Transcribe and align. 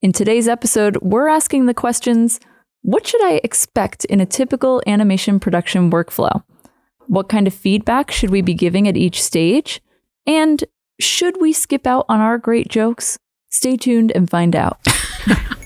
In 0.00 0.12
today's 0.12 0.46
episode, 0.46 0.96
we're 1.02 1.26
asking 1.26 1.66
the 1.66 1.74
questions 1.74 2.38
What 2.82 3.04
should 3.04 3.20
I 3.24 3.40
expect 3.42 4.04
in 4.04 4.20
a 4.20 4.26
typical 4.26 4.80
animation 4.86 5.40
production 5.40 5.90
workflow? 5.90 6.44
What 7.08 7.28
kind 7.28 7.48
of 7.48 7.54
feedback 7.54 8.12
should 8.12 8.30
we 8.30 8.40
be 8.40 8.54
giving 8.54 8.86
at 8.86 8.96
each 8.96 9.20
stage? 9.20 9.80
And 10.24 10.62
should 11.00 11.40
we 11.40 11.52
skip 11.52 11.84
out 11.84 12.06
on 12.08 12.20
our 12.20 12.38
great 12.38 12.68
jokes? 12.68 13.18
Stay 13.48 13.76
tuned 13.76 14.12
and 14.14 14.30
find 14.30 14.54
out. 14.54 14.78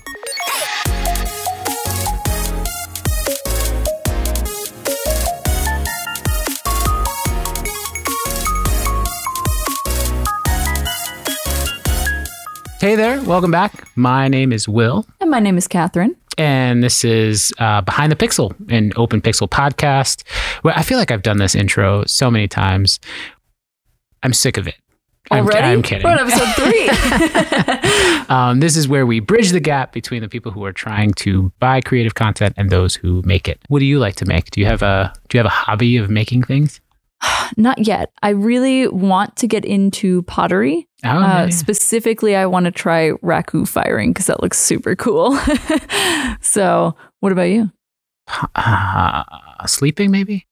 Hey 12.82 12.96
there, 12.96 13.22
welcome 13.22 13.52
back. 13.52 13.86
My 13.96 14.26
name 14.26 14.52
is 14.52 14.68
Will, 14.68 15.06
And 15.20 15.30
my 15.30 15.38
name 15.38 15.56
is 15.56 15.68
Kathryn. 15.68 16.16
and 16.36 16.82
this 16.82 17.04
is 17.04 17.52
uh, 17.60 17.80
Behind 17.82 18.10
the 18.10 18.16
Pixel, 18.16 18.56
an 18.72 18.92
open 18.96 19.20
pixel 19.20 19.48
podcast. 19.48 20.24
Well, 20.64 20.74
I 20.76 20.82
feel 20.82 20.98
like 20.98 21.12
I've 21.12 21.22
done 21.22 21.38
this 21.38 21.54
intro 21.54 22.02
so 22.06 22.28
many 22.28 22.48
times. 22.48 22.98
I'm 24.24 24.32
sick 24.32 24.56
of 24.56 24.66
it. 24.66 24.74
I'm- 25.30 25.44
Already? 25.44 25.68
I'm, 25.68 25.82
kidding. 25.82 26.04
We're 26.04 26.18
on 26.18 26.28
episode 26.28 26.54
three. 26.56 26.90
Um, 28.28 28.60
this 28.60 28.76
is 28.78 28.88
where 28.88 29.04
we 29.04 29.20
bridge 29.20 29.50
the 29.50 29.60
gap 29.60 29.92
between 29.92 30.22
the 30.22 30.28
people 30.28 30.52
who 30.52 30.64
are 30.64 30.72
trying 30.72 31.12
to 31.14 31.52
buy 31.58 31.82
creative 31.82 32.14
content 32.14 32.54
and 32.56 32.70
those 32.70 32.94
who 32.94 33.20
make 33.26 33.46
it. 33.46 33.60
What 33.68 33.80
do 33.80 33.84
you 33.84 33.98
like 33.98 34.14
to 34.16 34.24
make? 34.24 34.50
Do 34.50 34.60
you 34.60 34.66
have 34.66 34.80
a 34.80 35.12
Do 35.28 35.36
you 35.36 35.38
have 35.40 35.46
a 35.46 35.50
hobby 35.54 35.98
of 35.98 36.08
making 36.08 36.44
things? 36.44 36.80
Not 37.56 37.86
yet. 37.86 38.12
I 38.22 38.30
really 38.30 38.88
want 38.88 39.36
to 39.36 39.46
get 39.46 39.64
into 39.64 40.22
pottery. 40.22 40.88
Oh, 41.04 41.08
Uh, 41.08 41.50
specifically, 41.50 42.36
I 42.36 42.46
want 42.46 42.64
to 42.66 42.70
try 42.70 43.10
raku 43.22 43.66
firing 43.66 44.12
because 44.12 44.26
that 44.26 44.42
looks 44.42 44.58
super 44.58 44.94
cool. 44.96 45.36
so, 46.40 46.94
what 47.20 47.32
about 47.32 47.42
you? 47.50 47.70
uh, 48.54 49.22
sleeping 49.66 50.10
maybe. 50.10 50.46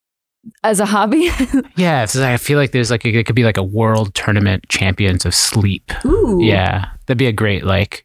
As 0.64 0.80
a 0.80 0.86
hobby? 0.86 1.30
Yeah, 1.76 2.06
I 2.16 2.36
feel 2.36 2.58
like 2.58 2.72
there's 2.72 2.90
like 2.90 3.04
a, 3.04 3.08
it 3.10 3.24
could 3.26 3.36
be 3.36 3.44
like 3.44 3.56
a 3.56 3.62
world 3.62 4.14
tournament 4.14 4.64
champions 4.68 5.24
of 5.24 5.34
sleep. 5.34 5.90
Ooh. 6.04 6.38
Yeah, 6.42 6.90
that'd 7.06 7.18
be 7.18 7.26
a 7.26 7.32
great 7.32 7.64
like 7.64 8.04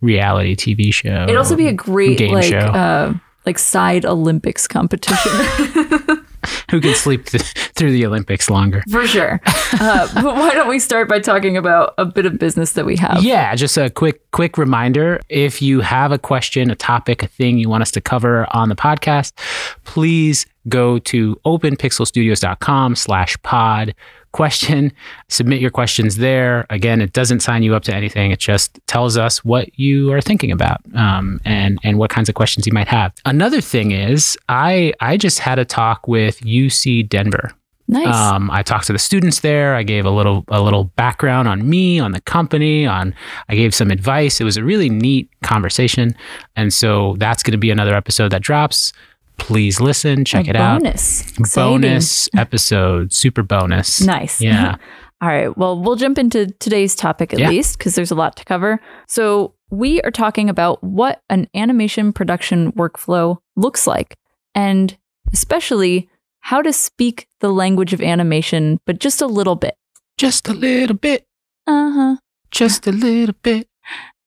reality 0.00 0.56
TV 0.56 0.92
show. 0.92 1.22
It'd 1.24 1.36
also 1.36 1.56
be 1.56 1.68
a 1.68 1.72
great 1.72 2.18
game 2.18 2.32
like 2.34 2.44
show. 2.44 2.58
uh, 2.58 3.14
like 3.46 3.58
side 3.58 4.04
Olympics 4.04 4.66
competition 4.66 5.32
who 6.74 6.80
can 6.80 6.94
sleep 6.94 7.26
th- 7.26 7.42
through 7.76 7.92
the 7.92 8.04
Olympics 8.04 8.50
longer. 8.50 8.82
for 8.90 9.06
sure. 9.06 9.40
Uh, 9.74 10.08
but 10.14 10.34
why 10.34 10.50
don't 10.50 10.66
we 10.66 10.80
start 10.80 11.08
by 11.08 11.20
talking 11.20 11.56
about 11.56 11.94
a 11.98 12.04
bit 12.04 12.26
of 12.26 12.36
business 12.36 12.72
that 12.72 12.84
we 12.84 12.96
have? 12.96 13.22
Yeah, 13.22 13.54
just 13.54 13.76
a 13.76 13.90
quick 13.90 14.28
quick 14.32 14.58
reminder: 14.58 15.20
if 15.28 15.62
you 15.62 15.82
have 15.82 16.10
a 16.10 16.18
question, 16.18 16.72
a 16.72 16.74
topic, 16.74 17.22
a 17.22 17.28
thing 17.28 17.58
you 17.58 17.68
want 17.68 17.82
us 17.82 17.92
to 17.92 18.00
cover 18.00 18.48
on 18.50 18.70
the 18.70 18.74
podcast, 18.74 19.34
please 19.84 20.46
go 20.68 20.98
to 20.98 21.36
openpixelstudios.com/pod 21.46 23.94
question. 24.34 24.92
Submit 25.28 25.60
your 25.60 25.70
questions 25.70 26.16
there. 26.16 26.66
Again, 26.68 27.00
it 27.00 27.12
doesn't 27.12 27.40
sign 27.40 27.62
you 27.62 27.74
up 27.74 27.84
to 27.84 27.94
anything. 27.94 28.32
It 28.32 28.40
just 28.40 28.80
tells 28.88 29.16
us 29.16 29.44
what 29.44 29.78
you 29.78 30.12
are 30.12 30.20
thinking 30.20 30.50
about 30.50 30.80
um, 30.94 31.40
and 31.44 31.78
and 31.84 31.98
what 31.98 32.10
kinds 32.10 32.28
of 32.28 32.34
questions 32.34 32.66
you 32.66 32.72
might 32.72 32.88
have. 32.88 33.14
Another 33.24 33.60
thing 33.60 33.92
is, 33.92 34.36
I 34.48 34.92
I 35.00 35.16
just 35.16 35.38
had 35.38 35.58
a 35.58 35.64
talk 35.64 36.08
with 36.08 36.40
UC 36.40 37.08
Denver. 37.08 37.52
Nice. 37.86 38.14
Um, 38.14 38.50
I 38.50 38.62
talked 38.62 38.86
to 38.86 38.92
the 38.92 38.98
students 38.98 39.40
there. 39.40 39.74
I 39.74 39.82
gave 39.82 40.04
a 40.04 40.10
little 40.10 40.44
a 40.48 40.60
little 40.60 40.84
background 40.96 41.46
on 41.46 41.68
me, 41.68 42.00
on 42.00 42.10
the 42.10 42.20
company, 42.22 42.86
on 42.86 43.14
I 43.48 43.54
gave 43.54 43.72
some 43.72 43.90
advice. 43.90 44.40
It 44.40 44.44
was 44.44 44.56
a 44.56 44.64
really 44.64 44.88
neat 44.88 45.30
conversation, 45.42 46.16
and 46.56 46.74
so 46.74 47.14
that's 47.18 47.42
going 47.44 47.52
to 47.52 47.58
be 47.58 47.70
another 47.70 47.94
episode 47.94 48.32
that 48.32 48.42
drops. 48.42 48.92
Please 49.38 49.80
listen, 49.80 50.24
check 50.24 50.46
A 50.46 50.50
it 50.50 50.56
out. 50.56 50.80
bonus. 50.82 51.32
Bonus 51.54 52.28
episode, 52.36 53.12
super 53.12 53.42
bonus. 53.42 54.00
Nice. 54.06 54.40
Yeah. 54.40 54.76
All 55.20 55.28
right. 55.28 55.56
Well, 55.56 55.80
we'll 55.80 55.96
jump 55.96 56.18
into 56.18 56.46
today's 56.60 56.94
topic 56.94 57.32
at 57.32 57.38
Yeah. 57.38 57.48
least 57.48 57.78
because 57.78 57.94
there's 57.94 58.10
a 58.10 58.14
lot 58.14 58.36
to 58.36 58.44
cover. 58.44 58.80
So, 59.08 59.54
we 59.70 60.00
are 60.02 60.10
talking 60.10 60.48
about 60.50 60.82
what 60.84 61.22
an 61.30 61.48
animation 61.54 62.12
production 62.12 62.72
workflow 62.72 63.38
looks 63.56 63.86
like, 63.86 64.16
and 64.54 64.96
especially 65.32 66.08
how 66.40 66.60
to 66.62 66.72
speak 66.72 67.26
the 67.40 67.50
language 67.52 67.92
of 67.92 68.00
animation, 68.02 68.78
but 68.86 68.98
just 69.00 69.20
a 69.22 69.26
little 69.26 69.56
bit. 69.56 69.74
Just 70.18 70.48
a 70.48 70.52
little 70.52 70.96
bit, 70.96 71.26
Uh 71.66 71.90
huh. 71.92 72.16
just 72.50 72.86
a 72.86 72.92
little 72.92 73.34
bit. 73.42 73.66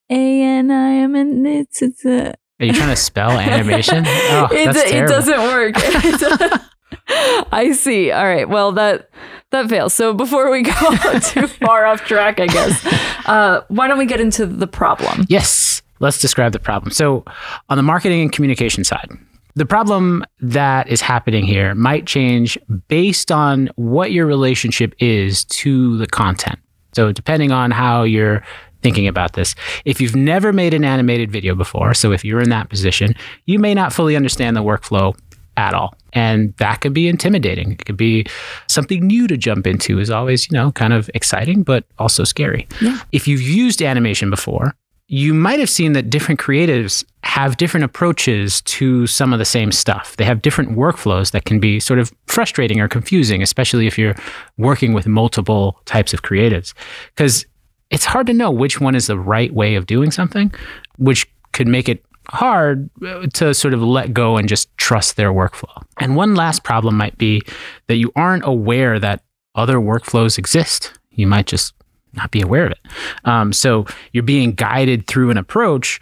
A 0.09 0.41
N 0.41 0.71
I 0.71 0.93
M 0.95 1.15
N. 1.15 1.45
It's 1.45 1.81
it's 1.81 2.03
a. 2.05 2.33
Are 2.59 2.65
you 2.65 2.73
trying 2.73 2.89
to 2.89 2.95
spell 2.95 3.31
animation? 3.39 4.03
Oh, 4.07 4.49
it, 4.51 4.73
that's 4.73 4.91
it 4.91 5.07
doesn't 5.07 5.39
work. 5.39 5.75
I 7.51 7.71
see. 7.73 8.11
All 8.11 8.25
right. 8.25 8.47
Well, 8.47 8.71
that 8.73 9.09
that 9.51 9.69
fails. 9.69 9.93
So 9.93 10.13
before 10.13 10.51
we 10.51 10.63
go 10.63 11.19
too 11.19 11.47
far 11.47 11.85
off 11.85 12.01
track, 12.05 12.39
I 12.39 12.47
guess, 12.47 12.85
uh, 13.27 13.61
why 13.69 13.87
don't 13.87 13.97
we 13.97 14.05
get 14.05 14.19
into 14.19 14.45
the 14.45 14.67
problem? 14.67 15.25
Yes, 15.29 15.81
let's 15.99 16.19
describe 16.19 16.51
the 16.51 16.59
problem. 16.59 16.91
So, 16.91 17.23
on 17.69 17.77
the 17.77 17.83
marketing 17.83 18.21
and 18.21 18.31
communication 18.31 18.83
side, 18.83 19.09
the 19.55 19.65
problem 19.65 20.25
that 20.41 20.87
is 20.87 21.01
happening 21.01 21.45
here 21.45 21.73
might 21.75 22.05
change 22.05 22.57
based 22.87 23.31
on 23.31 23.69
what 23.75 24.11
your 24.11 24.25
relationship 24.25 24.93
is 24.99 25.45
to 25.45 25.97
the 25.97 26.07
content. 26.07 26.59
So, 26.93 27.11
depending 27.11 27.51
on 27.51 27.71
how 27.71 28.03
you're 28.03 28.43
thinking 28.81 29.07
about 29.07 29.33
this, 29.33 29.55
if 29.85 29.99
you've 29.99 30.15
never 30.15 30.53
made 30.53 30.73
an 30.73 30.83
animated 30.83 31.31
video 31.31 31.55
before, 31.55 31.93
so 31.93 32.11
if 32.11 32.23
you're 32.23 32.41
in 32.41 32.49
that 32.49 32.69
position, 32.69 33.13
you 33.45 33.59
may 33.59 33.73
not 33.73 33.93
fully 33.93 34.15
understand 34.15 34.55
the 34.55 34.63
workflow 34.63 35.17
at 35.57 35.73
all. 35.73 35.95
And 36.13 36.55
that 36.57 36.81
could 36.81 36.93
be 36.93 37.07
intimidating. 37.07 37.73
It 37.73 37.85
could 37.85 37.97
be 37.97 38.25
something 38.67 39.05
new 39.05 39.27
to 39.27 39.37
jump 39.37 39.67
into 39.67 39.99
is 39.99 40.09
always, 40.09 40.49
you 40.49 40.55
know, 40.55 40.71
kind 40.71 40.93
of 40.93 41.09
exciting, 41.13 41.63
but 41.63 41.83
also 41.97 42.23
scary. 42.23 42.67
Yeah. 42.81 42.99
If 43.11 43.27
you've 43.27 43.41
used 43.41 43.81
animation 43.81 44.29
before, 44.29 44.75
you 45.09 45.33
might 45.33 45.59
have 45.59 45.69
seen 45.69 45.93
that 45.93 46.09
different 46.09 46.39
creatives 46.39 47.05
have 47.23 47.57
different 47.57 47.85
approaches 47.85 48.61
to 48.61 49.07
some 49.07 49.31
of 49.31 49.39
the 49.39 49.45
same 49.45 49.71
stuff. 49.71 50.17
They 50.17 50.25
have 50.25 50.41
different 50.41 50.71
workflows 50.71 51.31
that 51.31 51.45
can 51.45 51.59
be 51.59 51.79
sort 51.79 51.99
of 51.99 52.11
frustrating 52.25 52.81
or 52.81 52.87
confusing, 52.87 53.41
especially 53.41 53.87
if 53.87 53.97
you're 53.97 54.15
working 54.57 54.93
with 54.93 55.07
multiple 55.07 55.79
types 55.85 56.13
of 56.13 56.23
creatives. 56.23 56.73
Because 57.15 57.45
it's 57.89 58.05
hard 58.05 58.27
to 58.27 58.33
know 58.33 58.51
which 58.51 58.79
one 58.81 58.95
is 58.95 59.07
the 59.07 59.17
right 59.17 59.53
way 59.53 59.75
of 59.75 59.85
doing 59.85 60.11
something, 60.11 60.53
which 60.97 61.27
could 61.53 61.67
make 61.67 61.89
it 61.89 62.03
hard 62.29 62.89
uh, 63.05 63.25
to 63.33 63.53
sort 63.53 63.73
of 63.73 63.81
let 63.81 64.13
go 64.13 64.37
and 64.37 64.49
just 64.49 64.75
trust 64.77 65.15
their 65.15 65.31
workflow. 65.31 65.83
And 65.99 66.15
one 66.15 66.35
last 66.35 66.63
problem 66.63 66.97
might 66.97 67.17
be 67.17 67.41
that 67.87 67.95
you 67.95 68.11
aren't 68.15 68.45
aware 68.45 68.99
that 68.99 69.23
other 69.55 69.77
workflows 69.77 70.37
exist. 70.37 70.93
You 71.11 71.27
might 71.27 71.47
just 71.47 71.73
not 72.13 72.31
be 72.31 72.41
aware 72.41 72.65
of 72.65 72.71
it. 72.71 72.79
Um, 73.25 73.53
so 73.53 73.85
you're 74.11 74.23
being 74.23 74.51
guided 74.53 75.07
through 75.07 75.29
an 75.29 75.37
approach 75.37 75.99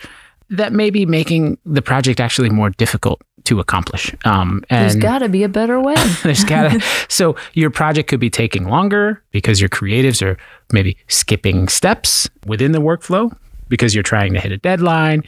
that 0.49 0.73
may 0.73 0.89
be 0.89 1.05
making 1.05 1.57
the 1.65 1.81
project 1.81 2.19
actually 2.19 2.49
more 2.49 2.69
difficult 2.71 3.21
to 3.45 3.59
accomplish. 3.59 4.13
Um, 4.25 4.63
and 4.69 4.83
There's 4.89 4.95
got 4.95 5.19
to 5.19 5.29
be 5.29 5.43
a 5.43 5.49
better 5.49 5.79
way. 5.79 5.95
there's 6.23 6.43
gotta 6.43 6.81
so 7.09 7.35
your 7.53 7.69
project 7.69 8.09
could 8.09 8.19
be 8.19 8.29
taking 8.29 8.65
longer 8.67 9.21
because 9.31 9.59
your 9.61 9.69
creatives 9.69 10.21
are 10.25 10.37
maybe 10.71 10.97
skipping 11.07 11.67
steps 11.67 12.29
within 12.45 12.71
the 12.71 12.79
workflow 12.81 13.35
because 13.69 13.93
you're 13.93 14.03
trying 14.03 14.33
to 14.33 14.39
hit 14.39 14.51
a 14.51 14.57
deadline 14.57 15.23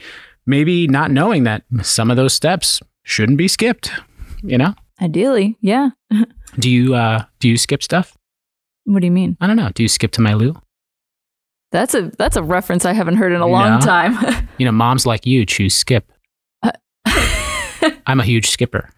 maybe 0.46 0.86
not 0.88 1.10
knowing 1.10 1.44
that 1.44 1.62
some 1.82 2.10
of 2.10 2.16
those 2.16 2.32
steps 2.32 2.80
shouldn't 3.02 3.38
be 3.38 3.46
skipped 3.48 3.90
you 4.42 4.58
know 4.58 4.74
Ideally, 5.00 5.56
yeah. 5.60 5.90
do 6.58 6.68
you 6.70 6.94
uh 6.94 7.24
do 7.38 7.48
you 7.48 7.56
skip 7.56 7.82
stuff 7.82 8.16
What 8.84 9.00
do 9.00 9.06
you 9.06 9.12
mean? 9.12 9.36
i 9.40 9.46
don't 9.46 9.56
know 9.56 9.70
do 9.74 9.82
you 9.82 9.88
skip 9.88 10.10
to 10.12 10.20
my 10.20 10.34
lou 10.34 10.56
That's 11.70 11.94
a 11.94 12.10
that's 12.18 12.36
a 12.36 12.42
reference 12.42 12.84
I 12.84 12.92
haven't 12.94 13.16
heard 13.16 13.32
in 13.32 13.40
a 13.40 13.46
long 13.46 13.78
No. 13.78 13.80
time. 13.80 14.48
you 14.58 14.64
know 14.64 14.72
moms 14.72 15.04
like 15.06 15.26
you 15.26 15.44
choose 15.46 15.74
skip 15.74 16.10
i'm 18.06 18.20
a 18.20 18.24
huge 18.24 18.48
skipper 18.50 18.90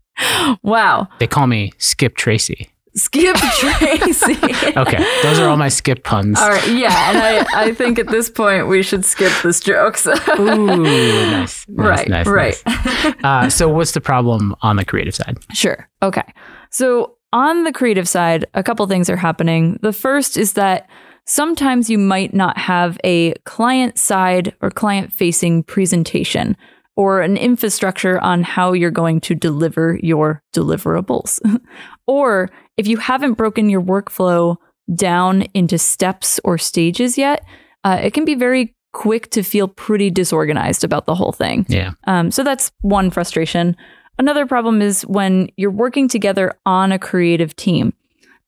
wow. 0.63 1.07
they 1.19 1.27
call 1.27 1.47
me 1.47 1.73
skip 1.79 2.17
tracy 2.17 2.71
Skip 2.97 3.37
Tracy. 3.61 4.35
okay 4.77 5.05
those 5.23 5.39
are 5.39 5.49
all 5.49 5.57
my 5.57 5.69
skip 5.69 6.03
puns 6.03 6.41
All 6.41 6.49
right, 6.49 6.67
yeah, 6.69 7.11
and 7.11 7.19
I, 7.19 7.67
I 7.67 7.75
think 7.75 8.01
at 8.01 8.09
this 8.09 8.29
point 8.29 8.67
we 8.67 8.83
should 8.83 9.05
skip 9.05 9.33
this 9.45 9.61
joke. 9.61 9.97
so- 9.97 10.13
Ooh, 10.41 10.67
nice, 10.67 11.65
nice, 11.69 11.69
right, 11.69 12.09
nice, 12.09 12.27
right. 12.27 12.63
nice. 12.67 13.15
Uh, 13.23 13.49
so, 13.49 13.69
what's 13.69 13.93
the 13.93 14.01
problem 14.01 14.57
on 14.63 14.75
the 14.75 14.85
creative 14.85 15.15
side? 15.15 15.39
Sure. 15.55 15.89
Okay. 16.03 16.25
So, 16.71 17.15
on 17.33 17.63
the 17.63 17.71
creative 17.73 18.09
side, 18.09 18.45
a 18.55 18.63
couple 18.65 18.85
things 18.89 19.09
are 19.09 19.17
happening. 19.17 19.79
The 19.83 19.93
first 19.93 20.37
is 20.37 20.55
that 20.55 20.91
sometimes 21.31 21.89
you 21.89 21.97
might 21.97 22.35
not 22.35 22.59
have 22.59 22.99
a 23.05 23.33
client 23.45 23.97
side 23.97 24.53
or 24.61 24.69
client 24.69 25.13
facing 25.13 25.63
presentation 25.63 26.57
or 26.97 27.21
an 27.21 27.37
infrastructure 27.37 28.21
on 28.21 28.43
how 28.43 28.73
you're 28.73 28.91
going 28.91 29.21
to 29.21 29.35
deliver 29.37 29.97
your 30.03 30.43
deliverables. 30.53 31.41
or 32.09 32.51
if 32.77 32.89
you 32.89 32.97
haven't 32.97 33.35
broken 33.35 33.71
your 33.71 33.81
workflow 33.81 34.57
down 34.93 35.43
into 35.55 35.79
steps 35.79 36.41
or 36.43 36.59
stages 36.59 37.17
yet, 37.17 37.45
uh, 37.85 38.01
it 38.03 38.13
can 38.13 38.25
be 38.25 38.35
very 38.35 38.75
quick 38.93 39.31
to 39.31 39.45
feel 39.45 39.69
pretty 39.69 40.11
disorganized 40.11 40.83
about 40.83 41.07
the 41.07 41.15
whole 41.15 41.33
thing. 41.33 41.65
Yeah. 41.69 41.93
Um, 42.09 42.33
so 42.33 42.43
that's 42.43 42.73
one 42.81 43.09
frustration. 43.09 43.77
Another 44.19 44.47
problem 44.47 44.83
is 44.83 45.03
when 45.03 45.49
you're 45.57 45.71
working 45.71 46.09
together 46.09 46.53
on 46.67 46.91
a 46.91 46.99
creative 46.99 47.55
team. 47.55 47.95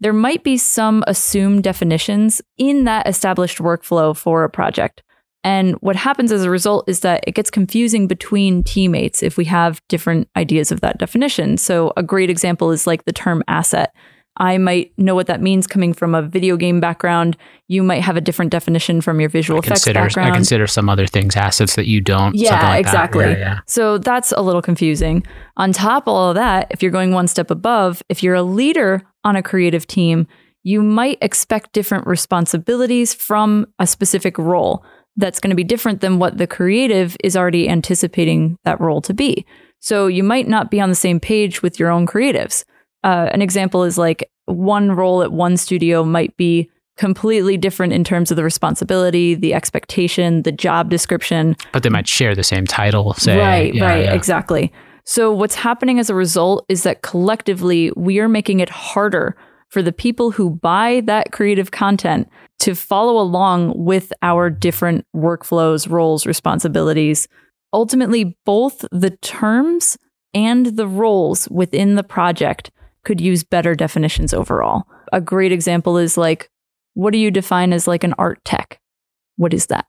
There 0.03 0.13
might 0.13 0.43
be 0.43 0.57
some 0.57 1.05
assumed 1.07 1.63
definitions 1.63 2.43
in 2.59 2.85
that 2.85 3.07
established 3.07 3.59
workflow 3.59 4.17
for 4.17 4.43
a 4.43 4.51
project. 4.51 5.01
And 5.45 5.75
what 5.77 5.95
happens 5.95 6.33
as 6.33 6.43
a 6.43 6.51
result 6.51 6.89
is 6.89 7.01
that 7.01 7.23
it 7.25 7.37
gets 7.37 7.53
confusing 7.53 8.09
between 8.09 8.65
teammates 8.65 9.23
if 9.23 9.37
we 9.37 9.45
have 9.45 9.81
different 9.89 10.29
ideas 10.37 10.73
of 10.73 10.81
that 10.81 10.99
definition. 10.99 11.57
So, 11.57 11.93
a 11.97 12.03
great 12.03 12.31
example 12.31 12.73
is 12.73 12.85
like 12.85 13.05
the 13.05 13.13
term 13.13 13.45
asset. 13.47 13.95
I 14.39 14.59
might 14.59 14.93
know 14.99 15.15
what 15.15 15.29
that 15.29 15.41
means 15.41 15.69
coming 15.69 15.93
from 15.93 16.17
a 16.17 16.23
video 16.23 16.57
game 16.57 16.81
background. 16.81 17.37
You 17.69 17.85
might 17.85 18.03
have 18.03 18.17
a 18.17 18.21
different 18.21 18.51
definition 18.51 19.03
from 19.03 19.21
your 19.21 19.29
visual 19.29 19.59
I 19.59 19.61
effects 19.61 19.85
consider, 19.85 20.01
background. 20.01 20.33
I 20.33 20.35
consider 20.35 20.67
some 20.67 20.89
other 20.89 21.07
things 21.07 21.37
assets 21.37 21.77
that 21.77 21.87
you 21.87 22.01
don't. 22.01 22.35
Yeah, 22.35 22.71
like 22.71 22.81
exactly. 22.81 23.27
That. 23.27 23.39
Yeah, 23.39 23.55
yeah. 23.55 23.59
So 23.67 23.99
that's 23.99 24.33
a 24.33 24.41
little 24.41 24.63
confusing. 24.63 25.25
On 25.59 25.71
top 25.73 26.05
of 26.05 26.15
all 26.15 26.31
of 26.31 26.35
that, 26.35 26.67
if 26.71 26.83
you're 26.83 26.91
going 26.91 27.13
one 27.13 27.29
step 27.29 27.53
above, 27.53 28.03
if 28.09 28.23
you're 28.23 28.35
a 28.35 28.43
leader 28.43 29.07
on 29.25 29.37
a 29.37 29.43
creative 29.43 29.87
team, 29.87 30.27
you 30.63 30.83
might 30.83 31.19
expect 31.21 31.73
different 31.73 32.07
responsibilities 32.07 33.15
from 33.15 33.67
a 33.79 33.87
specific 33.87 34.39
role 34.39 34.85
that's 35.17 35.41
going 35.41 35.51
to 35.51 35.57
be 35.57 35.65
different 35.65 36.01
than 36.01 36.19
what 36.19 36.39
the 36.39 36.47
creative 36.47 37.17
is 37.23 37.37
already 37.37 37.69
anticipating 37.69 38.57
that 38.65 38.81
role 38.81 39.01
to 39.03 39.13
be. 39.13 39.45
So 39.81 40.07
you 40.07 40.23
might 40.23 40.49
not 40.49 40.71
be 40.71 40.81
on 40.81 40.89
the 40.89 40.95
same 40.95 41.21
page 41.21 41.63
with 41.63 41.79
your 41.79 41.91
own 41.91 42.07
creatives. 42.07 42.65
Uh, 43.05 43.29
an 43.33 43.43
example 43.43 43.83
is 43.83 43.99
like 43.99 44.31
one 44.47 44.93
role 44.93 45.23
at 45.23 45.33
one 45.33 45.57
studio 45.57 46.05
might 46.05 46.37
be 46.37 46.71
completely 46.97 47.57
different 47.57 47.93
in 47.93 48.05
terms 48.05 48.31
of 48.31 48.37
the 48.37 48.45
responsibility, 48.45 49.35
the 49.35 49.55
expectation, 49.55 50.43
the 50.43 50.53
job 50.53 50.89
description, 50.89 51.57
But 51.73 51.83
they 51.83 51.89
might 51.89 52.07
share 52.07 52.35
the 52.35 52.45
same 52.45 52.67
title, 52.67 53.15
say. 53.15 53.37
right, 53.39 53.75
Yeah, 53.75 53.85
right, 53.85 54.05
yeah. 54.05 54.15
exactly. 54.15 54.73
So 55.05 55.33
what's 55.33 55.57
happening 55.57 55.99
as 55.99 56.11
a 56.11 56.15
result 56.15 56.65
is 56.69 56.85
that 56.85 57.03
collectively 57.03 57.91
we 57.97 58.21
are 58.21 58.29
making 58.29 58.61
it 58.61 58.69
harder 58.69 59.37
for 59.69 59.83
the 59.83 59.93
people 59.93 60.33
who 60.33 60.51
buy 60.51 61.03
that 61.07 61.33
creative 61.33 61.71
content 61.71 62.29
to 62.61 62.75
follow 62.75 63.19
along 63.19 63.73
with 63.75 64.13
our 64.23 64.51
different 64.51 65.07
workflows, 65.17 65.91
roles, 65.91 66.27
responsibilities. 66.27 67.27
Ultimately, 67.73 68.37
both 68.45 68.85
the 68.93 69.11
terms 69.23 69.97
and 70.35 70.67
the 70.77 70.87
roles 70.87 71.49
within 71.49 71.95
the 71.95 72.05
project 72.05 72.71
could 73.05 73.21
use 73.21 73.43
better 73.43 73.75
definitions 73.75 74.33
overall. 74.33 74.85
A 75.13 75.21
great 75.21 75.53
example 75.53 75.97
is 75.97 76.17
like, 76.17 76.51
what 76.95 77.13
do 77.13 77.19
you 77.19 77.31
define 77.31 77.73
as 77.73 77.89
like 77.89 78.05
an 78.05 78.15
art 78.19 78.45
tech? 78.45 78.79
What 79.37 79.55
is 79.55 79.67
that? 79.67 79.87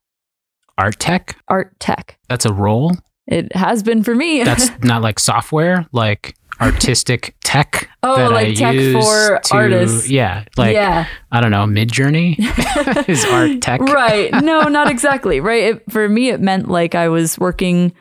Art 0.77 0.99
tech? 0.99 1.37
Art 1.49 1.79
tech. 1.79 2.17
That's 2.29 2.45
a 2.45 2.53
role? 2.53 2.93
It 3.27 3.55
has 3.55 3.83
been 3.83 4.03
for 4.03 4.15
me. 4.15 4.43
That's 4.45 4.69
not 4.83 5.01
like 5.01 5.19
software, 5.19 5.85
like 5.91 6.35
artistic 6.61 7.35
tech. 7.43 7.89
Oh, 8.03 8.15
that 8.17 8.31
like 8.31 8.47
I 8.49 8.53
tech 8.53 8.75
use 8.75 8.93
for 8.93 9.39
to- 9.43 9.53
artists. 9.55 10.09
Yeah. 10.09 10.45
Like, 10.57 10.73
yeah, 10.73 11.07
I 11.31 11.41
don't 11.41 11.51
know, 11.51 11.65
Midjourney 11.65 12.35
is 13.09 13.23
art 13.25 13.61
tech. 13.61 13.81
right. 13.81 14.31
No, 14.43 14.63
not 14.63 14.89
exactly. 14.89 15.39
Right. 15.39 15.75
It, 15.75 15.91
for 15.91 16.07
me, 16.09 16.29
it 16.29 16.41
meant 16.41 16.67
like 16.69 16.95
I 16.95 17.07
was 17.09 17.39
working 17.39 17.93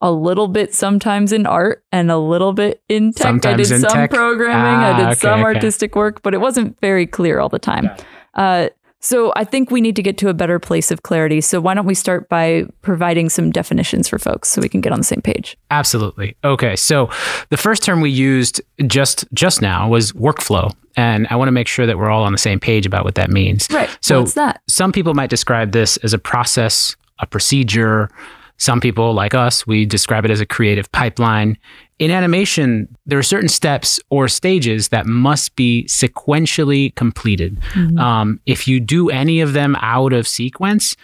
a 0.00 0.12
little 0.12 0.46
bit 0.46 0.72
sometimes 0.74 1.32
in 1.32 1.44
art 1.44 1.82
and 1.90 2.10
a 2.10 2.18
little 2.18 2.52
bit 2.52 2.82
in 2.88 3.12
tech. 3.12 3.22
Sometimes 3.22 3.54
I 3.54 3.56
did 3.56 3.70
in 3.72 3.80
some 3.80 3.90
tech? 3.92 4.10
programming. 4.10 4.56
I 4.84 4.92
Ah, 4.92 4.96
did 4.96 5.06
okay, 5.06 5.14
some 5.14 5.40
okay. 5.40 5.54
artistic 5.54 5.96
work, 5.96 6.22
but 6.22 6.34
it 6.34 6.38
wasn't 6.40 6.78
very 6.80 7.04
clear 7.06 7.40
all 7.40 7.48
the 7.48 7.58
time. 7.58 7.90
Uh, 8.34 8.68
so 9.00 9.32
I 9.36 9.44
think 9.44 9.70
we 9.70 9.80
need 9.80 9.96
to 9.96 10.02
get 10.02 10.18
to 10.18 10.28
a 10.28 10.34
better 10.34 10.58
place 10.58 10.90
of 10.90 11.02
clarity. 11.02 11.40
So 11.40 11.60
why 11.60 11.74
don't 11.74 11.86
we 11.86 11.94
start 11.94 12.28
by 12.28 12.64
providing 12.82 13.28
some 13.28 13.50
definitions 13.50 14.08
for 14.08 14.18
folks 14.18 14.48
so 14.48 14.60
we 14.60 14.68
can 14.68 14.80
get 14.80 14.92
on 14.92 14.98
the 14.98 15.04
same 15.04 15.22
page? 15.22 15.56
Absolutely. 15.70 16.36
Okay. 16.44 16.74
So 16.74 17.08
the 17.50 17.56
first 17.56 17.82
term 17.82 18.00
we 18.00 18.10
used 18.10 18.60
just 18.86 19.24
just 19.32 19.62
now 19.62 19.88
was 19.88 20.12
workflow. 20.12 20.74
And 20.96 21.28
I 21.30 21.36
want 21.36 21.46
to 21.46 21.52
make 21.52 21.68
sure 21.68 21.86
that 21.86 21.96
we're 21.96 22.10
all 22.10 22.24
on 22.24 22.32
the 22.32 22.38
same 22.38 22.58
page 22.58 22.86
about 22.86 23.04
what 23.04 23.14
that 23.14 23.30
means. 23.30 23.68
Right. 23.70 23.88
So 24.00 24.20
what's 24.20 24.34
that? 24.34 24.62
some 24.66 24.90
people 24.90 25.14
might 25.14 25.30
describe 25.30 25.70
this 25.70 25.96
as 25.98 26.12
a 26.12 26.18
process, 26.18 26.96
a 27.20 27.26
procedure. 27.26 28.10
Some 28.56 28.80
people, 28.80 29.12
like 29.14 29.34
us, 29.34 29.64
we 29.64 29.86
describe 29.86 30.24
it 30.24 30.32
as 30.32 30.40
a 30.40 30.46
creative 30.46 30.90
pipeline. 30.90 31.56
In 31.98 32.10
animation, 32.10 32.88
there 33.06 33.18
are 33.18 33.24
certain 33.24 33.48
steps 33.48 33.98
or 34.10 34.28
stages 34.28 34.88
that 34.88 35.06
must 35.06 35.56
be 35.56 35.84
sequentially 35.88 36.94
completed. 36.94 37.58
Um, 37.98 38.40
if 38.46 38.68
you 38.68 38.78
do 38.78 39.10
any 39.10 39.40
of 39.40 39.52
them 39.52 39.76
out 39.80 40.12
of 40.12 40.28
sequence, 40.28 40.96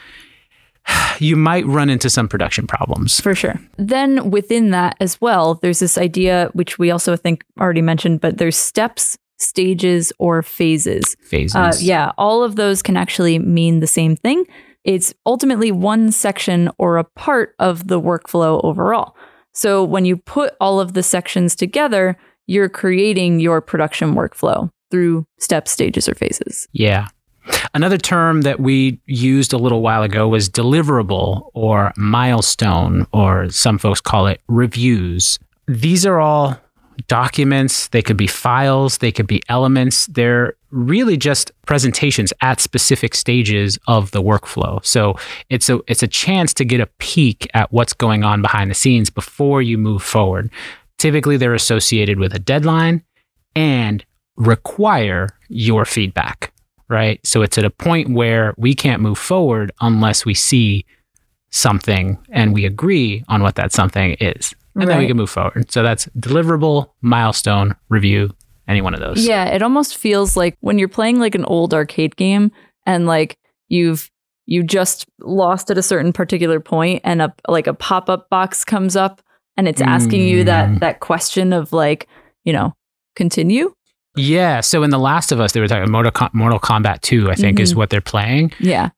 you 1.18 1.36
might 1.36 1.66
run 1.66 1.90
into 1.90 2.10
some 2.10 2.28
production 2.28 2.66
problems. 2.66 3.20
For 3.20 3.34
sure. 3.34 3.60
Then 3.76 4.30
within 4.30 4.70
that 4.70 4.96
as 5.00 5.20
well, 5.20 5.54
there's 5.54 5.80
this 5.80 5.98
idea, 5.98 6.50
which 6.52 6.78
we 6.78 6.90
also 6.90 7.16
think 7.16 7.44
already 7.60 7.82
mentioned, 7.82 8.20
but 8.20 8.38
there's 8.38 8.56
steps, 8.56 9.18
stages, 9.38 10.12
or 10.18 10.42
phases. 10.42 11.16
Phases. 11.22 11.56
Uh, 11.56 11.72
yeah, 11.80 12.12
all 12.18 12.42
of 12.42 12.56
those 12.56 12.82
can 12.82 12.96
actually 12.96 13.38
mean 13.38 13.80
the 13.80 13.86
same 13.86 14.16
thing. 14.16 14.44
It's 14.84 15.14
ultimately 15.24 15.72
one 15.72 16.12
section 16.12 16.70
or 16.78 16.98
a 16.98 17.04
part 17.04 17.54
of 17.58 17.88
the 17.88 18.00
workflow 18.00 18.62
overall. 18.62 19.16
So 19.54 19.82
when 19.82 20.04
you 20.04 20.16
put 20.16 20.54
all 20.60 20.80
of 20.80 20.92
the 20.94 21.02
sections 21.02 21.54
together, 21.54 22.16
you're 22.46 22.68
creating 22.68 23.40
your 23.40 23.60
production 23.60 24.14
workflow 24.14 24.70
through 24.90 25.26
steps, 25.38 25.70
stages, 25.70 26.08
or 26.08 26.14
phases. 26.14 26.68
Yeah. 26.72 27.08
Another 27.74 27.98
term 27.98 28.42
that 28.42 28.60
we 28.60 29.00
used 29.06 29.52
a 29.52 29.58
little 29.58 29.82
while 29.82 30.02
ago 30.02 30.28
was 30.28 30.48
deliverable 30.48 31.50
or 31.54 31.92
milestone, 31.96 33.06
or 33.12 33.48
some 33.50 33.78
folks 33.78 34.00
call 34.00 34.26
it 34.26 34.40
reviews. 34.48 35.38
These 35.66 36.06
are 36.06 36.20
all 36.20 36.58
documents, 37.06 37.88
they 37.88 38.02
could 38.02 38.16
be 38.16 38.26
files, 38.26 38.98
they 38.98 39.12
could 39.12 39.26
be 39.26 39.42
elements. 39.48 40.06
They're 40.06 40.54
really 40.70 41.16
just 41.16 41.52
presentations 41.66 42.32
at 42.40 42.60
specific 42.60 43.14
stages 43.14 43.78
of 43.86 44.10
the 44.10 44.22
workflow. 44.22 44.84
So 44.84 45.16
it's 45.50 45.68
a 45.68 45.80
it's 45.86 46.02
a 46.02 46.08
chance 46.08 46.52
to 46.54 46.64
get 46.64 46.80
a 46.80 46.86
peek 46.98 47.48
at 47.54 47.72
what's 47.72 47.92
going 47.92 48.24
on 48.24 48.42
behind 48.42 48.70
the 48.70 48.74
scenes 48.74 49.10
before 49.10 49.62
you 49.62 49.78
move 49.78 50.02
forward. 50.02 50.50
Typically 50.98 51.36
they're 51.36 51.54
associated 51.54 52.18
with 52.18 52.34
a 52.34 52.38
deadline 52.38 53.02
and 53.54 54.04
require 54.36 55.28
your 55.48 55.84
feedback, 55.84 56.52
right? 56.88 57.24
So 57.24 57.42
it's 57.42 57.58
at 57.58 57.64
a 57.64 57.70
point 57.70 58.10
where 58.10 58.54
we 58.56 58.74
can't 58.74 59.02
move 59.02 59.18
forward 59.18 59.70
unless 59.80 60.24
we 60.24 60.34
see 60.34 60.84
something 61.50 62.18
and 62.30 62.52
we 62.52 62.64
agree 62.66 63.24
on 63.28 63.42
what 63.42 63.54
that 63.54 63.72
something 63.72 64.14
is. 64.14 64.54
And 64.76 64.88
then 64.90 64.98
we 64.98 65.06
can 65.06 65.16
move 65.16 65.30
forward. 65.30 65.70
So 65.70 65.82
that's 65.82 66.06
deliverable, 66.18 66.90
milestone, 67.00 67.76
review, 67.88 68.30
any 68.66 68.80
one 68.80 68.94
of 68.94 69.00
those. 69.00 69.26
Yeah, 69.26 69.44
it 69.46 69.62
almost 69.62 69.96
feels 69.96 70.36
like 70.36 70.56
when 70.60 70.78
you're 70.78 70.88
playing 70.88 71.20
like 71.20 71.34
an 71.34 71.44
old 71.44 71.72
arcade 71.74 72.16
game 72.16 72.50
and 72.86 73.06
like 73.06 73.38
you've 73.68 74.10
you 74.46 74.62
just 74.62 75.06
lost 75.20 75.70
at 75.70 75.78
a 75.78 75.82
certain 75.82 76.12
particular 76.12 76.60
point 76.60 77.00
and 77.04 77.22
a 77.22 77.34
like 77.48 77.66
a 77.66 77.72
pop-up 77.74 78.28
box 78.28 78.62
comes 78.64 78.94
up 78.94 79.22
and 79.56 79.66
it's 79.68 79.80
asking 79.80 80.20
you 80.22 80.42
Mm. 80.42 80.46
that 80.46 80.80
that 80.80 81.00
question 81.00 81.52
of 81.52 81.72
like, 81.72 82.08
you 82.44 82.52
know, 82.52 82.74
continue? 83.16 83.72
Yeah. 84.16 84.60
So 84.60 84.82
in 84.82 84.90
The 84.90 84.98
Last 84.98 85.32
of 85.32 85.40
Us, 85.40 85.52
they 85.52 85.60
were 85.60 85.68
talking 85.68 85.90
Mortal, 85.90 86.12
Com- 86.12 86.30
Mortal 86.34 86.58
Kombat 86.60 87.00
2, 87.00 87.30
I 87.30 87.34
think, 87.36 87.58
is 87.58 87.72
Mhm. 87.72 87.76
what 87.76 87.90
they're 87.90 88.00
playing. 88.00 88.52
Yeah. 88.60 88.90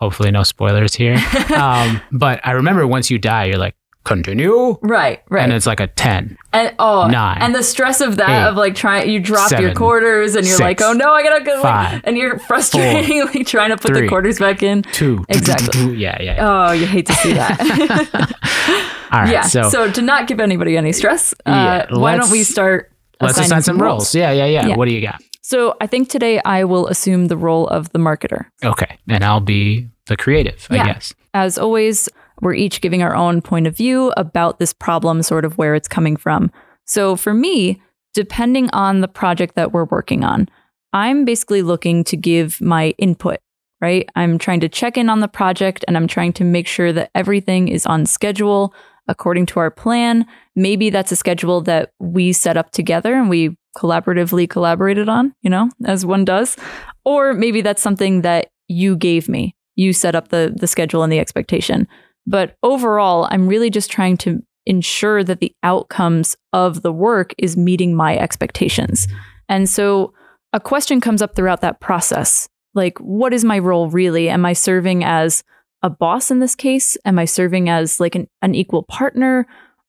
Hopefully, 0.00 0.30
no 0.30 0.42
spoilers 0.42 0.94
here. 0.94 1.14
um, 1.56 2.00
but 2.12 2.40
I 2.44 2.52
remember 2.52 2.86
once 2.86 3.10
you 3.10 3.18
die, 3.18 3.44
you're 3.46 3.58
like, 3.58 3.74
continue. 4.04 4.78
right, 4.82 5.22
right. 5.28 5.42
And 5.42 5.52
it's 5.52 5.66
like 5.66 5.80
a 5.80 5.86
10. 5.86 6.36
And 6.52 6.74
oh, 6.78 7.08
Nine, 7.08 7.38
and 7.40 7.54
the 7.54 7.62
stress 7.62 8.00
of 8.00 8.16
that 8.16 8.28
eight, 8.28 8.48
of 8.48 8.56
like 8.56 8.74
trying, 8.74 9.08
you 9.10 9.20
drop 9.20 9.50
your 9.52 9.74
quarters 9.74 10.34
and 10.34 10.46
you're 10.46 10.58
like, 10.58 10.80
oh 10.82 10.92
no, 10.92 11.12
I 11.12 11.22
gotta 11.22 11.44
go, 11.44 11.60
like, 11.62 12.02
and 12.04 12.16
you're 12.16 12.38
frustratingly 12.38 13.46
trying 13.46 13.70
to 13.70 13.76
put 13.76 13.94
the 13.94 14.08
quarters 14.08 14.38
back 14.38 14.62
in. 14.62 14.82
Two. 14.82 15.24
Exactly. 15.28 15.96
yeah, 15.96 16.20
yeah. 16.20 16.36
yeah. 16.36 16.68
Oh, 16.68 16.72
you 16.72 16.86
hate 16.86 17.06
to 17.06 17.14
see 17.14 17.32
that. 17.32 17.58
All 19.12 19.20
right. 19.20 19.32
yeah. 19.32 19.42
So, 19.42 19.68
So, 19.68 19.90
to 19.90 20.02
not 20.02 20.26
give 20.26 20.40
anybody 20.40 20.76
any 20.76 20.92
stress, 20.92 21.34
uh, 21.46 21.86
why 21.90 22.16
don't 22.16 22.30
we 22.30 22.44
start? 22.44 22.92
let's 23.20 23.38
assign 23.38 23.62
some 23.62 23.80
roles. 23.80 24.14
Yeah, 24.14 24.30
yeah, 24.32 24.46
yeah, 24.46 24.66
Yeah. 24.68 24.76
What 24.76 24.88
do 24.88 24.94
you 24.94 25.00
got? 25.00 25.22
So 25.42 25.74
I 25.80 25.86
think 25.86 26.08
today 26.08 26.40
I 26.44 26.64
will 26.64 26.86
assume 26.86 27.26
the 27.26 27.36
role 27.36 27.66
of 27.68 27.90
the 27.90 27.98
marketer. 27.98 28.46
Okay. 28.64 28.98
And 29.08 29.24
I'll 29.24 29.40
be 29.40 29.88
the 30.06 30.16
creative, 30.16 30.66
I 30.70 30.84
guess. 30.84 31.12
As 31.34 31.58
always, 31.58 32.08
we're 32.42 32.54
each 32.54 32.80
giving 32.80 33.02
our 33.02 33.14
own 33.14 33.40
point 33.40 33.66
of 33.66 33.76
view 33.76 34.12
about 34.16 34.58
this 34.58 34.72
problem, 34.72 35.22
sort 35.22 35.44
of 35.44 35.56
where 35.56 35.74
it's 35.74 35.88
coming 35.88 36.16
from. 36.16 36.50
So 36.84 37.16
for 37.16 37.32
me, 37.32 37.80
depending 38.12 38.68
on 38.70 39.00
the 39.00 39.08
project 39.08 39.54
that 39.54 39.72
we're 39.72 39.86
working 39.86 40.24
on, 40.24 40.48
I'm 40.92 41.24
basically 41.24 41.62
looking 41.62 42.04
to 42.04 42.16
give 42.16 42.60
my 42.60 42.90
input, 42.98 43.38
right? 43.80 44.06
I'm 44.16 44.36
trying 44.36 44.60
to 44.60 44.68
check 44.68 44.98
in 44.98 45.08
on 45.08 45.20
the 45.20 45.28
project 45.28 45.84
and 45.88 45.96
I'm 45.96 46.06
trying 46.08 46.34
to 46.34 46.44
make 46.44 46.66
sure 46.66 46.92
that 46.92 47.10
everything 47.14 47.68
is 47.68 47.86
on 47.86 48.04
schedule 48.04 48.74
according 49.08 49.46
to 49.46 49.60
our 49.60 49.70
plan. 49.70 50.26
Maybe 50.54 50.90
that's 50.90 51.12
a 51.12 51.16
schedule 51.16 51.62
that 51.62 51.92
we 51.98 52.32
set 52.32 52.56
up 52.56 52.72
together 52.72 53.14
and 53.14 53.30
we 53.30 53.56
collaboratively 53.78 54.50
collaborated 54.50 55.08
on, 55.08 55.34
you 55.40 55.48
know, 55.48 55.70
as 55.86 56.04
one 56.04 56.24
does. 56.24 56.56
Or 57.04 57.32
maybe 57.32 57.62
that's 57.62 57.82
something 57.82 58.20
that 58.22 58.50
you 58.68 58.96
gave 58.96 59.28
me 59.28 59.54
you 59.76 59.92
set 59.92 60.14
up 60.14 60.28
the 60.28 60.54
the 60.56 60.66
schedule 60.66 61.02
and 61.02 61.12
the 61.12 61.18
expectation. 61.18 61.88
But 62.26 62.56
overall, 62.62 63.28
I'm 63.30 63.48
really 63.48 63.70
just 63.70 63.90
trying 63.90 64.16
to 64.18 64.42
ensure 64.66 65.24
that 65.24 65.40
the 65.40 65.54
outcomes 65.62 66.36
of 66.52 66.82
the 66.82 66.92
work 66.92 67.34
is 67.38 67.56
meeting 67.56 67.94
my 67.94 68.16
expectations. 68.16 69.08
And 69.48 69.68
so 69.68 70.12
a 70.52 70.60
question 70.60 71.00
comes 71.00 71.20
up 71.20 71.34
throughout 71.34 71.62
that 71.62 71.80
process. 71.80 72.48
Like, 72.74 72.98
what 72.98 73.34
is 73.34 73.44
my 73.44 73.58
role 73.58 73.88
really? 73.90 74.28
Am 74.28 74.46
I 74.46 74.52
serving 74.52 75.04
as 75.04 75.42
a 75.82 75.90
boss 75.90 76.30
in 76.30 76.38
this 76.38 76.54
case? 76.54 76.96
Am 77.04 77.18
I 77.18 77.24
serving 77.24 77.68
as 77.68 77.98
like 77.98 78.14
an, 78.14 78.28
an 78.40 78.54
equal 78.54 78.84
partner? 78.84 79.46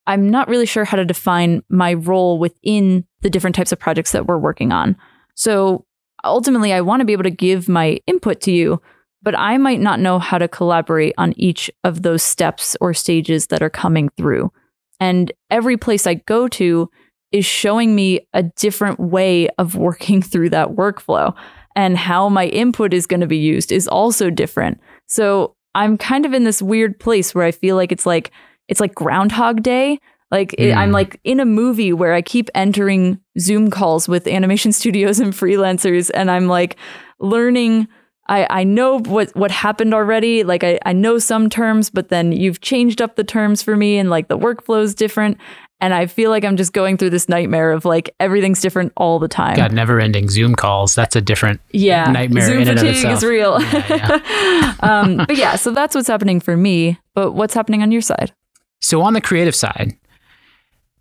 I'm 0.08 0.30
not 0.30 0.50
really 0.50 0.66
sure 0.66 0.86
how 0.86 0.98
to 0.98 1.06
define 1.06 1.62
my 1.70 1.94
role 1.94 2.40
within 2.40 3.06
the 3.22 3.30
different 3.30 3.56
types 3.56 3.72
of 3.72 3.80
projects 3.80 4.12
that 4.12 4.26
we're 4.26 4.38
working 4.38 4.72
on. 4.72 4.98
So 5.36 5.86
ultimately, 6.24 6.74
I 6.74 6.82
want 6.82 7.02
to 7.02 7.06
be 7.06 7.14
able 7.14 7.24
to 7.24 7.32
give 7.32 7.70
my 7.70 8.00
input 8.08 8.42
to 8.42 8.52
you, 8.52 8.82
but 9.24 9.38
I 9.40 9.58
might 9.58 9.80
not 9.80 10.00
know 10.00 10.20
how 10.20 10.38
to 10.38 10.48
collaborate 10.48 11.16
on 11.18 11.34
each 11.38 11.72
of 11.84 12.02
those 12.02 12.22
steps 12.22 12.76
or 12.82 12.94
stages 12.94 13.48
that 13.48 13.64
are 13.64 13.70
coming 13.70 14.10
through. 14.18 14.52
And 15.00 15.32
every 15.50 15.78
place 15.78 16.06
I 16.06 16.16
go 16.16 16.48
to 16.50 16.90
is 17.32 17.46
showing 17.46 17.96
me 17.96 18.28
a 18.34 18.44
different 18.44 19.00
way 19.00 19.50
of 19.58 19.76
working 19.76 20.22
through 20.22 20.52
that 20.52 20.70
workflow. 20.70 21.36
And 21.76 21.98
how 21.98 22.30
my 22.30 22.46
input 22.48 22.94
is 22.94 23.08
going 23.08 23.22
to 23.22 23.28
be 23.28 23.38
used 23.38 23.72
is 23.72 23.88
also 23.88 24.30
different. 24.30 24.80
So 25.08 25.56
I'm 25.74 25.98
kind 25.98 26.26
of 26.26 26.34
in 26.34 26.44
this 26.44 26.62
weird 26.62 27.00
place 27.00 27.34
where 27.34 27.46
I 27.46 27.52
feel 27.52 27.76
like 27.76 27.92
it's 27.92 28.06
like 28.06 28.32
it's 28.68 28.80
like 28.80 28.94
Groundhog 28.94 29.64
Day. 29.64 30.00
Like 30.30 30.54
it, 30.58 30.74
I'm 30.74 30.90
mm. 30.90 30.94
like 30.94 31.20
in 31.24 31.40
a 31.40 31.46
movie 31.46 31.94
where 31.94 32.14
I 32.14 32.22
keep 32.22 32.50
entering 32.56 33.20
Zoom 33.40 33.72
calls 33.72 34.08
with 34.08 34.28
animation 34.28 34.72
studios 34.82 35.20
and 35.20 35.34
freelancers, 35.34 36.12
and 36.14 36.30
I'm 36.30 36.48
like 36.48 36.78
learning. 37.20 37.88
I, 38.28 38.48
I 38.50 38.64
know 38.64 39.00
what 39.00 39.36
what 39.36 39.52
happened 39.52 39.94
already. 39.94 40.44
Like 40.44 40.64
I, 40.64 40.80
I 40.86 40.94
know 40.94 41.18
some 41.18 41.50
terms, 41.50 41.90
but 41.90 42.10
then 42.10 42.32
you've 42.32 42.62
changed 42.62 43.02
up 43.02 43.16
the 43.16 43.24
terms 43.24 43.62
for 43.62 43.76
me, 43.76 43.98
and 43.98 44.10
like 44.10 44.28
the 44.28 44.38
workflow 44.38 44.82
is 44.82 44.96
different. 44.96 45.38
And 45.82 45.94
I 45.94 46.06
feel 46.06 46.30
like 46.30 46.46
I'm 46.46 46.56
just 46.56 46.72
going 46.72 46.96
through 46.96 47.10
this 47.10 47.28
nightmare 47.28 47.74
of 47.74 47.84
like 47.84 48.16
everything's 48.22 48.62
different 48.62 48.94
all 48.96 49.20
the 49.20 49.28
time. 49.28 49.58
God, 49.58 49.74
never 49.74 50.00
ending 50.00 50.30
Zoom 50.30 50.56
calls. 50.56 50.96
That's 50.96 51.18
a 51.18 51.22
different 51.22 51.60
yeah 51.72 52.10
nightmare 52.10 52.48
Zoom 52.48 52.62
in 52.62 52.68
and 52.70 52.80
of 52.80 52.86
fatigue 52.86 53.12
is 53.12 53.24
real. 53.24 53.62
Yeah, 53.62 54.76
um, 54.80 55.18
but 55.18 55.36
yeah, 55.36 55.58
so 55.58 55.72
that's 55.72 55.94
what's 55.94 56.08
happening 56.08 56.40
for 56.40 56.56
me. 56.56 57.00
But 57.16 57.34
what's 57.34 57.54
happening 57.54 57.82
on 57.82 57.92
your 57.92 58.02
side? 58.02 58.32
So 58.80 59.02
on 59.02 59.14
the 59.14 59.22
creative 59.22 59.56
side, 59.56 59.98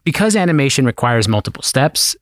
because 0.02 0.34
animation 0.34 0.84
requires 0.84 1.28
multiple 1.28 1.62
steps, 1.62 2.16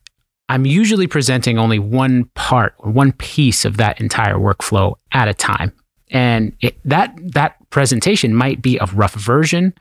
I'm 0.50 0.66
usually 0.66 1.06
presenting 1.06 1.58
only 1.58 1.78
one 1.78 2.24
part 2.34 2.74
or 2.78 2.90
one 2.90 3.12
piece 3.12 3.64
of 3.64 3.76
that 3.76 4.00
entire 4.00 4.34
workflow 4.34 4.96
at 5.12 5.28
a 5.28 5.32
time. 5.32 5.72
And 6.10 6.52
it, 6.60 6.76
that 6.84 7.14
that 7.22 7.54
presentation 7.70 8.34
might 8.34 8.60
be 8.60 8.76
a 8.78 8.86
rough 8.86 9.14
version 9.14 9.72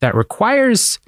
that 0.00 0.14
requires 0.14 0.98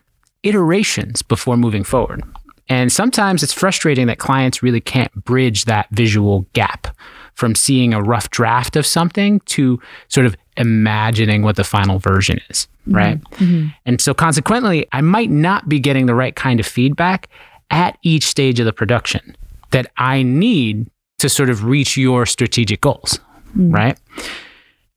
iterations 0.43 1.21
before 1.21 1.59
moving 1.59 1.85
forward. 1.85 2.23
And 2.71 2.91
sometimes 2.91 3.43
it's 3.43 3.53
frustrating 3.53 4.07
that 4.07 4.19
clients 4.19 4.63
really 4.63 4.81
can't 4.81 5.13
bridge 5.23 5.67
that 5.67 5.89
visual 5.91 6.47
gap 6.55 6.97
from 7.35 7.55
seeing 7.55 7.93
a 7.93 8.01
rough 8.01 8.31
draft 8.31 8.75
of 8.75 8.87
something 8.87 9.41
to 9.41 9.79
sort 10.09 10.25
of 10.25 10.35
imagining 10.57 11.43
what 11.43 11.57
the 11.57 11.65
final 11.65 11.99
version 11.99 12.41
is, 12.49 12.69
mm-hmm. 12.87 12.97
right? 12.97 13.21
Mm-hmm. 13.33 13.69
And 13.85 14.01
so 14.01 14.15
consequently, 14.15 14.87
I 14.93 15.03
might 15.03 15.31
not 15.31 15.69
be 15.69 15.79
getting 15.79 16.07
the 16.07 16.15
right 16.15 16.35
kind 16.35 16.59
of 16.59 16.65
feedback 16.67 17.29
at 17.71 17.99
each 18.03 18.27
stage 18.27 18.61
of 18.61 18.67
the 18.67 18.73
production 18.73 19.37
that 19.71 19.91
I 19.97 20.23
need 20.23 20.91
to 21.19 21.29
sort 21.29 21.51
of 21.51 21.65
reach 21.65 21.97
your 21.97 22.27
strategic 22.27 22.81
goals, 22.81 23.21
mm. 23.57 23.73
right? 23.73 23.99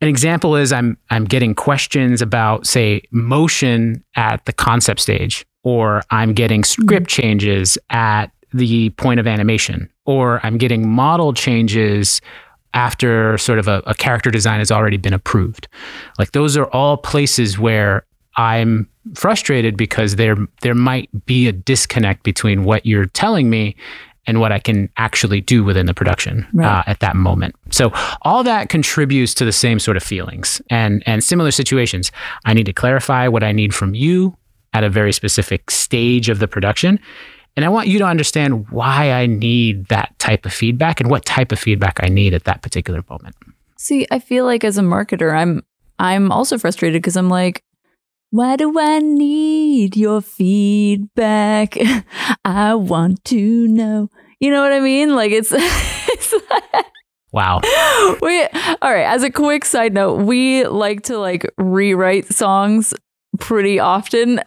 An 0.01 0.07
example 0.07 0.55
is 0.55 0.73
I'm 0.73 0.97
I'm 1.09 1.25
getting 1.25 1.55
questions 1.55 2.21
about 2.21 2.67
say 2.67 3.03
motion 3.11 4.03
at 4.15 4.45
the 4.45 4.53
concept 4.53 4.99
stage 4.99 5.45
or 5.63 6.01
I'm 6.09 6.33
getting 6.33 6.61
mm. 6.61 6.65
script 6.65 7.07
changes 7.07 7.77
at 7.89 8.27
the 8.53 8.89
point 8.91 9.19
of 9.19 9.27
animation 9.27 9.89
or 10.05 10.39
I'm 10.43 10.57
getting 10.57 10.87
model 10.87 11.33
changes 11.33 12.21
after 12.73 13.37
sort 13.37 13.59
of 13.59 13.67
a, 13.67 13.83
a 13.85 13.93
character 13.93 14.31
design 14.31 14.59
has 14.59 14.71
already 14.71 14.97
been 14.97 15.13
approved. 15.13 15.67
Like 16.17 16.31
those 16.31 16.57
are 16.57 16.65
all 16.67 16.97
places 16.97 17.59
where 17.59 18.05
I'm 18.35 18.89
frustrated 19.15 19.77
because 19.77 20.15
there 20.15 20.37
there 20.61 20.75
might 20.75 21.09
be 21.25 21.47
a 21.47 21.51
disconnect 21.51 22.23
between 22.23 22.63
what 22.63 22.85
you're 22.85 23.05
telling 23.07 23.49
me 23.49 23.75
and 24.25 24.39
what 24.39 24.53
I 24.53 24.59
can 24.59 24.89
actually 24.95 25.41
do 25.41 25.65
within 25.65 25.85
the 25.85 25.93
production 25.93 26.47
Right. 26.53 26.79
uh, 26.79 26.83
at 26.87 27.01
that 27.01 27.15
moment. 27.15 27.55
So 27.71 27.91
all 28.21 28.43
that 28.43 28.69
contributes 28.69 29.33
to 29.35 29.43
the 29.45 29.51
same 29.51 29.79
sort 29.79 29.97
of 29.97 30.03
feelings 30.03 30.61
and 30.69 31.03
and 31.05 31.23
similar 31.23 31.51
situations. 31.51 32.11
I 32.45 32.53
need 32.53 32.65
to 32.67 32.73
clarify 32.73 33.27
what 33.27 33.43
I 33.43 33.51
need 33.51 33.73
from 33.75 33.93
you 33.95 34.37
at 34.73 34.83
a 34.83 34.89
very 34.89 35.11
specific 35.13 35.69
stage 35.69 36.29
of 36.29 36.39
the 36.39 36.47
production. 36.47 36.99
And 37.55 37.63
I 37.65 37.69
want 37.69 37.87
you 37.87 37.99
to 37.99 38.05
understand 38.05 38.67
why 38.71 39.11
I 39.11 39.27
need 39.27 39.87
that 39.89 40.17
type 40.17 40.45
of 40.45 40.53
feedback 40.53 40.99
and 40.99 41.09
what 41.11 41.23
type 41.25 41.51
of 41.51 41.59
feedback 41.59 41.99
I 42.01 42.07
need 42.07 42.33
at 42.33 42.45
that 42.45 42.63
particular 42.63 43.03
moment. 43.09 43.35
See, 43.77 44.07
I 44.09 44.17
feel 44.19 44.45
like 44.45 44.63
as 44.63 44.77
a 44.77 44.81
marketer, 44.81 45.37
I'm 45.37 45.63
I'm 45.99 46.31
also 46.31 46.57
frustrated 46.57 47.01
because 47.01 47.15
I'm 47.17 47.29
like, 47.29 47.61
why 48.33 48.55
do 48.55 48.73
I 48.79 48.97
need 48.97 49.95
your 49.95 50.19
feedback? 50.19 51.77
I 52.45 52.73
want 52.73 53.23
to 53.25 53.67
know. 53.67 54.09
You 54.39 54.49
know 54.49 54.61
what 54.63 54.73
I 54.73 54.79
mean? 54.79 55.15
Like 55.15 55.31
it's, 55.31 55.51
it's 55.55 56.33
like, 56.49 56.85
Wow. 57.31 57.61
we 58.21 58.41
all 58.81 58.91
right. 58.91 59.05
As 59.05 59.21
a 59.23 59.29
quick 59.29 59.65
side 59.65 59.93
note, 59.93 60.21
we 60.21 60.65
like 60.65 61.03
to 61.03 61.17
like 61.19 61.45
rewrite 61.59 62.25
songs 62.33 62.93
pretty 63.39 63.79
often. 63.79 64.39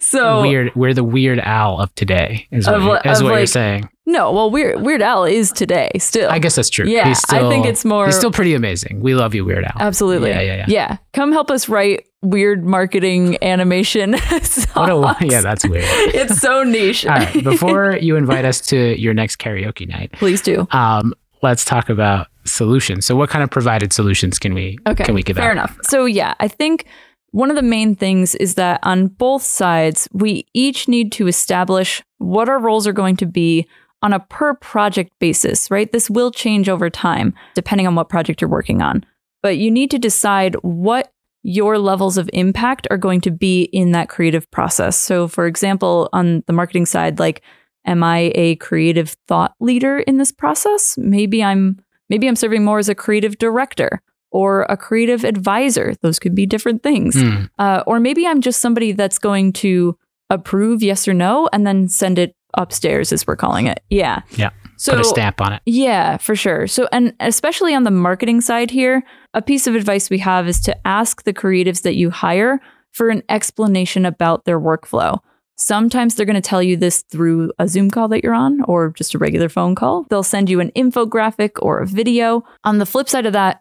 so 0.00 0.42
weird. 0.42 0.74
We're 0.74 0.94
the 0.94 1.04
weird 1.04 1.38
Al 1.40 1.80
of 1.80 1.94
today, 1.94 2.46
is 2.50 2.66
what, 2.66 2.74
Of 2.76 2.82
you- 2.82 2.90
li- 2.92 3.00
is 3.04 3.20
of 3.20 3.26
what 3.26 3.36
you're 3.36 3.46
saying. 3.46 3.88
no, 4.06 4.32
well, 4.32 4.50
Weird 4.50 4.82
Weird 4.82 5.02
Al 5.02 5.24
is 5.24 5.50
today 5.52 5.90
still. 5.98 6.30
I 6.30 6.38
guess 6.38 6.54
that's 6.56 6.70
true. 6.70 6.86
Yeah, 6.86 7.08
He's 7.08 7.24
I 7.30 7.40
think 7.48 7.62
still- 7.64 7.70
it's 7.70 7.84
more- 7.84 8.06
He's 8.06 8.16
still 8.16 8.32
pretty 8.32 8.54
amazing. 8.54 9.00
We 9.00 9.14
love 9.14 9.34
you, 9.34 9.44
Weird 9.44 9.64
Al. 9.64 9.76
Absolutely. 9.80 10.30
Yeah, 10.30 10.40
Yeah, 10.40 10.54
yeah, 10.56 10.64
yeah. 10.68 10.96
Come 11.12 11.32
help 11.32 11.50
us 11.50 11.68
write 11.68 12.06
weird 12.22 12.64
marketing 12.64 13.38
animation 13.42 14.14
a, 14.76 15.16
yeah, 15.20 15.40
that's 15.40 15.66
weird. 15.66 15.84
it's 16.14 16.40
so 16.40 16.62
niche. 16.64 17.06
All 17.06 17.14
right. 17.16 17.44
Before 17.44 17.96
you 17.96 18.16
invite 18.16 18.44
us 18.44 18.60
to 18.68 19.00
your 19.00 19.14
next 19.14 19.36
karaoke 19.36 19.88
night, 19.88 20.12
Please 20.12 20.42
do. 20.42 20.66
um, 20.72 21.14
let's 21.42 21.64
talk 21.64 21.88
about 21.88 22.26
solutions. 22.44 23.06
So, 23.06 23.14
what 23.14 23.30
kind 23.30 23.42
of 23.44 23.50
provided 23.50 23.92
solutions 23.92 24.38
can 24.38 24.54
we 24.54 24.78
Okay. 24.86 25.04
can 25.04 25.14
we 25.14 25.22
give 25.22 25.36
Fair 25.36 25.46
out? 25.50 25.52
enough. 25.52 25.78
So 25.82 26.06
yeah, 26.06 26.34
I 26.40 26.48
think 26.48 26.86
one 27.30 27.50
of 27.50 27.56
the 27.56 27.62
main 27.62 27.94
things 27.94 28.34
is 28.36 28.54
that 28.54 28.80
on 28.82 29.06
both 29.08 29.42
sides, 29.42 30.08
we 30.12 30.46
each 30.54 30.88
need 30.88 31.12
to 31.12 31.26
establish 31.28 32.02
what 32.18 32.48
our 32.48 32.58
roles 32.58 32.86
are 32.86 32.92
going 32.92 33.16
to 33.16 33.26
be 33.26 33.68
on 34.00 34.12
a 34.12 34.20
per 34.20 34.54
project 34.54 35.12
basis, 35.20 35.70
right? 35.70 35.92
This 35.92 36.08
will 36.08 36.30
change 36.30 36.68
over 36.68 36.88
time 36.88 37.34
depending 37.54 37.86
on 37.86 37.94
what 37.94 38.08
project 38.08 38.40
you're 38.40 38.48
working 38.50 38.80
on. 38.80 39.04
But 39.42 39.58
you 39.58 39.70
need 39.70 39.90
to 39.92 39.98
decide 39.98 40.54
what 40.62 41.12
your 41.42 41.78
levels 41.78 42.18
of 42.18 42.28
impact 42.32 42.86
are 42.90 42.98
going 42.98 43.20
to 43.22 43.30
be 43.30 43.62
in 43.64 43.92
that 43.92 44.08
creative 44.08 44.50
process. 44.50 44.96
So 44.96 45.28
for 45.28 45.46
example, 45.46 46.08
on 46.12 46.42
the 46.46 46.52
marketing 46.52 46.86
side, 46.86 47.18
like 47.18 47.42
am 47.86 48.02
I 48.02 48.32
a 48.34 48.56
creative 48.56 49.16
thought 49.26 49.54
leader 49.60 49.98
in 50.00 50.18
this 50.18 50.32
process? 50.32 50.98
Maybe 50.98 51.42
I'm 51.42 51.78
maybe 52.10 52.26
I'm 52.26 52.36
serving 52.36 52.64
more 52.64 52.78
as 52.78 52.88
a 52.88 52.94
creative 52.94 53.38
director 53.38 54.02
or 54.30 54.62
a 54.62 54.76
creative 54.76 55.24
advisor. 55.24 55.94
Those 56.02 56.18
could 56.18 56.34
be 56.34 56.46
different 56.46 56.82
things. 56.82 57.14
Hmm. 57.14 57.44
Uh, 57.58 57.82
or 57.86 57.98
maybe 57.98 58.26
I'm 58.26 58.40
just 58.40 58.60
somebody 58.60 58.92
that's 58.92 59.18
going 59.18 59.52
to 59.54 59.96
approve 60.30 60.82
yes 60.82 61.08
or 61.08 61.14
no 61.14 61.48
and 61.52 61.66
then 61.66 61.88
send 61.88 62.18
it 62.18 62.34
upstairs, 62.54 63.12
as 63.12 63.26
we're 63.26 63.36
calling 63.36 63.66
it. 63.66 63.82
Yeah. 63.88 64.22
Yeah. 64.32 64.50
So 64.78 64.92
Put 64.92 65.00
a 65.00 65.04
stamp 65.04 65.40
on 65.40 65.52
it. 65.54 65.62
yeah, 65.66 66.16
for 66.18 66.36
sure. 66.36 66.68
So, 66.68 66.88
and 66.92 67.12
especially 67.18 67.74
on 67.74 67.82
the 67.82 67.90
marketing 67.90 68.40
side 68.40 68.70
here, 68.70 69.02
a 69.34 69.42
piece 69.42 69.66
of 69.66 69.74
advice 69.74 70.08
we 70.08 70.18
have 70.18 70.46
is 70.46 70.60
to 70.62 70.86
ask 70.86 71.24
the 71.24 71.34
creatives 71.34 71.82
that 71.82 71.96
you 71.96 72.10
hire 72.10 72.60
for 72.92 73.10
an 73.10 73.22
explanation 73.28 74.06
about 74.06 74.44
their 74.44 74.60
workflow. 74.60 75.18
Sometimes 75.56 76.14
they're 76.14 76.24
going 76.26 76.40
to 76.40 76.40
tell 76.40 76.62
you 76.62 76.76
this 76.76 77.02
through 77.10 77.50
a 77.58 77.66
Zoom 77.66 77.90
call 77.90 78.06
that 78.08 78.22
you're 78.22 78.34
on 78.34 78.62
or 78.62 78.90
just 78.90 79.14
a 79.14 79.18
regular 79.18 79.48
phone 79.48 79.74
call. 79.74 80.06
They'll 80.08 80.22
send 80.22 80.48
you 80.48 80.60
an 80.60 80.70
infographic 80.76 81.50
or 81.60 81.80
a 81.80 81.86
video. 81.86 82.44
On 82.62 82.78
the 82.78 82.86
flip 82.86 83.08
side 83.08 83.26
of 83.26 83.32
that, 83.32 83.60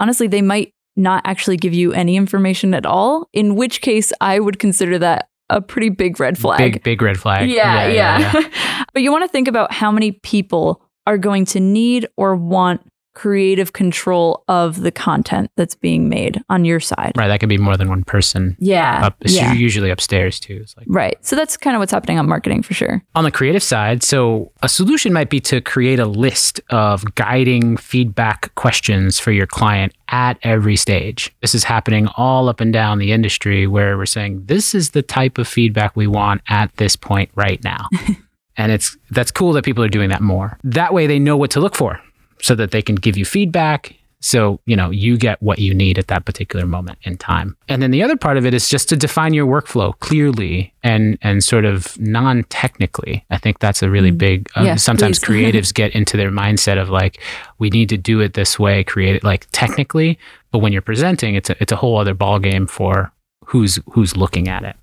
honestly, 0.00 0.26
they 0.26 0.42
might 0.42 0.74
not 0.96 1.22
actually 1.24 1.56
give 1.58 1.74
you 1.74 1.92
any 1.92 2.16
information 2.16 2.74
at 2.74 2.84
all, 2.84 3.28
in 3.32 3.54
which 3.54 3.80
case 3.82 4.12
I 4.20 4.40
would 4.40 4.58
consider 4.58 4.98
that 4.98 5.28
a 5.50 5.60
pretty 5.60 5.88
big 5.88 6.18
red 6.18 6.38
flag. 6.38 6.58
Big 6.58 6.82
big 6.82 7.02
red 7.02 7.18
flag. 7.18 7.48
Yeah, 7.48 7.88
yeah. 7.88 8.84
but 8.92 9.02
you 9.02 9.12
want 9.12 9.24
to 9.24 9.28
think 9.28 9.48
about 9.48 9.72
how 9.72 9.90
many 9.90 10.12
people 10.12 10.82
are 11.06 11.18
going 11.18 11.44
to 11.46 11.60
need 11.60 12.08
or 12.16 12.34
want 12.34 12.80
creative 13.16 13.72
control 13.72 14.44
of 14.46 14.82
the 14.82 14.90
content 14.92 15.50
that's 15.56 15.74
being 15.74 16.06
made 16.06 16.38
on 16.50 16.66
your 16.66 16.78
side. 16.78 17.12
Right. 17.16 17.28
That 17.28 17.40
could 17.40 17.48
be 17.48 17.56
more 17.56 17.78
than 17.78 17.88
one 17.88 18.04
person. 18.04 18.58
Yeah. 18.60 19.06
Up, 19.06 19.16
yeah. 19.24 19.54
Usually 19.54 19.88
upstairs 19.88 20.38
too. 20.38 20.58
It's 20.62 20.76
like 20.76 20.86
right. 20.86 21.16
So 21.24 21.34
that's 21.34 21.56
kind 21.56 21.74
of 21.74 21.80
what's 21.80 21.92
happening 21.92 22.18
on 22.18 22.28
marketing 22.28 22.62
for 22.62 22.74
sure. 22.74 23.02
On 23.14 23.24
the 23.24 23.30
creative 23.30 23.62
side, 23.62 24.02
so 24.02 24.52
a 24.62 24.68
solution 24.68 25.14
might 25.14 25.30
be 25.30 25.40
to 25.40 25.62
create 25.62 25.98
a 25.98 26.04
list 26.04 26.60
of 26.68 27.14
guiding 27.14 27.78
feedback 27.78 28.54
questions 28.54 29.18
for 29.18 29.32
your 29.32 29.46
client 29.46 29.94
at 30.08 30.38
every 30.42 30.76
stage. 30.76 31.34
This 31.40 31.54
is 31.54 31.64
happening 31.64 32.08
all 32.18 32.50
up 32.50 32.60
and 32.60 32.70
down 32.70 32.98
the 32.98 33.12
industry 33.12 33.66
where 33.66 33.96
we're 33.96 34.04
saying 34.04 34.44
this 34.44 34.74
is 34.74 34.90
the 34.90 35.02
type 35.02 35.38
of 35.38 35.48
feedback 35.48 35.96
we 35.96 36.06
want 36.06 36.42
at 36.50 36.76
this 36.76 36.96
point 36.96 37.30
right 37.34 37.64
now. 37.64 37.88
and 38.58 38.72
it's 38.72 38.94
that's 39.10 39.30
cool 39.30 39.54
that 39.54 39.64
people 39.64 39.82
are 39.82 39.88
doing 39.88 40.10
that 40.10 40.20
more. 40.20 40.58
That 40.64 40.92
way 40.92 41.06
they 41.06 41.18
know 41.18 41.38
what 41.38 41.50
to 41.52 41.60
look 41.60 41.74
for 41.74 41.98
so 42.42 42.54
that 42.54 42.70
they 42.70 42.82
can 42.82 42.96
give 42.96 43.16
you 43.16 43.24
feedback 43.24 43.96
so, 44.20 44.60
you 44.66 44.74
know, 44.74 44.90
you 44.90 45.18
get 45.18 45.40
what 45.42 45.58
you 45.58 45.74
need 45.74 45.98
at 45.98 46.08
that 46.08 46.24
particular 46.24 46.66
moment 46.66 46.98
in 47.02 47.16
time. 47.18 47.56
And 47.68 47.82
then 47.82 47.90
the 47.90 48.02
other 48.02 48.16
part 48.16 48.36
of 48.36 48.46
it 48.46 48.54
is 48.54 48.68
just 48.68 48.88
to 48.88 48.96
define 48.96 49.34
your 49.34 49.46
workflow 49.46 49.96
clearly 50.00 50.72
and 50.82 51.18
and 51.22 51.44
sort 51.44 51.64
of 51.64 51.98
non-technically. 52.00 53.24
I 53.30 53.36
think 53.36 53.58
that's 53.58 53.82
a 53.82 53.90
really 53.90 54.10
big 54.10 54.48
um, 54.56 54.78
sometimes 54.78 55.18
creatives 55.28 55.72
get 55.72 55.94
into 55.94 56.16
their 56.16 56.30
mindset 56.30 56.80
of 56.80 56.88
like 56.88 57.20
we 57.58 57.70
need 57.70 57.88
to 57.90 57.96
do 57.96 58.20
it 58.20 58.34
this 58.34 58.58
way, 58.58 58.82
create 58.82 59.16
it 59.16 59.24
like 59.24 59.46
technically, 59.52 60.18
but 60.50 60.58
when 60.58 60.72
you're 60.72 60.82
presenting 60.82 61.34
it's 61.34 61.50
a, 61.50 61.56
it's 61.60 61.72
a 61.72 61.76
whole 61.76 61.98
other 61.98 62.14
ball 62.14 62.38
game 62.38 62.66
for 62.66 63.12
who's 63.44 63.78
who's 63.92 64.16
looking 64.16 64.48
at 64.48 64.64
it. 64.64 64.76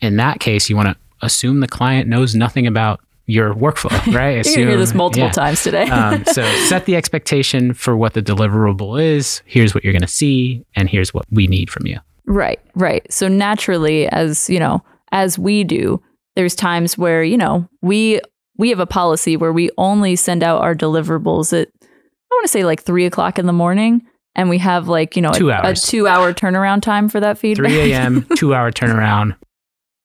In 0.00 0.16
that 0.18 0.40
case, 0.40 0.68
you 0.68 0.76
want 0.76 0.90
to 0.90 0.96
assume 1.20 1.60
the 1.60 1.66
client 1.66 2.08
knows 2.08 2.34
nothing 2.34 2.66
about 2.66 3.00
your 3.26 3.54
workflow, 3.54 3.90
right? 4.14 4.44
You're 4.46 4.56
gonna 4.56 4.70
hear 4.70 4.76
this 4.76 4.94
multiple 4.94 5.28
yeah. 5.28 5.32
times 5.32 5.62
today. 5.62 5.88
um, 5.88 6.24
so 6.26 6.42
set 6.66 6.84
the 6.84 6.96
expectation 6.96 7.72
for 7.74 7.96
what 7.96 8.14
the 8.14 8.22
deliverable 8.22 9.02
is. 9.02 9.42
Here's 9.46 9.74
what 9.74 9.84
you're 9.84 9.92
going 9.92 10.02
to 10.02 10.08
see, 10.08 10.64
and 10.76 10.88
here's 10.88 11.14
what 11.14 11.24
we 11.30 11.46
need 11.46 11.70
from 11.70 11.86
you. 11.86 11.98
Right, 12.26 12.60
right. 12.74 13.10
So 13.12 13.28
naturally, 13.28 14.08
as 14.08 14.48
you 14.50 14.58
know, 14.58 14.82
as 15.12 15.38
we 15.38 15.64
do, 15.64 16.02
there's 16.36 16.54
times 16.54 16.98
where 16.98 17.22
you 17.22 17.36
know 17.36 17.68
we 17.82 18.20
we 18.56 18.70
have 18.70 18.80
a 18.80 18.86
policy 18.86 19.36
where 19.36 19.52
we 19.52 19.70
only 19.78 20.16
send 20.16 20.42
out 20.42 20.60
our 20.60 20.74
deliverables 20.74 21.52
at 21.58 21.68
I 21.82 22.34
want 22.36 22.44
to 22.44 22.48
say 22.48 22.64
like 22.64 22.82
three 22.82 23.06
o'clock 23.06 23.38
in 23.38 23.46
the 23.46 23.52
morning, 23.52 24.02
and 24.34 24.48
we 24.50 24.58
have 24.58 24.88
like 24.88 25.16
you 25.16 25.22
know 25.22 25.32
Two 25.32 25.50
a, 25.50 25.54
hours. 25.54 25.84
a 25.84 25.86
two 25.86 26.06
hour 26.08 26.32
turnaround 26.32 26.82
time 26.82 27.08
for 27.08 27.20
that 27.20 27.38
feedback. 27.38 27.70
3 27.70 27.92
a.m., 27.92 28.26
two 28.36 28.54
hour 28.54 28.70
turnaround. 28.72 29.36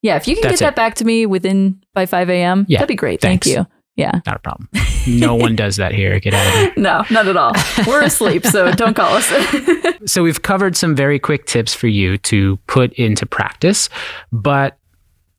Yeah, 0.02 0.16
if 0.16 0.28
you 0.28 0.36
can 0.36 0.44
That's 0.44 0.60
get 0.60 0.66
it. 0.66 0.68
that 0.68 0.76
back 0.76 0.96
to 0.96 1.06
me 1.06 1.26
within 1.26 1.82
by 1.94 2.06
five 2.06 2.30
a.m., 2.30 2.66
Yeah, 2.70 2.80
that'd 2.80 2.88
be 2.88 2.96
great. 2.96 3.22
thanks. 3.22 3.48
Thank 3.48 3.58
you. 3.58 3.66
Yeah. 3.96 4.22
Not 4.26 4.38
a 4.38 4.40
problem. 4.40 4.70
No 5.08 5.36
one 5.36 5.58
does 5.58 5.76
that 5.76 5.94
here. 5.94 6.20
Get 6.22 6.34
out 6.34 6.48
of 6.48 6.54
here. 6.54 6.74
No, 6.78 7.04
not 7.12 7.28
at 7.28 7.36
all. 7.36 7.52
We're 7.86 8.04
asleep, 8.04 8.46
so 8.46 8.72
don't 8.72 8.94
call 8.96 9.14
us. 9.18 9.30
So 10.06 10.24
we've 10.24 10.42
covered 10.42 10.78
some 10.78 10.96
very 10.96 11.20
quick 11.20 11.46
tips 11.46 11.74
for 11.74 11.88
you 11.88 12.18
to 12.20 12.56
put 12.68 12.94
into 12.94 13.26
practice, 13.26 13.90
but 14.32 14.78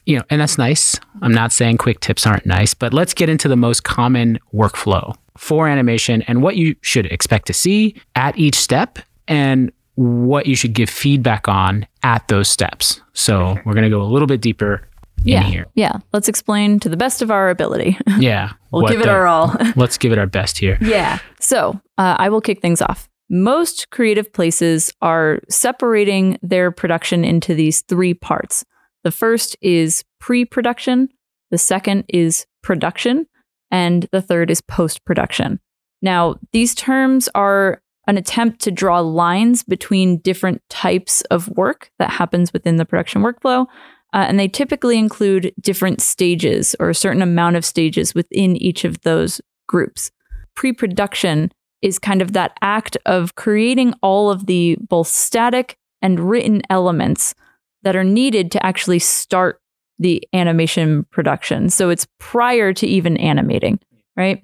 you 0.04 0.18
know, 0.18 0.24
and 0.28 0.40
that's 0.40 0.58
nice. 0.58 1.00
I'm 1.22 1.32
not 1.32 1.50
saying 1.52 1.78
quick 1.78 2.00
tips 2.00 2.26
aren't 2.26 2.44
nice, 2.44 2.74
but 2.74 2.92
let's 2.92 3.14
get 3.14 3.30
into 3.30 3.48
the 3.48 3.56
most 3.56 3.84
common 3.84 4.38
workflow 4.52 5.16
for 5.38 5.66
animation 5.66 6.20
and 6.22 6.42
what 6.42 6.56
you 6.56 6.76
should 6.82 7.06
expect 7.06 7.46
to 7.46 7.54
see 7.54 7.96
at 8.16 8.36
each 8.38 8.56
step 8.56 8.98
and 9.26 9.72
what 10.00 10.46
you 10.46 10.56
should 10.56 10.72
give 10.72 10.88
feedback 10.88 11.46
on 11.46 11.86
at 12.02 12.26
those 12.28 12.48
steps. 12.48 13.02
So 13.12 13.58
we're 13.66 13.74
going 13.74 13.84
to 13.84 13.90
go 13.90 14.00
a 14.00 14.04
little 14.04 14.26
bit 14.26 14.40
deeper 14.40 14.88
yeah. 15.22 15.44
in 15.44 15.52
here. 15.52 15.66
Yeah. 15.74 15.98
Let's 16.14 16.26
explain 16.26 16.80
to 16.80 16.88
the 16.88 16.96
best 16.96 17.20
of 17.20 17.30
our 17.30 17.50
ability. 17.50 17.98
Yeah. 18.18 18.52
We'll 18.70 18.88
give 18.88 19.00
it 19.00 19.04
the- 19.04 19.10
our 19.10 19.26
all. 19.26 19.54
let's 19.76 19.98
give 19.98 20.12
it 20.12 20.18
our 20.18 20.26
best 20.26 20.58
here. 20.58 20.78
Yeah. 20.80 21.18
So 21.38 21.80
uh, 21.98 22.16
I 22.18 22.30
will 22.30 22.40
kick 22.40 22.62
things 22.62 22.80
off. 22.80 23.08
Most 23.28 23.90
creative 23.90 24.32
places 24.32 24.90
are 25.02 25.40
separating 25.50 26.38
their 26.42 26.70
production 26.70 27.24
into 27.24 27.54
these 27.54 27.82
three 27.82 28.14
parts. 28.14 28.64
The 29.04 29.12
first 29.12 29.56
is 29.60 30.02
pre 30.18 30.44
production, 30.44 31.08
the 31.50 31.58
second 31.58 32.04
is 32.08 32.46
production, 32.62 33.26
and 33.70 34.08
the 34.12 34.22
third 34.22 34.50
is 34.50 34.60
post 34.60 35.04
production. 35.04 35.60
Now, 36.02 36.36
these 36.52 36.74
terms 36.74 37.28
are 37.34 37.82
an 38.10 38.18
attempt 38.18 38.60
to 38.60 38.70
draw 38.70 39.00
lines 39.00 39.62
between 39.62 40.18
different 40.18 40.62
types 40.68 41.22
of 41.22 41.48
work 41.48 41.90
that 41.98 42.10
happens 42.10 42.52
within 42.52 42.76
the 42.76 42.84
production 42.84 43.22
workflow. 43.22 43.66
Uh, 44.12 44.26
and 44.28 44.38
they 44.38 44.48
typically 44.48 44.98
include 44.98 45.54
different 45.60 46.02
stages 46.02 46.74
or 46.80 46.90
a 46.90 46.94
certain 46.94 47.22
amount 47.22 47.56
of 47.56 47.64
stages 47.64 48.14
within 48.14 48.56
each 48.56 48.84
of 48.84 49.00
those 49.02 49.40
groups. 49.68 50.10
Pre 50.56 50.72
production 50.72 51.52
is 51.80 51.98
kind 51.98 52.20
of 52.20 52.32
that 52.32 52.56
act 52.60 52.96
of 53.06 53.36
creating 53.36 53.94
all 54.02 54.28
of 54.28 54.46
the 54.46 54.76
both 54.80 55.06
static 55.06 55.78
and 56.02 56.20
written 56.20 56.60
elements 56.68 57.34
that 57.82 57.96
are 57.96 58.04
needed 58.04 58.50
to 58.50 58.66
actually 58.66 58.98
start 58.98 59.60
the 59.98 60.22
animation 60.32 61.04
production. 61.10 61.70
So 61.70 61.90
it's 61.90 62.06
prior 62.18 62.72
to 62.74 62.86
even 62.86 63.16
animating, 63.16 63.78
right? 64.16 64.42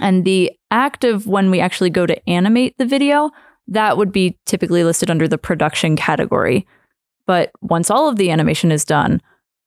And 0.00 0.24
the 0.24 0.52
act 0.70 1.04
of 1.04 1.26
when 1.26 1.50
we 1.50 1.60
actually 1.60 1.90
go 1.90 2.06
to 2.06 2.28
animate 2.28 2.76
the 2.78 2.86
video, 2.86 3.30
that 3.68 3.96
would 3.96 4.12
be 4.12 4.38
typically 4.46 4.84
listed 4.84 5.10
under 5.10 5.28
the 5.28 5.38
production 5.38 5.96
category. 5.96 6.66
But 7.26 7.50
once 7.60 7.90
all 7.90 8.08
of 8.08 8.16
the 8.16 8.30
animation 8.30 8.72
is 8.72 8.84
done, 8.84 9.20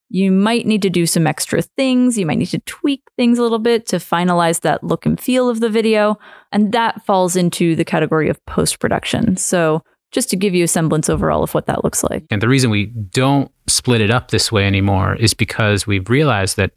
you 0.09 0.31
might 0.31 0.65
need 0.65 0.81
to 0.81 0.89
do 0.89 1.05
some 1.05 1.25
extra 1.25 1.61
things. 1.61 2.17
You 2.17 2.25
might 2.25 2.37
need 2.37 2.47
to 2.47 2.59
tweak 2.59 3.01
things 3.15 3.39
a 3.39 3.43
little 3.43 3.59
bit 3.59 3.85
to 3.87 3.95
finalize 3.95 4.61
that 4.61 4.83
look 4.83 5.05
and 5.05 5.19
feel 5.19 5.47
of 5.47 5.61
the 5.61 5.69
video. 5.69 6.17
And 6.51 6.73
that 6.73 7.05
falls 7.05 7.37
into 7.37 7.75
the 7.77 7.85
category 7.85 8.27
of 8.27 8.45
post 8.45 8.79
production. 8.79 9.37
So, 9.37 9.83
just 10.11 10.29
to 10.29 10.35
give 10.35 10.53
you 10.53 10.65
a 10.65 10.67
semblance 10.67 11.09
overall 11.09 11.41
of 11.41 11.53
what 11.53 11.67
that 11.67 11.85
looks 11.85 12.03
like. 12.03 12.25
And 12.29 12.41
the 12.41 12.49
reason 12.49 12.69
we 12.69 12.87
don't 12.87 13.49
split 13.67 14.01
it 14.01 14.11
up 14.11 14.29
this 14.29 14.51
way 14.51 14.67
anymore 14.67 15.15
is 15.15 15.33
because 15.33 15.87
we've 15.87 16.09
realized 16.09 16.57
that 16.57 16.71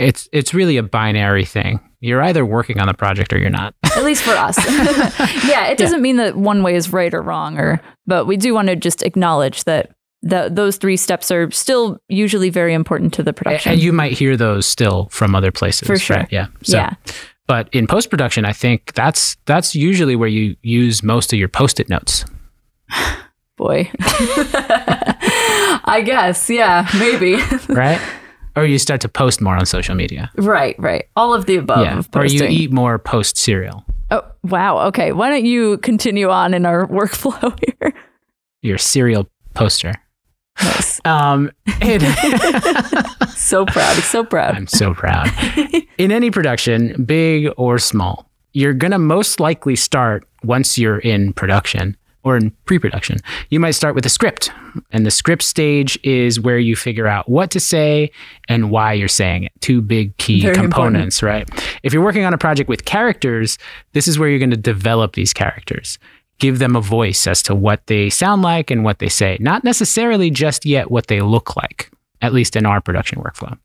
it's 0.00 0.28
it's 0.32 0.54
really 0.54 0.76
a 0.76 0.82
binary 0.82 1.44
thing. 1.44 1.80
You're 2.00 2.22
either 2.22 2.46
working 2.46 2.80
on 2.80 2.88
the 2.88 2.94
project 2.94 3.32
or 3.32 3.38
you're 3.38 3.50
not. 3.50 3.74
At 3.96 4.04
least 4.04 4.22
for 4.22 4.32
us. 4.32 4.56
yeah, 5.46 5.66
it 5.66 5.76
doesn't 5.76 6.00
mean 6.00 6.16
that 6.16 6.36
one 6.36 6.62
way 6.62 6.74
is 6.74 6.92
right 6.92 7.12
or 7.12 7.22
wrong 7.22 7.58
or 7.58 7.80
but 8.06 8.24
we 8.24 8.36
do 8.36 8.54
want 8.54 8.68
to 8.68 8.76
just 8.76 9.02
acknowledge 9.02 9.64
that 9.64 9.90
the, 10.22 10.50
those 10.52 10.76
three 10.76 10.96
steps 10.96 11.30
are 11.30 11.50
still 11.50 11.98
usually 12.08 12.50
very 12.50 12.74
important 12.74 13.14
to 13.14 13.22
the 13.22 13.32
production. 13.32 13.72
and 13.72 13.80
you 13.80 13.90
might 13.92 14.12
hear 14.12 14.36
those 14.36 14.66
still 14.66 15.08
from 15.10 15.34
other 15.34 15.50
places. 15.50 15.86
For 15.86 15.98
sure. 15.98 16.16
right? 16.18 16.28
Yeah. 16.30 16.48
So, 16.62 16.76
yeah. 16.76 16.94
But 17.46 17.68
in 17.72 17.86
post 17.86 18.10
production, 18.10 18.44
I 18.44 18.52
think 18.52 18.92
that's 18.94 19.36
that's 19.46 19.74
usually 19.74 20.16
where 20.16 20.28
you 20.28 20.56
use 20.62 21.02
most 21.02 21.32
of 21.32 21.38
your 21.38 21.48
post-it 21.48 21.88
notes. 21.88 22.24
Boy. 23.56 23.90
I 25.82 26.02
guess, 26.04 26.48
yeah, 26.48 26.88
maybe. 26.98 27.36
right? 27.68 28.00
Or 28.60 28.66
you 28.66 28.78
start 28.78 29.00
to 29.02 29.08
post 29.08 29.40
more 29.40 29.56
on 29.56 29.66
social 29.66 29.94
media. 29.94 30.30
right, 30.36 30.76
right. 30.78 31.06
All 31.16 31.34
of 31.34 31.46
the 31.46 31.56
above. 31.56 31.84
yeah. 31.84 31.98
Of 31.98 32.08
Or 32.14 32.24
you 32.24 32.44
eat 32.44 32.72
more 32.72 32.98
post 32.98 33.36
cereal. 33.36 33.84
Oh, 34.10 34.22
wow. 34.42 34.78
Okay. 34.88 35.12
Why 35.12 35.28
don't 35.30 35.44
you 35.44 35.78
continue 35.78 36.28
on 36.30 36.52
in 36.54 36.66
our 36.66 36.86
workflow 36.98 37.58
here? 37.80 37.92
You're 38.62 38.78
cereal 38.78 39.28
poster. 39.54 39.94
Nice. 40.62 41.00
Um, 41.04 41.50
and 41.80 42.02
So 43.30 43.64
proud. 43.64 43.96
So 44.02 44.24
proud. 44.24 44.54
I'm 44.54 44.66
so 44.66 44.92
proud. 44.94 45.28
In 45.98 46.12
any 46.12 46.30
production, 46.30 47.04
big 47.04 47.48
or 47.56 47.78
small, 47.78 48.30
you're 48.52 48.74
going 48.74 48.90
to 48.92 48.98
most 48.98 49.40
likely 49.40 49.76
start 49.76 50.26
once 50.42 50.76
you're 50.76 50.98
in 50.98 51.32
production 51.32 51.96
or 52.22 52.36
in 52.36 52.50
pre 52.66 52.78
production. 52.78 53.18
You 53.48 53.60
might 53.60 53.72
start 53.72 53.94
with 53.94 54.04
a 54.06 54.08
script, 54.08 54.50
and 54.90 55.06
the 55.06 55.10
script 55.10 55.42
stage 55.42 55.98
is 56.02 56.40
where 56.40 56.58
you 56.58 56.76
figure 56.76 57.06
out 57.06 57.28
what 57.28 57.50
to 57.52 57.60
say 57.60 58.10
and 58.48 58.70
why 58.70 58.92
you're 58.92 59.08
saying 59.08 59.44
it. 59.44 59.52
Two 59.60 59.80
big 59.80 60.16
key 60.18 60.42
Very 60.42 60.54
components, 60.54 61.22
right? 61.22 61.48
If 61.82 61.92
you're 61.92 62.04
working 62.04 62.24
on 62.24 62.34
a 62.34 62.38
project 62.38 62.68
with 62.68 62.84
characters, 62.84 63.58
this 63.92 64.06
is 64.06 64.18
where 64.18 64.28
you're 64.28 64.38
going 64.38 64.50
to 64.50 64.56
develop 64.56 65.14
these 65.14 65.32
characters. 65.32 65.98
Give 66.38 66.58
them 66.58 66.74
a 66.74 66.80
voice 66.80 67.26
as 67.26 67.42
to 67.44 67.54
what 67.54 67.86
they 67.86 68.08
sound 68.08 68.42
like 68.42 68.70
and 68.70 68.84
what 68.84 68.98
they 68.98 69.08
say, 69.08 69.36
not 69.40 69.64
necessarily 69.64 70.30
just 70.30 70.64
yet 70.64 70.90
what 70.90 71.08
they 71.08 71.20
look 71.20 71.56
like, 71.56 71.90
at 72.22 72.32
least 72.32 72.56
in 72.56 72.64
our 72.64 72.80
production 72.80 73.20
workflow. 73.20 73.58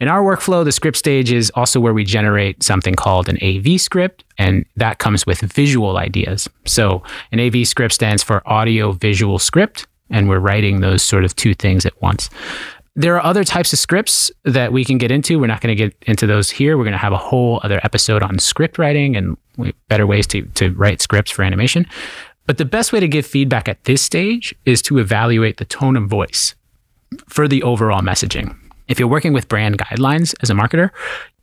In 0.00 0.08
our 0.08 0.22
workflow, 0.22 0.64
the 0.64 0.72
script 0.72 0.96
stage 0.96 1.32
is 1.32 1.50
also 1.54 1.80
where 1.80 1.94
we 1.94 2.04
generate 2.04 2.62
something 2.62 2.94
called 2.94 3.28
an 3.28 3.38
AV 3.42 3.80
script, 3.80 4.24
and 4.38 4.64
that 4.76 4.98
comes 4.98 5.26
with 5.26 5.40
visual 5.40 5.96
ideas. 5.96 6.48
So, 6.66 7.02
an 7.32 7.40
AV 7.40 7.66
script 7.66 7.94
stands 7.94 8.22
for 8.22 8.46
audio 8.46 8.92
visual 8.92 9.38
script, 9.38 9.86
and 10.10 10.28
we're 10.28 10.38
writing 10.38 10.80
those 10.80 11.02
sort 11.02 11.24
of 11.24 11.34
two 11.34 11.54
things 11.54 11.86
at 11.86 12.00
once. 12.02 12.28
There 12.94 13.14
are 13.14 13.24
other 13.24 13.44
types 13.44 13.72
of 13.72 13.78
scripts 13.78 14.30
that 14.44 14.72
we 14.72 14.84
can 14.84 14.96
get 14.96 15.10
into. 15.10 15.38
We're 15.38 15.48
not 15.48 15.60
going 15.60 15.76
to 15.76 15.84
get 15.84 15.94
into 16.06 16.26
those 16.26 16.48
here. 16.48 16.78
We're 16.78 16.84
going 16.84 16.92
to 16.92 16.98
have 16.98 17.12
a 17.12 17.18
whole 17.18 17.60
other 17.62 17.78
episode 17.82 18.22
on 18.22 18.38
script 18.38 18.78
writing 18.78 19.16
and 19.16 19.36
better 19.88 20.06
ways 20.06 20.26
to, 20.28 20.42
to 20.42 20.72
write 20.72 21.02
scripts 21.02 21.30
for 21.30 21.42
animation. 21.42 21.86
But 22.46 22.58
the 22.58 22.64
best 22.64 22.92
way 22.92 23.00
to 23.00 23.08
give 23.08 23.26
feedback 23.26 23.68
at 23.68 23.84
this 23.84 24.00
stage 24.00 24.54
is 24.64 24.80
to 24.82 24.98
evaluate 24.98 25.58
the 25.58 25.64
tone 25.64 25.96
of 25.96 26.08
voice 26.08 26.54
for 27.28 27.48
the 27.48 27.62
overall 27.62 28.00
messaging. 28.00 28.56
If 28.88 28.98
you're 28.98 29.08
working 29.08 29.32
with 29.32 29.48
brand 29.48 29.78
guidelines 29.78 30.34
as 30.42 30.50
a 30.50 30.54
marketer, 30.54 30.90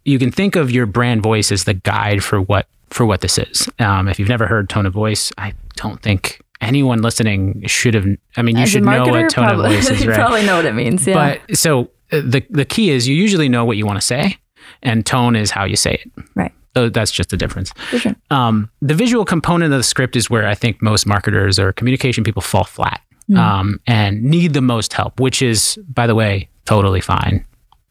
you 0.05 0.19
can 0.19 0.31
think 0.31 0.55
of 0.55 0.71
your 0.71 0.85
brand 0.85 1.21
voice 1.23 1.51
as 1.51 1.63
the 1.65 1.73
guide 1.73 2.23
for 2.23 2.41
what 2.41 2.67
for 2.89 3.05
what 3.05 3.21
this 3.21 3.37
is. 3.37 3.67
Um, 3.79 4.07
if 4.07 4.19
you've 4.19 4.29
never 4.29 4.45
heard 4.47 4.69
tone 4.69 4.85
of 4.85 4.93
voice, 4.93 5.31
I 5.37 5.53
don't 5.75 6.01
think 6.01 6.39
anyone 6.61 7.01
listening 7.01 7.63
should 7.65 7.93
have. 7.95 8.05
I 8.37 8.41
mean, 8.43 8.55
you 8.57 8.63
As 8.63 8.69
should 8.69 8.83
know 8.83 9.05
what 9.07 9.29
tone 9.31 9.45
probably, 9.47 9.75
of 9.77 9.83
voice 9.83 9.89
is, 9.89 9.89
Right? 10.05 10.15
you 10.17 10.21
probably 10.21 10.45
know 10.45 10.57
what 10.57 10.65
it 10.65 10.75
means. 10.75 11.07
Yeah. 11.07 11.37
But 11.47 11.57
so 11.57 11.89
uh, 12.11 12.21
the 12.23 12.45
the 12.49 12.65
key 12.65 12.89
is 12.91 13.07
you 13.07 13.15
usually 13.15 13.49
know 13.49 13.65
what 13.65 13.77
you 13.77 13.85
want 13.85 13.99
to 13.99 14.05
say, 14.05 14.37
and 14.81 15.05
tone 15.05 15.35
is 15.35 15.49
how 15.51 15.63
you 15.65 15.75
say 15.75 15.93
it. 16.05 16.11
Right. 16.35 16.51
So 16.75 16.89
that's 16.89 17.11
just 17.11 17.29
the 17.29 17.37
difference. 17.37 17.71
For 17.91 17.99
sure. 17.99 18.15
Um, 18.31 18.69
the 18.81 18.95
visual 18.95 19.25
component 19.25 19.71
of 19.73 19.79
the 19.79 19.83
script 19.83 20.15
is 20.15 20.29
where 20.29 20.47
I 20.47 20.55
think 20.55 20.81
most 20.81 21.05
marketers 21.05 21.59
or 21.59 21.71
communication 21.73 22.23
people 22.23 22.41
fall 22.41 22.63
flat 22.63 23.01
Mm. 23.29 23.37
um, 23.37 23.79
and 23.87 24.21
need 24.21 24.51
the 24.53 24.59
most 24.61 24.91
help, 24.91 25.17
which 25.21 25.41
is, 25.41 25.79
by 25.87 26.07
the 26.07 26.13
way, 26.13 26.49
totally 26.65 27.01
fine. 27.01 27.45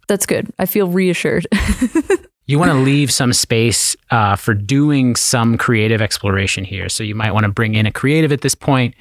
That's 0.09 0.27
good. 0.27 0.53
I 0.59 0.67
feel 0.67 0.89
reassured. 0.89 1.47
You 2.47 2.59
want 2.59 2.73
to 2.73 2.79
leave 2.79 3.11
some 3.11 3.33
space 3.33 3.97
uh, 4.11 4.37
for 4.37 4.53
doing 4.53 5.15
some 5.15 5.57
creative 5.57 6.03
exploration 6.03 6.65
here. 6.65 6.89
So 6.89 7.05
you 7.05 7.15
might 7.15 7.33
want 7.33 7.45
to 7.45 7.53
bring 7.53 7.75
in 7.75 7.87
a 7.87 7.93
creative 7.93 8.33
at 8.33 8.41
this 8.41 8.55
point, 8.55 8.95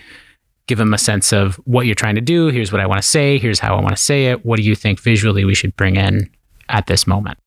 give 0.67 0.77
them 0.77 0.93
a 0.93 0.97
sense 0.97 1.33
of 1.33 1.55
what 1.65 1.85
you're 1.85 1.95
trying 1.95 2.15
to 2.15 2.21
do. 2.21 2.47
Here's 2.47 2.71
what 2.71 2.81
I 2.81 2.85
want 2.85 3.01
to 3.01 3.07
say. 3.07 3.39
Here's 3.39 3.59
how 3.59 3.75
I 3.75 3.81
want 3.81 3.95
to 3.95 4.01
say 4.01 4.27
it. 4.27 4.45
What 4.45 4.57
do 4.57 4.63
you 4.63 4.75
think 4.75 4.99
visually 4.99 5.43
we 5.43 5.55
should 5.55 5.75
bring 5.75 5.95
in 5.95 6.29
at 6.69 6.87
this 6.87 7.07
moment? 7.07 7.39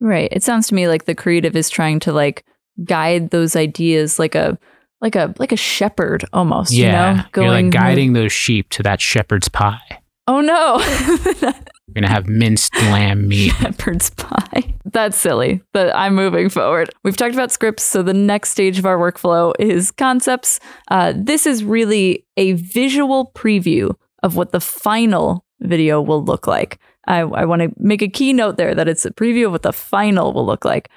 right. 0.00 0.28
It 0.32 0.42
sounds 0.42 0.68
to 0.68 0.74
me 0.74 0.88
like 0.88 1.04
the 1.04 1.14
creative 1.14 1.56
is 1.56 1.70
trying 1.70 2.00
to 2.00 2.12
like 2.12 2.44
guide 2.82 3.30
those 3.30 3.54
ideas 3.54 4.18
like 4.18 4.34
a 4.34 4.58
like 5.00 5.14
a 5.14 5.32
like 5.38 5.52
a 5.52 5.56
shepherd 5.56 6.24
almost. 6.32 6.72
You 6.72 6.86
know, 6.92 7.22
you're 7.36 7.48
like 7.48 7.70
guiding 7.70 8.12
those 8.12 8.32
sheep 8.32 8.70
to 8.70 8.82
that 8.82 9.00
shepherd's 9.00 9.48
pie. 9.48 10.00
Oh 10.26 10.40
no. 10.40 10.78
We're 11.88 11.94
gonna 11.94 12.08
have 12.08 12.26
minced 12.26 12.74
lamb 12.76 13.28
meat. 13.28 13.52
shepherd's 13.52 14.10
pie. 14.10 14.74
That's 14.86 15.16
silly, 15.16 15.60
but 15.72 15.94
I'm 15.94 16.14
moving 16.14 16.48
forward. 16.48 16.90
We've 17.02 17.16
talked 17.16 17.34
about 17.34 17.52
scripts, 17.52 17.84
so 17.84 18.02
the 18.02 18.14
next 18.14 18.50
stage 18.50 18.78
of 18.78 18.86
our 18.86 18.96
workflow 18.96 19.52
is 19.58 19.90
concepts. 19.90 20.60
Uh, 20.90 21.12
this 21.14 21.46
is 21.46 21.62
really 21.62 22.24
a 22.36 22.52
visual 22.52 23.32
preview 23.34 23.94
of 24.22 24.36
what 24.36 24.52
the 24.52 24.60
final 24.60 25.44
video 25.60 26.00
will 26.00 26.24
look 26.24 26.46
like. 26.46 26.78
I, 27.06 27.20
I 27.20 27.44
want 27.44 27.60
to 27.62 27.72
make 27.76 28.00
a 28.00 28.08
key 28.08 28.32
note 28.32 28.56
there 28.56 28.74
that 28.74 28.88
it's 28.88 29.04
a 29.04 29.10
preview 29.10 29.46
of 29.46 29.52
what 29.52 29.62
the 29.62 29.72
final 29.72 30.32
will 30.32 30.46
look 30.46 30.64
like. 30.64 30.88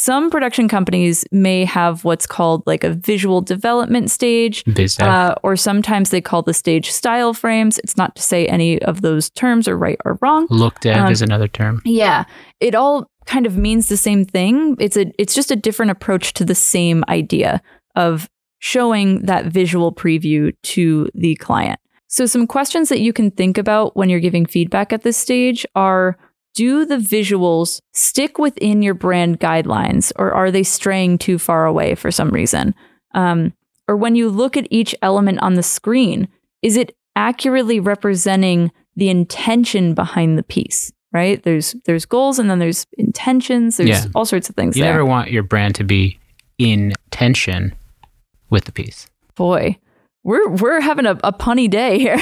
Some 0.00 0.30
production 0.30 0.68
companies 0.68 1.24
may 1.32 1.64
have 1.64 2.04
what's 2.04 2.24
called 2.24 2.62
like 2.68 2.84
a 2.84 2.90
visual 2.90 3.40
development 3.40 4.12
stage, 4.12 4.62
uh, 5.00 5.34
or 5.42 5.56
sometimes 5.56 6.10
they 6.10 6.20
call 6.20 6.42
the 6.42 6.54
stage 6.54 6.92
style 6.92 7.34
frames. 7.34 7.80
It's 7.80 7.96
not 7.96 8.14
to 8.14 8.22
say 8.22 8.46
any 8.46 8.80
of 8.82 9.00
those 9.00 9.28
terms 9.30 9.66
are 9.66 9.76
right 9.76 9.98
or 10.04 10.16
wrong. 10.22 10.46
Look 10.50 10.78
dev 10.78 10.98
um, 10.98 11.10
is 11.10 11.20
another 11.20 11.48
term. 11.48 11.82
Yeah, 11.84 12.26
it 12.60 12.76
all 12.76 13.10
kind 13.26 13.44
of 13.44 13.56
means 13.56 13.88
the 13.88 13.96
same 13.96 14.24
thing. 14.24 14.76
It's 14.78 14.96
a 14.96 15.10
it's 15.18 15.34
just 15.34 15.50
a 15.50 15.56
different 15.56 15.90
approach 15.90 16.32
to 16.34 16.44
the 16.44 16.54
same 16.54 17.02
idea 17.08 17.60
of 17.96 18.30
showing 18.60 19.22
that 19.22 19.46
visual 19.46 19.92
preview 19.92 20.54
to 20.74 21.08
the 21.12 21.34
client. 21.34 21.80
So 22.06 22.24
some 22.24 22.46
questions 22.46 22.88
that 22.90 23.00
you 23.00 23.12
can 23.12 23.32
think 23.32 23.58
about 23.58 23.96
when 23.96 24.08
you're 24.08 24.20
giving 24.20 24.46
feedback 24.46 24.92
at 24.92 25.02
this 25.02 25.16
stage 25.16 25.66
are 25.74 26.16
do 26.54 26.84
the 26.84 26.96
visuals 26.96 27.80
stick 27.92 28.38
within 28.38 28.82
your 28.82 28.94
brand 28.94 29.38
guidelines 29.40 30.12
or 30.16 30.32
are 30.32 30.50
they 30.50 30.62
straying 30.62 31.18
too 31.18 31.38
far 31.38 31.66
away 31.66 31.94
for 31.94 32.10
some 32.10 32.30
reason? 32.30 32.74
Um, 33.14 33.52
or 33.86 33.96
when 33.96 34.16
you 34.16 34.28
look 34.28 34.56
at 34.56 34.66
each 34.70 34.94
element 35.02 35.38
on 35.40 35.54
the 35.54 35.62
screen, 35.62 36.28
is 36.62 36.76
it 36.76 36.94
accurately 37.16 37.80
representing 37.80 38.70
the 38.96 39.08
intention 39.08 39.94
behind 39.94 40.36
the 40.38 40.42
piece? 40.42 40.92
Right? 41.12 41.42
There's 41.42 41.74
there's 41.86 42.04
goals 42.04 42.38
and 42.38 42.50
then 42.50 42.58
there's 42.58 42.86
intentions. 42.98 43.78
There's 43.78 43.88
Yeah. 43.88 44.04
all 44.14 44.26
sorts 44.26 44.50
of 44.50 44.56
things 44.56 44.76
You 44.76 44.82
there. 44.84 44.92
never 44.92 45.06
want 45.06 45.30
your 45.30 45.42
brand 45.42 45.74
to 45.76 45.84
be 45.84 46.18
in 46.58 46.92
tension 47.10 47.74
with 48.50 48.64
the 48.66 48.72
piece. 48.72 49.06
Boy, 49.34 49.78
we're 50.28 50.46
we're 50.50 50.80
having 50.82 51.06
a, 51.06 51.12
a 51.24 51.32
punny 51.32 51.70
day 51.70 51.98
here. 51.98 52.18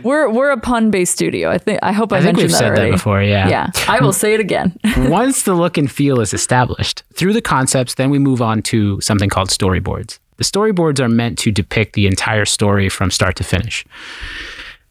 we're 0.02 0.30
we're 0.30 0.50
a 0.50 0.58
pun 0.58 0.90
based 0.90 1.12
studio. 1.12 1.50
I 1.50 1.58
think 1.58 1.80
I 1.82 1.92
hope 1.92 2.14
I, 2.14 2.16
I 2.16 2.20
think 2.22 2.38
mentioned 2.38 2.44
we've 2.44 2.50
that 2.52 2.58
said 2.58 2.68
already. 2.68 2.90
that 2.92 2.96
before. 2.96 3.22
Yeah. 3.22 3.46
Yeah, 3.46 3.70
I 3.86 4.00
will 4.00 4.12
say 4.24 4.32
it 4.32 4.40
again. 4.40 4.74
Once 4.96 5.42
the 5.42 5.52
look 5.52 5.76
and 5.76 5.90
feel 5.92 6.20
is 6.20 6.32
established 6.32 7.02
through 7.12 7.34
the 7.34 7.42
concepts, 7.42 7.96
then 7.96 8.08
we 8.08 8.18
move 8.18 8.40
on 8.40 8.62
to 8.62 8.98
something 9.02 9.28
called 9.28 9.50
storyboards. 9.50 10.18
The 10.38 10.44
storyboards 10.44 10.98
are 10.98 11.10
meant 11.10 11.38
to 11.40 11.52
depict 11.52 11.92
the 11.92 12.06
entire 12.06 12.46
story 12.46 12.88
from 12.88 13.10
start 13.10 13.36
to 13.36 13.44
finish. 13.44 13.84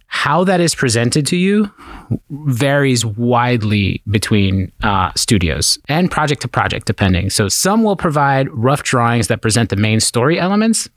How 0.06 0.43
that 0.43 0.62
is 0.62 0.76
presented 0.76 1.26
to 1.28 1.36
you 1.36 1.71
varies 2.30 3.04
widely 3.04 4.04
between 4.12 4.71
uh, 4.84 5.12
studios 5.15 5.80
and 5.89 6.12
project 6.12 6.43
to 6.43 6.47
project, 6.47 6.86
depending. 6.86 7.32
So, 7.32 7.49
some 7.49 7.82
will 7.84 7.95
provide 7.95 8.47
rough 8.52 8.84
drawings 8.84 9.30
that 9.30 9.41
present 9.41 9.71
the 9.71 9.76
main 9.78 9.99
story 9.99 10.39
elements. 10.39 10.88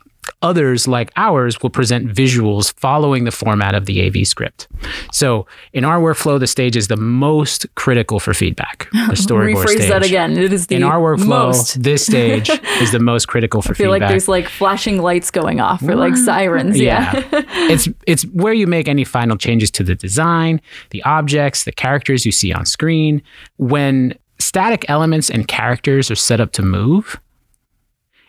Others, 0.43 0.87
like 0.89 1.12
ours, 1.17 1.61
will 1.62 1.71
present 1.71 2.09
visuals 2.09 2.73
following 2.79 3.25
the 3.25 3.31
format 3.31 3.75
of 3.75 3.87
the 3.87 4.07
AV 4.07 4.27
script. 4.27 4.69
So, 5.12 5.47
in 5.73 5.85
our 5.85 6.01
workflow, 6.01 6.39
the 6.39 6.47
stage 6.47 6.77
is 6.77 6.89
the 6.89 6.97
most 6.97 7.67
critical 7.75 8.21
for 8.21 8.35
feedback. 8.35 8.89
The 9.07 9.12
storyboard 9.15 9.65
Rephrase 9.65 9.69
stage. 9.77 9.89
that 9.89 10.05
again. 10.05 10.37
It 10.37 10.53
is 10.53 10.67
the 10.67 10.75
In 10.77 10.83
our 10.83 10.99
workflow, 11.01 11.27
most. 11.49 11.83
this 11.83 12.05
stage 12.05 12.51
is 12.81 12.91
the 12.93 12.99
most 12.99 13.29
critical 13.29 13.62
for 13.62 13.69
feedback. 13.75 13.79
I 13.79 13.85
feel 13.85 13.91
like 13.91 14.09
there's 14.09 14.29
like 14.29 14.49
flashing 14.49 15.01
lights 15.01 15.31
going 15.31 15.61
off 15.61 15.83
or 15.83 15.95
like 15.95 16.17
sirens. 16.17 16.79
Yeah. 16.79 17.12
it's 17.71 17.89
it's 18.07 18.25
where 18.27 18.53
you 18.53 18.67
make 18.67 18.89
any 18.89 19.05
final 19.05 19.37
changes 19.37 19.71
to 19.73 19.85
the 19.85 19.95
design, 19.95 20.61
the 20.91 21.03
objects, 21.05 21.65
the 21.65 21.73
characters 21.73 22.27
you 22.27 22.33
see 22.33 22.53
on 22.53 22.67
screen. 22.67 23.23
When 23.59 24.15
static 24.39 24.85
elements 24.89 25.31
and 25.31 25.47
characters 25.49 26.11
are 26.11 26.17
set 26.17 26.41
up 26.41 26.53
to 26.53 26.62
move, 26.62 27.19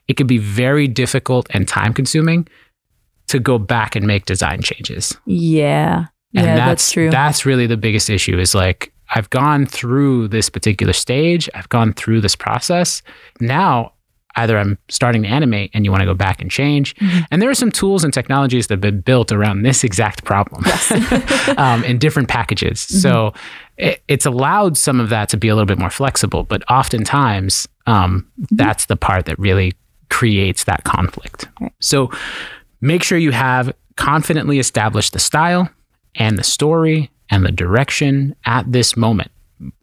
it 0.07 0.17
can 0.17 0.27
be 0.27 0.37
very 0.37 0.87
difficult 0.87 1.47
and 1.51 1.67
time 1.67 1.93
consuming 1.93 2.47
to 3.27 3.39
go 3.39 3.57
back 3.57 3.95
and 3.95 4.07
make 4.07 4.25
design 4.25 4.61
changes. 4.61 5.15
yeah. 5.25 6.05
And 6.35 6.45
Yeah, 6.45 6.55
that's, 6.55 6.67
that's 6.67 6.91
true. 6.91 7.09
That's 7.09 7.45
really 7.45 7.67
the 7.67 7.77
biggest 7.77 8.09
issue 8.09 8.37
is 8.37 8.53
like 8.53 8.91
I've 9.15 9.29
gone 9.29 9.65
through 9.65 10.27
this 10.27 10.49
particular 10.49 10.91
stage, 10.93 11.49
I've 11.55 11.69
gone 11.69 11.93
through 11.93 12.19
this 12.21 12.35
process. 12.35 13.01
Now 13.39 13.93
either 14.35 14.57
I'm 14.57 14.77
starting 14.87 15.23
to 15.23 15.27
animate 15.29 15.71
and 15.73 15.83
you 15.83 15.89
want 15.91 16.01
to 16.01 16.05
go 16.05 16.13
back 16.13 16.41
and 16.41 16.51
change. 16.51 16.95
Mm-hmm. 16.95 17.19
And 17.31 17.41
there 17.41 17.49
are 17.49 17.55
some 17.55 17.71
tools 17.71 18.03
and 18.03 18.13
technologies 18.13 18.67
that 18.67 18.75
have 18.75 18.81
been 18.81 19.01
built 19.01 19.31
around 19.31 19.63
this 19.63 19.83
exact 19.83 20.25
problem 20.25 20.63
um, 21.57 21.83
in 21.83 21.97
different 21.97 22.29
packages. 22.29 22.81
Mm-hmm. 22.81 22.97
So 22.99 23.33
it, 23.77 24.03
it's 24.07 24.25
allowed 24.27 24.77
some 24.77 24.99
of 24.99 25.09
that 25.09 25.29
to 25.29 25.37
be 25.37 25.47
a 25.47 25.55
little 25.55 25.65
bit 25.65 25.79
more 25.79 25.89
flexible, 25.89 26.43
but 26.43 26.61
oftentimes 26.69 27.67
um, 27.87 28.29
Mm-hmm. 28.39 28.55
that's 28.57 28.85
the 28.85 28.95
part 28.95 29.25
that 29.25 29.39
really 29.39 29.73
creates 30.09 30.63
that 30.65 30.83
conflict. 30.83 31.47
So 31.79 32.11
make 32.81 33.03
sure 33.03 33.17
you 33.17 33.31
have 33.31 33.73
confidently 33.95 34.59
established 34.59 35.13
the 35.13 35.19
style 35.19 35.69
and 36.15 36.37
the 36.37 36.43
story 36.43 37.11
and 37.29 37.45
the 37.45 37.51
direction 37.51 38.35
at 38.45 38.71
this 38.71 38.95
moment 38.95 39.31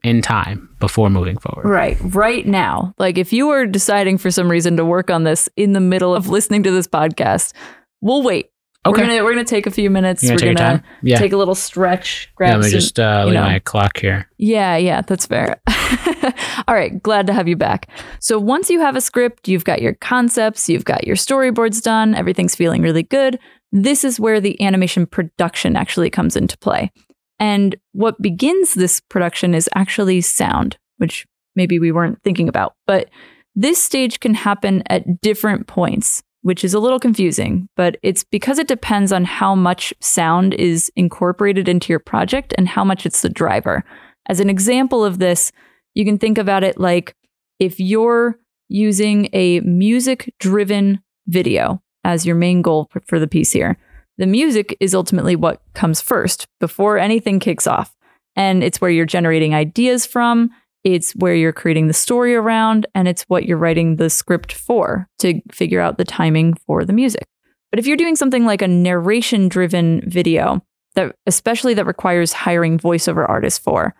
in 0.02 0.22
time 0.22 0.68
before 0.78 1.10
moving 1.10 1.36
forward. 1.36 1.68
Right, 1.68 1.96
right 2.00 2.46
now. 2.46 2.94
Like 2.98 3.18
if 3.18 3.32
you 3.32 3.48
were 3.48 3.66
deciding 3.66 4.18
for 4.18 4.30
some 4.30 4.50
reason 4.50 4.76
to 4.76 4.84
work 4.84 5.10
on 5.10 5.24
this 5.24 5.48
in 5.56 5.72
the 5.72 5.80
middle 5.80 6.14
of 6.14 6.28
listening 6.28 6.62
to 6.62 6.70
this 6.70 6.86
podcast, 6.86 7.52
we'll 8.00 8.22
wait. 8.22 8.50
Okay. 8.86 9.00
We're 9.00 9.06
gonna 9.08 9.24
we're 9.24 9.32
gonna 9.32 9.44
take 9.44 9.66
a 9.66 9.70
few 9.70 9.88
minutes. 9.88 10.22
Gonna 10.22 10.34
we're 10.34 10.54
gonna? 10.54 10.84
Yeah. 11.02 11.18
take 11.18 11.32
a 11.32 11.38
little 11.38 11.54
stretch. 11.54 12.30
Grab 12.34 12.50
Yeah, 12.50 12.56
let 12.56 12.64
me 12.64 12.70
some, 12.70 12.80
just 12.80 13.00
uh, 13.00 13.24
leave 13.24 13.34
know. 13.34 13.42
my 13.42 13.58
clock 13.60 13.96
here. 13.96 14.28
Yeah, 14.36 14.76
yeah, 14.76 15.00
that's 15.00 15.26
fair. 15.26 15.58
All 16.68 16.74
right, 16.74 17.02
glad 17.02 17.26
to 17.26 17.32
have 17.32 17.48
you 17.48 17.56
back. 17.56 17.88
So 18.20 18.38
once 18.38 18.70
you 18.70 18.80
have 18.80 18.96
a 18.96 19.00
script, 19.00 19.48
you've 19.48 19.64
got 19.64 19.82
your 19.82 19.94
concepts, 19.94 20.68
you've 20.68 20.84
got 20.84 21.06
your 21.06 21.16
storyboards 21.16 21.82
done, 21.82 22.14
everything's 22.14 22.54
feeling 22.54 22.82
really 22.82 23.02
good. 23.02 23.38
This 23.72 24.04
is 24.04 24.20
where 24.20 24.40
the 24.40 24.60
animation 24.62 25.06
production 25.06 25.76
actually 25.76 26.10
comes 26.10 26.36
into 26.36 26.56
play. 26.58 26.92
And 27.38 27.76
what 27.92 28.20
begins 28.22 28.74
this 28.74 29.00
production 29.00 29.54
is 29.54 29.68
actually 29.74 30.20
sound, 30.20 30.76
which 30.98 31.26
maybe 31.56 31.78
we 31.78 31.92
weren't 31.92 32.22
thinking 32.22 32.48
about. 32.48 32.74
But 32.86 33.10
this 33.54 33.82
stage 33.82 34.20
can 34.20 34.34
happen 34.34 34.82
at 34.86 35.20
different 35.20 35.66
points, 35.66 36.22
which 36.42 36.64
is 36.64 36.74
a 36.74 36.78
little 36.78 37.00
confusing, 37.00 37.68
but 37.76 37.96
it's 38.02 38.24
because 38.24 38.58
it 38.58 38.68
depends 38.68 39.12
on 39.12 39.24
how 39.24 39.54
much 39.54 39.92
sound 40.00 40.54
is 40.54 40.90
incorporated 40.96 41.68
into 41.68 41.92
your 41.92 42.00
project 42.00 42.52
and 42.56 42.68
how 42.68 42.84
much 42.84 43.06
it's 43.06 43.22
the 43.22 43.28
driver. 43.28 43.84
As 44.28 44.40
an 44.40 44.50
example 44.50 45.04
of 45.04 45.18
this, 45.18 45.52
you 45.94 46.04
can 46.04 46.18
think 46.18 46.38
about 46.38 46.64
it 46.64 46.78
like 46.78 47.14
if 47.58 47.80
you're 47.80 48.38
using 48.68 49.28
a 49.32 49.60
music 49.60 50.34
driven 50.38 51.00
video 51.26 51.80
as 52.04 52.26
your 52.26 52.36
main 52.36 52.62
goal 52.62 52.88
for- 53.06 53.18
the 53.18 53.26
piece 53.26 53.52
here, 53.52 53.78
the 54.18 54.26
music 54.26 54.76
is 54.80 54.94
ultimately 54.94 55.36
what 55.36 55.62
comes 55.74 56.00
first 56.00 56.46
before 56.60 56.98
anything 56.98 57.40
kicks 57.40 57.66
off. 57.66 57.94
And 58.36 58.62
it's 58.62 58.80
where 58.80 58.90
you're 58.90 59.06
generating 59.06 59.54
ideas 59.54 60.04
from, 60.06 60.50
it's 60.82 61.12
where 61.12 61.34
you're 61.34 61.52
creating 61.52 61.86
the 61.86 61.94
story 61.94 62.34
around, 62.34 62.86
and 62.94 63.08
it's 63.08 63.22
what 63.22 63.46
you're 63.46 63.56
writing 63.58 63.96
the 63.96 64.10
script 64.10 64.52
for 64.52 65.08
to 65.20 65.40
figure 65.50 65.80
out 65.80 65.96
the 65.96 66.04
timing 66.04 66.54
for 66.54 66.84
the 66.84 66.92
music. 66.92 67.26
But 67.70 67.78
if 67.78 67.86
you're 67.86 67.96
doing 67.96 68.16
something 68.16 68.44
like 68.44 68.60
a 68.60 68.68
narration 68.68 69.48
driven 69.48 70.02
video, 70.08 70.62
that 70.94 71.16
especially 71.26 71.74
that 71.74 71.86
requires 71.86 72.32
hiring 72.32 72.78
voiceover 72.78 73.28
artists 73.28 73.58
for. 73.58 73.94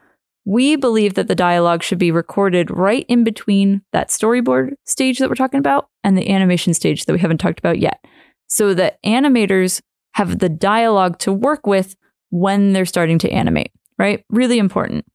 We 0.44 0.76
believe 0.76 1.14
that 1.14 1.28
the 1.28 1.35
dialogue 1.35 1.83
should 1.83 1.98
be 1.98 2.11
recorded 2.11 2.70
right 2.70 3.07
in 3.09 3.24
between 3.24 3.83
that 3.92 4.11
storyboard 4.11 4.74
stage 4.85 5.18
that 5.18 5.28
we're 5.28 5.35
talking 5.35 5.59
about 5.59 5.88
and 6.02 6.18
the 6.18 6.30
animation 6.30 6.74
stage 6.74 7.07
that 7.07 7.12
we 7.12 7.18
haven't 7.18 7.38
talked 7.38 7.59
about 7.59 7.78
yet. 7.78 8.04
So 8.46 8.74
that 8.74 9.02
animators 9.02 9.80
have 10.12 10.38
the 10.38 10.48
dialogue 10.48 11.18
to 11.20 11.33
work 11.33 11.66
with 11.66 11.96
when 12.30 12.72
they're 12.72 12.85
starting 12.85 13.18
to 13.20 13.30
animate, 13.30 13.72
right? 13.98 14.24
Really 14.28 14.59
important. 14.59 15.07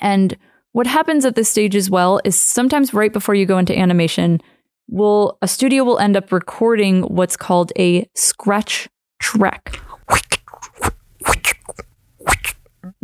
And 0.00 0.36
what 0.72 0.86
happens 0.86 1.24
at 1.24 1.34
this 1.34 1.48
stage 1.48 1.76
as 1.76 1.90
well 1.90 2.20
is 2.24 2.36
sometimes 2.36 2.94
right 2.94 3.12
before 3.12 3.34
you 3.34 3.46
go 3.46 3.58
into 3.58 3.76
animation, 3.78 4.40
will 4.88 5.38
a 5.42 5.48
studio 5.48 5.84
will 5.84 5.98
end 5.98 6.16
up 6.16 6.32
recording 6.32 7.02
what's 7.02 7.36
called 7.36 7.72
a 7.78 8.08
scratch 8.14 8.88
track. 9.18 9.80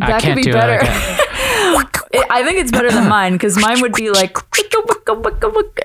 I 0.01 0.07
That 0.07 0.23
could 0.23 0.35
can't 0.35 0.45
be 0.45 0.53
better. 0.53 1.25
like 1.75 1.97
It- 2.13 2.27
I 2.31 2.43
think 2.45 2.59
it's 2.59 2.71
better 2.73 2.91
than 2.91 3.09
mine 3.19 3.33
because 3.35 3.59
mine 3.61 3.81
would 3.81 3.93
be 3.93 4.11
like, 4.11 4.37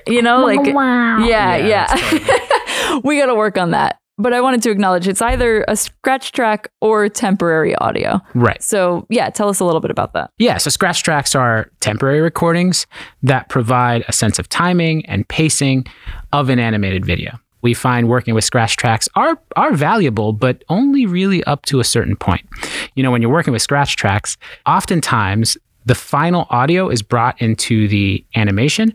you 0.06 0.22
know, 0.22 0.44
like, 0.44 0.64
yeah, 0.66 1.18
Yeah, 1.26 1.56
yeah. 1.66 3.00
we 3.04 3.18
got 3.18 3.26
to 3.26 3.34
work 3.34 3.58
on 3.58 3.70
that. 3.72 3.98
But 4.16 4.32
I 4.32 4.40
wanted 4.40 4.62
to 4.62 4.70
acknowledge 4.70 5.08
it's 5.08 5.20
either 5.20 5.64
a 5.66 5.74
scratch 5.74 6.30
track 6.30 6.68
or 6.80 7.08
temporary 7.08 7.74
audio. 7.76 8.20
Right. 8.34 8.62
So, 8.62 9.06
yeah, 9.10 9.28
tell 9.30 9.48
us 9.48 9.58
a 9.58 9.64
little 9.64 9.80
bit 9.80 9.90
about 9.90 10.12
that. 10.12 10.30
Yeah, 10.38 10.56
so 10.58 10.70
scratch 10.70 11.02
tracks 11.02 11.34
are 11.34 11.68
temporary 11.80 12.20
recordings 12.20 12.86
that 13.24 13.48
provide 13.48 14.04
a 14.06 14.12
sense 14.12 14.38
of 14.38 14.48
timing 14.48 15.04
and 15.06 15.26
pacing 15.28 15.86
of 16.32 16.48
an 16.48 16.60
animated 16.60 17.04
video. 17.04 17.40
We 17.62 17.74
find 17.74 18.08
working 18.08 18.34
with 18.34 18.44
scratch 18.44 18.76
tracks 18.76 19.08
are 19.16 19.36
are 19.56 19.72
valuable, 19.72 20.32
but 20.34 20.62
only 20.68 21.06
really 21.06 21.42
up 21.44 21.64
to 21.66 21.80
a 21.80 21.84
certain 21.84 22.14
point. 22.14 22.46
You 22.94 23.02
know, 23.02 23.10
when 23.10 23.20
you're 23.22 23.32
working 23.32 23.52
with 23.54 23.62
scratch 23.62 23.96
tracks, 23.96 24.36
oftentimes 24.66 25.56
the 25.86 25.94
final 25.94 26.46
audio 26.50 26.88
is 26.88 27.02
brought 27.02 27.40
into 27.40 27.88
the 27.88 28.24
animation 28.34 28.92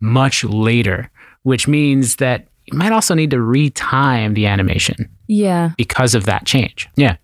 much 0.00 0.42
later, 0.44 1.10
which 1.42 1.68
means 1.68 2.16
that 2.16 2.48
you 2.66 2.76
might 2.78 2.92
also 2.92 3.14
need 3.14 3.30
to 3.30 3.36
retime 3.36 4.34
the 4.34 4.46
animation 4.46 5.08
Yeah. 5.28 5.70
because 5.76 6.14
of 6.14 6.24
that 6.26 6.46
change. 6.46 6.88
Yeah. 6.96 7.16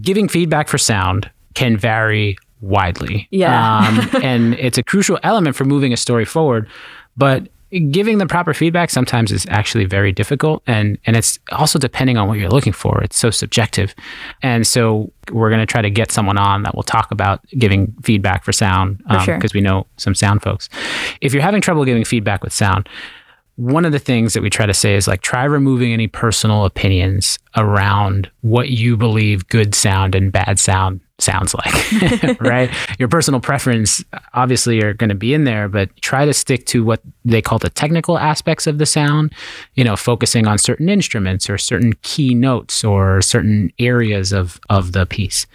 Giving 0.00 0.28
feedback 0.28 0.68
for 0.68 0.78
sound 0.78 1.30
can 1.54 1.76
vary 1.76 2.36
widely. 2.60 3.28
Yeah. 3.30 3.78
Um, 4.14 4.22
and 4.22 4.54
it's 4.54 4.78
a 4.78 4.82
crucial 4.82 5.18
element 5.22 5.56
for 5.56 5.64
moving 5.64 5.92
a 5.92 5.96
story 5.96 6.24
forward. 6.24 6.68
But 7.16 7.48
giving 7.80 8.18
the 8.18 8.26
proper 8.26 8.54
feedback 8.54 8.90
sometimes 8.90 9.32
is 9.32 9.46
actually 9.48 9.84
very 9.84 10.12
difficult. 10.12 10.62
And, 10.66 10.98
and 11.06 11.16
it's 11.16 11.38
also 11.50 11.78
depending 11.78 12.16
on 12.16 12.28
what 12.28 12.38
you're 12.38 12.50
looking 12.50 12.72
for. 12.72 13.02
It's 13.02 13.16
so 13.16 13.30
subjective. 13.30 13.94
And 14.42 14.66
so 14.66 15.12
we're 15.32 15.50
going 15.50 15.60
to 15.60 15.66
try 15.66 15.82
to 15.82 15.90
get 15.90 16.12
someone 16.12 16.38
on 16.38 16.62
that 16.62 16.74
will 16.74 16.82
talk 16.82 17.10
about 17.10 17.44
giving 17.50 17.92
feedback 18.02 18.44
for 18.44 18.52
sound 18.52 19.02
For 19.08 19.16
um, 19.16 19.24
sure. 19.24 19.36
because 19.36 19.54
we 19.54 19.60
know 19.60 19.86
some 19.96 20.14
sound 20.14 20.42
folks. 20.42 20.68
If 21.20 21.32
you're 21.32 21.42
having 21.42 21.60
trouble 21.60 21.84
giving 21.84 22.04
feedback 22.04 22.42
with 22.44 22.52
sound, 22.52 22.88
one 23.56 23.84
of 23.84 23.92
the 23.92 23.98
things 23.98 24.34
that 24.34 24.42
we 24.42 24.50
try 24.50 24.66
to 24.66 24.74
say 24.74 24.94
is 24.94 25.06
like 25.06 25.20
try 25.22 25.44
removing 25.44 25.92
any 25.92 26.08
personal 26.08 26.64
opinions 26.64 27.38
around 27.56 28.30
what 28.40 28.70
you 28.70 28.96
believe 28.96 29.46
good 29.48 29.74
sound 29.74 30.14
and 30.14 30.32
bad 30.32 30.58
sound 30.58 31.00
sounds 31.18 31.54
like 31.54 32.40
right 32.40 32.70
your 32.98 33.08
personal 33.08 33.40
preference 33.40 34.04
obviously 34.32 34.82
are 34.82 34.92
going 34.94 35.08
to 35.08 35.14
be 35.14 35.32
in 35.32 35.44
there 35.44 35.68
but 35.68 35.94
try 36.00 36.24
to 36.24 36.34
stick 36.34 36.66
to 36.66 36.84
what 36.84 37.00
they 37.24 37.40
call 37.40 37.58
the 37.58 37.70
technical 37.70 38.18
aspects 38.18 38.66
of 38.66 38.78
the 38.78 38.86
sound 38.86 39.32
you 39.74 39.84
know 39.84 39.94
focusing 39.96 40.46
on 40.46 40.58
certain 40.58 40.88
instruments 40.88 41.48
or 41.48 41.56
certain 41.56 41.92
key 42.02 42.34
notes 42.34 42.82
or 42.82 43.22
certain 43.22 43.72
areas 43.78 44.32
of 44.32 44.58
of 44.70 44.92
the 44.92 45.06
piece 45.06 45.46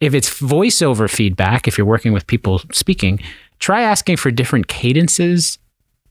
if 0.00 0.14
it's 0.14 0.30
voiceover 0.40 1.10
feedback 1.10 1.66
if 1.66 1.76
you're 1.76 1.86
working 1.86 2.12
with 2.12 2.26
people 2.28 2.60
speaking 2.72 3.20
try 3.58 3.82
asking 3.82 4.16
for 4.16 4.30
different 4.30 4.68
cadences 4.68 5.58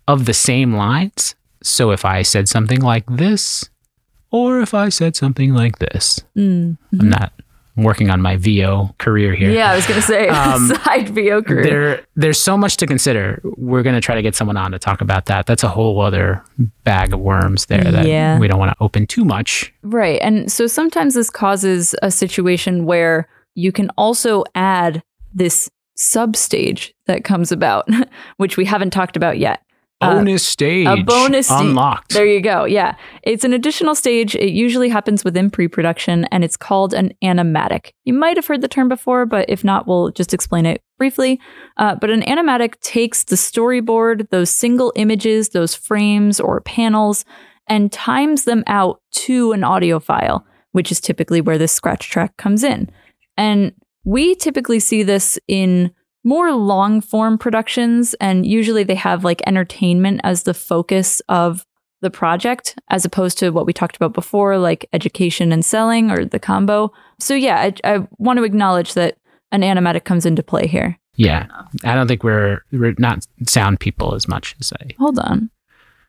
of 0.08 0.26
the 0.26 0.34
same 0.34 0.74
lines. 0.74 1.36
So 1.62 1.92
if 1.92 2.06
I 2.06 2.22
said 2.22 2.48
something 2.48 2.82
like 2.82 3.06
this, 3.08 3.70
or 4.32 4.62
if 4.62 4.74
I 4.74 4.90
said 4.90 5.16
something 5.16 5.54
like 5.54 5.80
this, 5.80 6.24
Mm. 6.36 6.78
I'm 7.00 7.10
not 7.10 7.34
I'm 7.78 7.84
working 7.84 8.10
on 8.10 8.22
my 8.22 8.38
VO 8.38 8.94
career 8.98 9.36
here. 9.36 9.52
Yeah, 9.52 9.72
I 9.72 9.76
was 9.76 9.86
going 9.86 10.00
to 10.02 10.06
say 10.06 10.28
Um, 10.30 10.68
side 10.68 11.10
VO 11.10 11.42
career. 11.44 11.64
There, 11.64 12.06
there's 12.16 12.40
so 12.40 12.58
much 12.58 12.78
to 12.78 12.88
consider. 12.88 13.40
We're 13.44 13.84
going 13.84 13.96
to 13.96 14.02
try 14.02 14.16
to 14.16 14.22
get 14.22 14.36
someone 14.36 14.58
on 14.58 14.72
to 14.72 14.80
talk 14.80 15.02
about 15.02 15.26
that. 15.26 15.46
That's 15.46 15.64
a 15.64 15.68
whole 15.70 16.00
other 16.02 16.44
bag 16.84 17.14
of 17.14 17.20
worms 17.20 17.68
there 17.68 17.84
that 17.84 18.08
Yeah. 18.08 18.40
we 18.40 18.48
don't 18.48 18.60
want 18.60 18.72
to 18.72 18.84
open 18.84 19.06
too 19.06 19.24
much. 19.24 19.74
Right. 19.84 20.20
And 20.22 20.52
so 20.52 20.66
sometimes 20.68 21.14
this 21.14 21.30
causes 21.30 21.94
a 22.02 22.10
situation 22.10 22.86
where 22.86 23.28
you 23.54 23.72
can 23.72 23.90
also 23.98 24.44
add 24.56 25.04
this 25.34 25.70
substage 25.98 26.94
that 27.06 27.24
comes 27.24 27.52
about, 27.52 27.88
which 28.38 28.58
we 28.58 28.66
haven't 28.66 28.92
talked 28.92 29.16
about 29.18 29.38
yet. 29.38 29.62
Uh, 30.00 30.14
Bonus 30.14 30.46
stage. 30.46 30.86
a 30.88 31.04
bonus 31.04 31.50
unlocked. 31.50 32.14
There 32.14 32.26
you 32.26 32.40
go. 32.40 32.66
Yeah. 32.66 32.96
It's 33.24 33.44
an 33.44 33.52
additional 33.52 33.96
stage. 33.96 34.36
It 34.36 34.52
usually 34.52 34.90
happens 34.90 35.24
within 35.24 35.50
pre 35.50 35.68
production 35.68 36.26
and 36.26 36.44
it's 36.44 36.56
called 36.56 36.94
an 36.94 37.14
animatic. 37.24 37.92
You 38.06 38.14
might 38.14 38.38
have 38.38 38.46
heard 38.46 38.62
the 38.62 38.68
term 38.68 38.90
before, 38.90 39.26
but 39.26 39.50
if 39.50 39.64
not, 39.64 39.88
we'll 39.88 40.12
just 40.12 40.36
explain 40.36 40.68
it 40.68 40.84
briefly. 41.00 41.40
Uh, 41.78 41.96
but 41.96 42.12
an 42.12 42.22
animatic 42.22 42.80
takes 42.82 43.24
the 43.24 43.36
storyboard, 43.36 44.30
those 44.30 44.52
single 44.52 44.94
images, 44.96 45.50
those 45.50 45.74
frames 45.74 46.40
or 46.40 46.62
panels, 46.62 47.26
and 47.68 47.92
times 47.92 48.44
them 48.44 48.64
out 48.68 49.02
to 49.12 49.52
an 49.52 49.64
audio 49.64 50.00
file, 50.00 50.46
which 50.74 50.92
is 50.92 51.02
typically 51.02 51.42
where 51.42 51.58
this 51.58 51.72
scratch 51.72 52.08
track 52.10 52.38
comes 52.38 52.64
in. 52.64 52.88
And 53.36 53.74
we 54.04 54.36
typically 54.36 54.80
see 54.80 55.02
this 55.02 55.40
in 55.48 55.92
more 56.28 56.52
long 56.52 57.00
form 57.02 57.38
productions, 57.38 58.14
and 58.20 58.46
usually 58.46 58.84
they 58.84 58.96
have 58.96 59.24
like 59.24 59.42
entertainment 59.48 60.20
as 60.24 60.44
the 60.44 60.54
focus 60.54 61.22
of 61.30 61.66
the 62.02 62.12
project, 62.12 62.76
as 62.90 63.06
opposed 63.06 63.38
to 63.40 63.50
what 63.50 63.66
we 63.66 63.74
talked 63.74 63.96
about 63.96 64.14
before, 64.14 64.58
like 64.58 64.88
education 64.94 65.52
and 65.52 65.64
selling 65.66 66.12
or 66.12 66.26
the 66.26 66.40
combo. 66.40 66.92
So, 67.20 67.34
yeah, 67.34 67.58
I, 67.60 67.74
I 67.96 68.08
want 68.18 68.38
to 68.38 68.44
acknowledge 68.44 68.94
that 68.94 69.18
an 69.52 69.62
animatic 69.62 70.04
comes 70.04 70.26
into 70.26 70.44
play 70.44 70.68
here. 70.68 71.00
yeah. 71.16 71.48
I 71.84 71.96
don't 71.96 72.08
think 72.08 72.24
we're 72.24 72.60
we're 72.72 72.94
not 73.00 73.26
sound 73.48 73.80
people 73.80 74.14
as 74.14 74.28
much 74.28 74.56
as 74.60 74.72
I 74.82 74.94
Hold 75.00 75.18
on. 75.20 75.50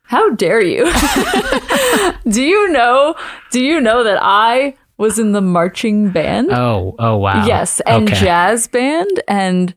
How 0.02 0.30
dare 0.34 0.60
you? 0.62 0.84
do 2.28 2.42
you 2.42 2.68
know? 2.72 3.14
Do 3.50 3.60
you 3.60 3.80
know 3.80 4.02
that 4.04 4.18
I 4.20 4.74
was 4.96 5.18
in 5.18 5.32
the 5.32 5.40
marching 5.40 6.10
band? 6.10 6.50
Oh, 6.50 6.94
oh 6.98 7.16
wow. 7.18 7.46
Yes, 7.46 7.80
and 7.80 8.08
Okay. 8.08 8.18
jazz 8.20 8.66
band, 8.66 9.22
and 9.28 9.74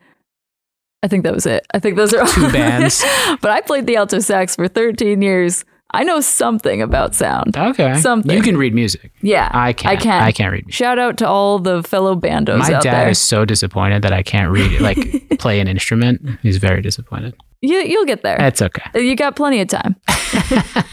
I 1.04 1.08
think 1.08 1.24
that 1.24 1.34
was 1.34 1.46
it. 1.46 1.66
I 1.74 1.80
think 1.80 1.96
those 1.98 2.14
are 2.14 2.22
all 2.22 2.28
Two 2.28 2.52
bands. 2.52 3.04
but 3.42 3.52
I 3.52 3.62
played 3.62 3.88
the 3.88 3.96
alto 3.96 4.20
sax 4.20 4.56
for 4.56 4.68
13 4.68 5.22
years. 5.22 5.66
I 5.94 6.04
know 6.04 6.22
something 6.22 6.82
about 6.82 7.16
sound. 7.16 7.58
Okay. 7.58 7.98
Something. 8.00 8.36
You 8.38 8.42
can 8.42 8.56
read 8.56 8.74
music. 8.74 9.12
Yeah, 9.22 9.50
I 9.52 9.74
can't. 9.74 9.98
I 9.98 10.02
can. 10.02 10.24
I 10.24 10.32
can't 10.32 10.52
read 10.54 10.66
music. 10.66 10.78
Shout 10.78 11.00
out 11.00 11.18
to 11.18 11.28
all 11.28 11.60
the 11.60 11.84
fellow 11.84 12.16
bandos 12.16 12.60
My 12.60 12.74
out 12.76 12.84
dad 12.84 12.94
there. 12.94 13.10
is 13.10 13.20
so 13.20 13.44
disappointed 13.44 14.02
that 14.04 14.14
I 14.14 14.24
can't 14.24 14.52
read 14.52 14.72
it, 14.72 14.82
like 14.82 14.98
play 15.40 15.60
an 15.60 15.68
instrument. 15.68 16.40
He's 16.42 16.58
very 16.58 16.82
disappointed. 16.82 17.36
you, 17.62 17.78
you'll 17.80 18.06
get 18.06 18.22
there. 18.24 18.38
That's 18.38 18.62
okay. 18.62 19.04
you 19.04 19.16
got 19.18 19.36
plenty 19.36 19.60
of 19.60 19.68
time. 19.68 19.96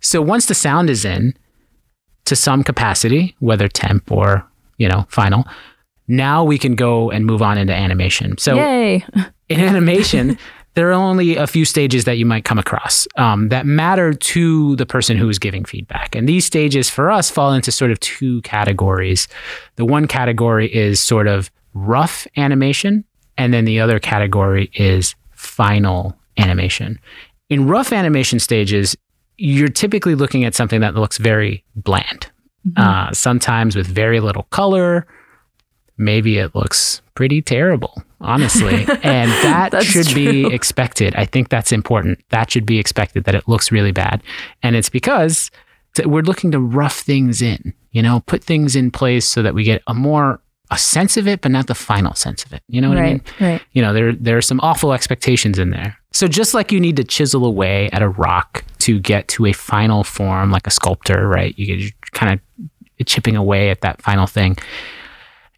So 0.00 0.22
once 0.22 0.46
the 0.46 0.54
sound 0.54 0.88
is 0.88 1.04
in 1.04 1.34
to 2.26 2.36
some 2.36 2.62
capacity, 2.62 3.34
whether 3.40 3.66
temp 3.66 4.12
or, 4.12 4.48
you 4.78 4.88
know, 4.88 5.04
final, 5.08 5.44
now 6.08 6.44
we 6.44 6.58
can 6.58 6.74
go 6.74 7.10
and 7.10 7.26
move 7.26 7.42
on 7.42 7.58
into 7.58 7.74
animation. 7.74 8.38
So 8.38 8.54
Yay! 8.56 9.04
in 9.48 9.60
animation, 9.60 10.38
there 10.76 10.90
are 10.90 10.92
only 10.92 11.36
a 11.36 11.46
few 11.46 11.64
stages 11.64 12.04
that 12.04 12.18
you 12.18 12.26
might 12.26 12.44
come 12.44 12.58
across 12.58 13.08
um, 13.16 13.48
that 13.48 13.64
matter 13.64 14.12
to 14.12 14.76
the 14.76 14.84
person 14.84 15.16
who 15.16 15.28
is 15.28 15.38
giving 15.38 15.64
feedback. 15.64 16.14
And 16.14 16.28
these 16.28 16.44
stages 16.44 16.90
for 16.90 17.10
us 17.10 17.30
fall 17.30 17.52
into 17.54 17.72
sort 17.72 17.90
of 17.90 17.98
two 18.00 18.42
categories. 18.42 19.26
The 19.76 19.86
one 19.86 20.06
category 20.06 20.72
is 20.72 21.00
sort 21.00 21.28
of 21.28 21.50
rough 21.72 22.26
animation, 22.36 23.04
and 23.38 23.54
then 23.54 23.64
the 23.64 23.80
other 23.80 23.98
category 23.98 24.70
is 24.74 25.14
final 25.32 26.14
animation. 26.36 26.98
In 27.48 27.66
rough 27.66 27.90
animation 27.90 28.38
stages, 28.38 28.94
you're 29.38 29.68
typically 29.68 30.14
looking 30.14 30.44
at 30.44 30.54
something 30.54 30.80
that 30.80 30.94
looks 30.94 31.16
very 31.16 31.64
bland, 31.74 32.30
uh, 32.76 33.12
sometimes 33.12 33.76
with 33.76 33.86
very 33.86 34.20
little 34.20 34.44
color. 34.44 35.06
Maybe 35.98 36.38
it 36.38 36.54
looks 36.54 37.00
pretty 37.14 37.42
terrible, 37.42 38.02
honestly. 38.20 38.74
and 39.02 39.30
that 39.30 39.82
should 39.82 40.14
be 40.14 40.46
expected. 40.46 41.14
I 41.16 41.24
think 41.24 41.48
that's 41.48 41.72
important. 41.72 42.20
That 42.30 42.50
should 42.50 42.66
be 42.66 42.78
expected 42.78 43.24
that 43.24 43.34
it 43.34 43.48
looks 43.48 43.72
really 43.72 43.92
bad. 43.92 44.22
And 44.62 44.76
it's 44.76 44.90
because 44.90 45.50
we're 46.04 46.22
looking 46.22 46.50
to 46.52 46.60
rough 46.60 47.00
things 47.00 47.40
in, 47.40 47.72
you 47.92 48.02
know, 48.02 48.20
put 48.26 48.44
things 48.44 48.76
in 48.76 48.90
place 48.90 49.26
so 49.26 49.42
that 49.42 49.54
we 49.54 49.64
get 49.64 49.82
a 49.86 49.94
more 49.94 50.40
a 50.70 50.78
sense 50.78 51.16
of 51.16 51.28
it, 51.28 51.40
but 51.42 51.52
not 51.52 51.68
the 51.68 51.74
final 51.74 52.14
sense 52.14 52.44
of 52.44 52.52
it. 52.52 52.62
You 52.68 52.80
know 52.80 52.88
what 52.88 52.98
I 52.98 53.02
mean? 53.02 53.22
right, 53.40 53.50
right. 53.52 53.62
you 53.72 53.82
know 53.82 53.92
there 53.92 54.12
there 54.12 54.36
are 54.36 54.42
some 54.42 54.60
awful 54.60 54.92
expectations 54.92 55.58
in 55.58 55.70
there 55.70 55.96
so 56.12 56.26
just 56.26 56.54
like 56.54 56.72
you 56.72 56.80
need 56.80 56.96
to 56.96 57.04
chisel 57.04 57.44
away 57.44 57.88
at 57.92 58.02
a 58.02 58.08
rock 58.08 58.64
to 58.78 58.98
get 58.98 59.28
to 59.28 59.46
a 59.46 59.52
final 59.52 60.02
form 60.02 60.50
like 60.50 60.66
a 60.66 60.70
sculptor 60.70 61.28
right 61.28 61.56
you 61.58 61.66
get 61.66 61.92
kind 62.12 62.32
of 62.32 63.06
chipping 63.06 63.36
away 63.36 63.70
at 63.70 63.82
that 63.82 64.00
final 64.00 64.26
thing 64.26 64.56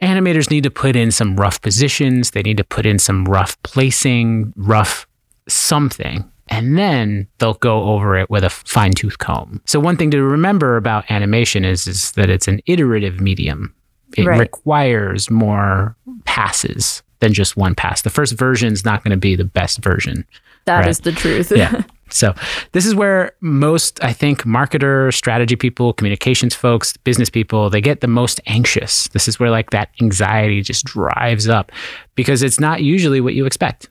animators 0.03 0.51
need 0.51 0.63
to 0.65 0.71
put 0.71 0.97
in 0.97 1.11
some 1.11 1.37
rough 1.37 1.61
positions, 1.61 2.31
they 2.33 2.43
need 2.43 2.57
to 2.59 2.65
put 2.65 2.87
in 2.87 2.99
some 2.99 3.25
rough 3.25 3.61
placing, 3.63 4.53
rough 4.57 5.07
something, 5.49 6.25
and 6.49 6.79
then 6.79 7.27
they'll 7.39 7.55
go 7.55 7.83
over 7.85 8.17
it 8.17 8.31
with 8.31 8.45
a 8.45 8.51
fine 8.51 8.93
tooth 8.93 9.19
comb. 9.19 9.61
So, 9.67 9.81
one 9.81 9.97
thing 9.97 10.11
to 10.13 10.23
remember 10.23 10.77
about 10.77 11.11
animation 11.11 11.65
is, 11.65 11.87
is 11.87 12.13
that 12.13 12.31
it's 12.31 12.49
an 12.49 12.61
iterative 12.67 13.21
medium, 13.21 13.75
it 14.17 14.27
Right. 14.27 14.39
requires 14.41 15.31
more 15.31 15.97
passes 16.25 17.03
than 17.21 17.33
just 17.35 17.57
one 17.57 17.75
pass. 17.75 18.03
The 18.03 18.11
first 18.11 18.35
version 18.39 18.73
is 18.73 18.85
not 18.85 19.03
going 19.05 19.11
to 19.11 19.17
be 19.19 19.35
the 19.37 19.45
best 19.45 19.83
version. 19.83 20.25
That 20.67 20.87
is 20.89 20.99
Right. 20.99 21.05
the 21.05 21.13
truth. 21.13 21.53
Yeah. 21.55 21.83
So 22.11 22.35
this 22.73 22.87
is 22.87 22.95
where 22.95 23.33
most, 23.41 24.03
I 24.03 24.13
think, 24.13 24.43
marketer, 24.43 25.13
strategy 25.15 25.57
people, 25.57 25.93
communications 25.93 26.55
folks, 26.55 26.97
business 26.99 27.31
people, 27.31 27.71
they 27.71 27.81
get 27.81 28.01
the 28.01 28.07
most 28.09 28.41
anxious. 28.47 29.09
This 29.09 29.29
is 29.29 29.39
where 29.39 29.51
like 29.51 29.71
that 29.71 29.91
anxiety 30.01 30.63
just 30.63 30.85
drives 30.85 31.49
up 31.49 31.73
because 32.15 32.43
it's 32.43 32.61
not 32.61 32.83
usually 32.83 33.21
what 33.21 33.35
you 33.35 33.47
expect. 33.47 33.89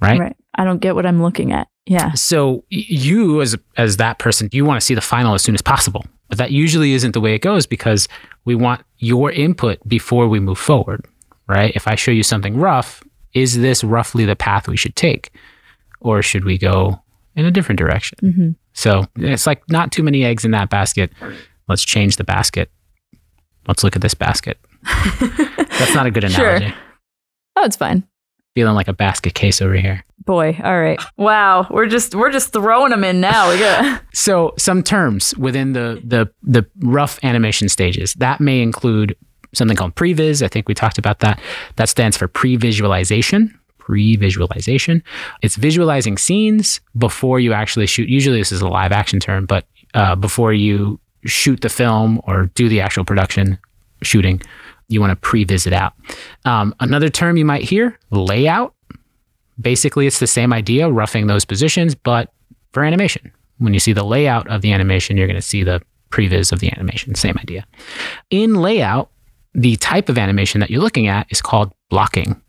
Right. 0.00 0.18
right. 0.18 0.36
I 0.56 0.64
don't 0.64 0.80
get 0.80 0.94
what 0.94 1.06
I'm 1.06 1.22
looking 1.22 1.52
at. 1.52 1.68
Yeah. 1.86 2.12
So 2.12 2.64
you 2.70 3.40
as 3.40 3.56
as 3.76 3.96
that 3.96 4.18
person, 4.18 4.48
you 4.52 4.64
want 4.64 4.80
to 4.80 4.84
see 4.84 4.94
the 4.94 5.00
final 5.00 5.34
as 5.34 5.42
soon 5.42 5.54
as 5.54 5.62
possible. 5.62 6.04
But 6.28 6.38
that 6.38 6.50
usually 6.50 6.92
isn't 6.92 7.12
the 7.12 7.20
way 7.20 7.34
it 7.34 7.40
goes 7.40 7.66
because 7.66 8.08
we 8.44 8.54
want 8.54 8.82
your 8.98 9.30
input 9.30 9.86
before 9.86 10.28
we 10.28 10.40
move 10.40 10.58
forward, 10.58 11.04
right? 11.46 11.72
If 11.74 11.86
I 11.86 11.94
show 11.94 12.10
you 12.10 12.22
something 12.22 12.56
rough, 12.56 13.02
is 13.34 13.58
this 13.58 13.84
roughly 13.84 14.24
the 14.24 14.36
path 14.36 14.68
we 14.68 14.76
should 14.76 14.96
take? 14.96 15.30
Or 16.00 16.22
should 16.22 16.44
we 16.44 16.58
go 16.58 17.01
in 17.36 17.44
a 17.44 17.50
different 17.50 17.78
direction? 17.78 18.18
hmm 18.20 18.48
So 18.72 19.06
it's 19.16 19.46
like 19.46 19.62
not 19.70 19.92
too 19.92 20.02
many 20.02 20.24
eggs 20.24 20.44
in 20.44 20.50
that 20.52 20.70
basket. 20.70 21.12
Let's 21.68 21.84
change 21.84 22.16
the 22.16 22.24
basket. 22.24 22.70
Let's 23.68 23.84
look 23.84 23.94
at 23.96 24.02
this 24.02 24.14
basket. 24.14 24.58
That's 24.88 25.94
not 25.94 26.06
a 26.06 26.10
good 26.10 26.24
analogy. 26.24 26.66
Sure. 26.66 26.74
Oh, 27.56 27.64
it's 27.64 27.76
fine. 27.76 28.02
Feeling 28.54 28.74
like 28.74 28.88
a 28.88 28.92
basket 28.92 29.34
case 29.34 29.62
over 29.62 29.74
here. 29.74 30.04
Boy, 30.24 30.58
all 30.62 30.80
right. 30.80 31.00
Wow, 31.16 31.66
we're 31.70 31.86
just 31.86 32.14
we're 32.14 32.30
just 32.30 32.52
throwing 32.52 32.90
them 32.90 33.02
in 33.04 33.20
now. 33.20 33.56
Got 33.56 34.02
So 34.14 34.52
some 34.58 34.82
terms 34.82 35.36
within 35.36 35.72
the 35.72 36.00
the 36.04 36.30
the 36.42 36.66
rough 36.80 37.18
animation 37.24 37.68
stages 37.68 38.14
that 38.14 38.40
may 38.40 38.60
include 38.60 39.16
something 39.54 39.76
called 39.76 39.94
previs. 39.94 40.42
I 40.42 40.48
think 40.48 40.68
we 40.68 40.74
talked 40.74 40.98
about 40.98 41.20
that. 41.20 41.40
That 41.76 41.88
stands 41.88 42.16
for 42.16 42.28
pre-visualization. 42.28 43.58
Pre-visualization. 43.84 45.02
It's 45.42 45.56
visualizing 45.56 46.16
scenes 46.16 46.80
before 46.96 47.40
you 47.40 47.52
actually 47.52 47.86
shoot. 47.86 48.08
Usually 48.08 48.38
this 48.38 48.52
is 48.52 48.60
a 48.60 48.68
live 48.68 48.92
action 48.92 49.18
term, 49.18 49.44
but 49.44 49.64
uh, 49.94 50.14
before 50.14 50.52
you 50.52 51.00
shoot 51.24 51.60
the 51.62 51.68
film 51.68 52.20
or 52.24 52.46
do 52.54 52.68
the 52.68 52.80
actual 52.80 53.04
production 53.04 53.58
shooting, 54.02 54.40
you 54.88 55.00
want 55.00 55.10
to 55.10 55.16
pre-vis 55.16 55.66
it 55.66 55.72
out. 55.72 55.94
Um, 56.44 56.74
another 56.78 57.08
term 57.08 57.36
you 57.36 57.44
might 57.44 57.64
hear: 57.64 57.98
layout. 58.10 58.72
Basically, 59.60 60.06
it's 60.06 60.20
the 60.20 60.28
same 60.28 60.52
idea, 60.52 60.88
roughing 60.88 61.26
those 61.26 61.44
positions, 61.44 61.96
but 61.96 62.32
for 62.72 62.84
animation. 62.84 63.32
When 63.58 63.74
you 63.74 63.80
see 63.80 63.92
the 63.92 64.04
layout 64.04 64.46
of 64.48 64.62
the 64.62 64.72
animation, 64.72 65.16
you're 65.16 65.26
going 65.26 65.34
to 65.34 65.42
see 65.42 65.64
the 65.64 65.82
previs 66.10 66.52
of 66.52 66.60
the 66.60 66.70
animation. 66.72 67.16
Same 67.16 67.36
idea. 67.38 67.66
In 68.30 68.54
layout, 68.54 69.10
the 69.54 69.76
type 69.76 70.08
of 70.08 70.18
animation 70.18 70.60
that 70.60 70.70
you're 70.70 70.80
looking 70.80 71.08
at 71.08 71.26
is 71.30 71.42
called 71.42 71.72
blocking. 71.90 72.40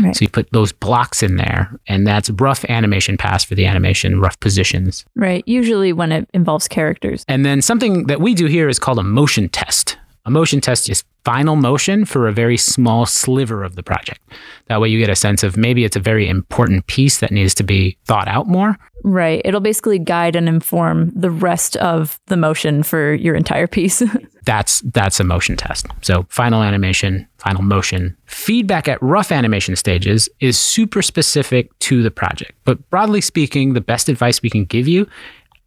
Right. 0.00 0.14
So 0.14 0.24
you 0.24 0.28
put 0.28 0.50
those 0.52 0.72
blocks 0.72 1.22
in 1.22 1.36
there, 1.36 1.78
and 1.86 2.06
that's 2.06 2.30
rough 2.30 2.64
animation 2.68 3.16
pass 3.16 3.44
for 3.44 3.54
the 3.54 3.66
animation, 3.66 4.20
rough 4.20 4.38
positions. 4.40 5.04
right. 5.16 5.42
Usually 5.46 5.92
when 5.92 6.12
it 6.12 6.28
involves 6.34 6.68
characters. 6.68 7.24
And 7.28 7.44
then 7.44 7.62
something 7.62 8.06
that 8.06 8.20
we 8.20 8.34
do 8.34 8.46
here 8.46 8.68
is 8.68 8.78
called 8.78 8.98
a 8.98 9.02
motion 9.02 9.48
test. 9.48 9.98
A 10.24 10.30
motion 10.30 10.60
test 10.60 10.88
is 10.88 11.02
final 11.24 11.56
motion 11.56 12.04
for 12.04 12.26
a 12.26 12.32
very 12.32 12.56
small 12.56 13.06
sliver 13.06 13.62
of 13.62 13.76
the 13.76 13.82
project. 13.82 14.20
That 14.66 14.80
way 14.80 14.88
you 14.88 14.98
get 14.98 15.10
a 15.10 15.16
sense 15.16 15.42
of 15.42 15.56
maybe 15.56 15.84
it's 15.84 15.96
a 15.96 16.00
very 16.00 16.28
important 16.28 16.86
piece 16.86 17.18
that 17.18 17.30
needs 17.30 17.54
to 17.56 17.62
be 17.62 17.96
thought 18.04 18.28
out 18.28 18.48
more. 18.48 18.76
Right. 19.04 19.42
It'll 19.44 19.60
basically 19.60 19.98
guide 19.98 20.36
and 20.36 20.48
inform 20.48 21.10
the 21.14 21.30
rest 21.30 21.76
of 21.78 22.20
the 22.26 22.36
motion 22.36 22.82
for 22.82 23.14
your 23.14 23.34
entire 23.34 23.66
piece. 23.66 24.02
that's 24.44 24.80
that's 24.92 25.18
a 25.18 25.24
motion 25.24 25.56
test. 25.56 25.86
So 26.02 26.26
final 26.28 26.62
animation, 26.62 27.26
final 27.38 27.62
motion. 27.62 28.16
Feedback 28.26 28.88
at 28.88 29.02
rough 29.02 29.32
animation 29.32 29.76
stages 29.76 30.28
is 30.40 30.58
super 30.58 31.02
specific 31.02 31.76
to 31.80 32.02
the 32.02 32.10
project. 32.10 32.52
But 32.64 32.88
broadly 32.90 33.20
speaking, 33.20 33.72
the 33.72 33.80
best 33.80 34.08
advice 34.08 34.40
we 34.42 34.50
can 34.50 34.64
give 34.64 34.86
you 34.86 35.08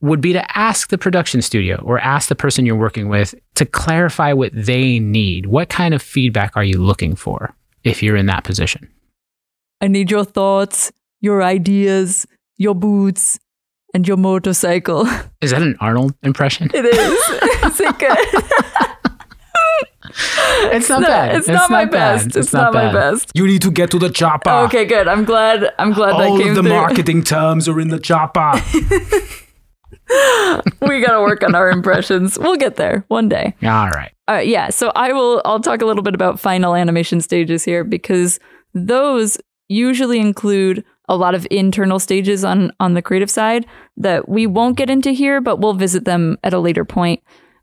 would 0.02 0.22
be 0.22 0.34
to 0.34 0.58
ask 0.58 0.89
the 0.89 0.98
production 0.98 1.41
studio 1.41 1.82
or 1.84 2.00
ask 2.00 2.30
the 2.30 2.36
person 2.36 2.65
you're 2.65 2.76
working 2.76 3.10
with 3.10 3.34
to 3.56 3.65
clarify 3.65 4.34
what 4.34 4.52
they 4.54 5.00
need. 5.00 5.46
What 5.48 5.70
kind 5.70 5.94
of 5.94 6.02
feedback 6.02 6.56
are 6.56 6.63
you 6.63 6.78
looking 6.82 7.15
for 7.15 7.56
if 7.84 8.02
you're 8.04 8.15
in 8.18 8.26
that 8.28 8.44
position? 8.44 8.89
I 9.82 9.88
need 9.88 10.10
your 10.12 10.24
thoughts, 10.26 10.91
your 11.22 11.44
ideas, 11.44 12.26
your 12.58 12.76
boots, 12.76 13.39
and 13.94 14.08
your 14.08 14.18
motorcycle. 14.18 15.08
Is 15.41 15.52
that 15.52 15.62
an 15.62 15.76
Arnold 15.80 16.13
impression? 16.24 16.70
It 16.74 16.86
is. 16.86 17.72
is 17.72 17.80
it 17.80 17.98
good? 18.00 18.44
It's 20.72 20.88
not 20.89 21.02
No, 21.02 21.08
bad. 21.08 21.36
It's, 21.36 21.48
not, 21.48 21.70
my 21.70 21.86
bad. 21.86 22.24
best. 22.26 22.36
It's, 22.38 22.54
not, 22.54 22.74
my 22.74 22.91
best. 22.91 23.32
You 23.36 23.46
need 23.48 23.62
to 23.63 23.72
get 23.72 23.91
to 23.91 24.00
the 24.00 24.10
chopper. 24.10 24.50
Okay, 24.65 24.86
good. 24.86 25.08
I'm 25.08 25.26
glad. 25.26 25.74
I'm 25.78 25.91
glad 25.94 26.13
All 26.13 26.20
that 26.20 26.41
came 26.41 26.50
of 26.52 26.56
the 26.56 26.62
through. 26.62 26.72
marketing 26.72 27.24
terms 27.24 27.68
are 27.68 27.80
in 27.80 27.89
the 27.89 28.00
chopper. 28.00 28.54
we 30.82 31.02
got 31.02 31.13
to 31.13 31.22
work 31.22 31.44
on 31.44 31.56
our 31.56 31.70
impressions. 31.70 32.38
We'll 32.38 32.58
get 32.58 32.76
there 32.76 33.04
one 33.08 33.30
day. 33.30 33.56
All 33.63 33.89
right. 33.89 34.12
Uh, 34.28 34.41
yeah, 34.44 34.70
so 34.70 34.91
I 34.96 35.13
will. 35.13 35.41
I'll 35.46 35.60
talk 35.60 35.82
a 35.82 35.86
little 35.86 36.04
bit 36.04 36.15
about 36.15 36.39
final 36.39 36.76
animation 36.76 37.22
stages 37.22 37.63
here 37.63 37.84
because 37.84 38.39
those 38.74 39.38
usually 39.68 40.20
include 40.20 40.84
a 41.08 41.15
lot 41.15 41.36
of 41.36 41.48
internal 41.52 42.00
stages 42.00 42.44
on 42.44 42.72
on 42.80 42.94
the 42.94 43.02
creative 43.02 43.30
side 43.30 43.65
that 43.98 44.28
we 44.28 44.48
won't 44.48 44.78
get 44.78 44.89
into 44.89 45.12
here, 45.12 45.41
but 45.41 45.58
we'll 45.58 45.74
visit 45.74 46.06
them 46.06 46.38
at 46.44 46.54
a 46.54 46.60
later 46.60 46.86
point. 46.86 47.22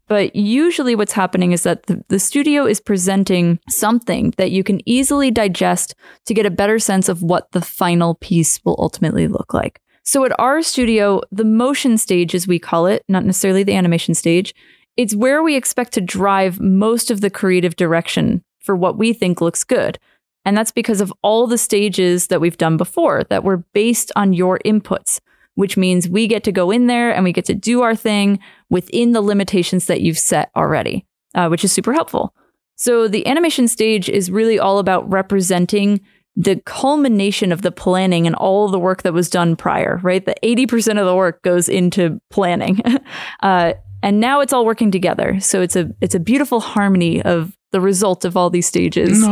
But 0.08 0.36
usually, 0.36 0.94
what's 0.94 1.12
happening 1.12 1.52
is 1.52 1.62
that 1.62 1.86
the, 1.86 2.04
the 2.08 2.18
studio 2.18 2.66
is 2.66 2.80
presenting 2.80 3.58
something 3.68 4.34
that 4.36 4.50
you 4.50 4.62
can 4.62 4.86
easily 4.86 5.30
digest 5.30 5.94
to 6.26 6.34
get 6.34 6.46
a 6.46 6.50
better 6.50 6.78
sense 6.78 7.08
of 7.08 7.22
what 7.22 7.50
the 7.52 7.62
final 7.62 8.16
piece 8.16 8.62
will 8.64 8.76
ultimately 8.78 9.26
look 9.26 9.54
like. 9.54 9.80
So, 10.04 10.24
at 10.24 10.38
our 10.38 10.62
studio, 10.62 11.20
the 11.30 11.44
motion 11.44 11.96
stage, 11.96 12.34
as 12.34 12.48
we 12.48 12.58
call 12.58 12.86
it, 12.86 13.04
not 13.08 13.24
necessarily 13.24 13.62
the 13.62 13.74
animation 13.74 14.14
stage, 14.14 14.54
it's 14.96 15.14
where 15.14 15.42
we 15.42 15.56
expect 15.56 15.92
to 15.92 16.00
drive 16.00 16.60
most 16.60 17.10
of 17.10 17.20
the 17.20 17.30
creative 17.30 17.76
direction 17.76 18.42
for 18.60 18.76
what 18.76 18.98
we 18.98 19.12
think 19.12 19.40
looks 19.40 19.64
good. 19.64 19.98
And 20.44 20.56
that's 20.56 20.72
because 20.72 21.00
of 21.00 21.12
all 21.22 21.46
the 21.46 21.58
stages 21.58 22.26
that 22.26 22.40
we've 22.40 22.58
done 22.58 22.76
before 22.76 23.22
that 23.24 23.44
were 23.44 23.58
based 23.72 24.10
on 24.16 24.32
your 24.32 24.58
inputs, 24.64 25.20
which 25.54 25.76
means 25.76 26.08
we 26.08 26.26
get 26.26 26.42
to 26.44 26.52
go 26.52 26.70
in 26.70 26.88
there 26.88 27.14
and 27.14 27.22
we 27.22 27.32
get 27.32 27.44
to 27.46 27.54
do 27.54 27.82
our 27.82 27.94
thing 27.94 28.40
within 28.70 29.12
the 29.12 29.22
limitations 29.22 29.86
that 29.86 30.00
you've 30.00 30.18
set 30.18 30.50
already, 30.56 31.06
uh, 31.34 31.46
which 31.48 31.64
is 31.64 31.72
super 31.72 31.92
helpful. 31.92 32.34
So 32.74 33.06
the 33.06 33.26
animation 33.26 33.68
stage 33.68 34.08
is 34.08 34.30
really 34.30 34.58
all 34.58 34.78
about 34.78 35.08
representing 35.10 36.00
the 36.34 36.56
culmination 36.64 37.52
of 37.52 37.62
the 37.62 37.72
planning 37.72 38.26
and 38.26 38.34
all 38.36 38.68
the 38.68 38.78
work 38.78 39.02
that 39.02 39.12
was 39.12 39.28
done 39.28 39.54
prior, 39.56 40.00
right? 40.02 40.24
The 40.24 40.34
80% 40.42 40.98
of 40.98 41.06
the 41.06 41.14
work 41.14 41.42
goes 41.42 41.68
into 41.68 42.20
planning. 42.30 42.80
uh, 43.42 43.74
and 44.02 44.18
now 44.18 44.40
it's 44.40 44.52
all 44.52 44.64
working 44.64 44.90
together. 44.90 45.38
So 45.40 45.60
it's 45.60 45.76
a 45.76 45.90
it's 46.00 46.14
a 46.14 46.20
beautiful 46.20 46.60
harmony 46.60 47.22
of 47.22 47.56
the 47.70 47.80
result 47.80 48.24
of 48.24 48.36
all 48.36 48.50
these 48.50 48.66
stages. 48.66 49.22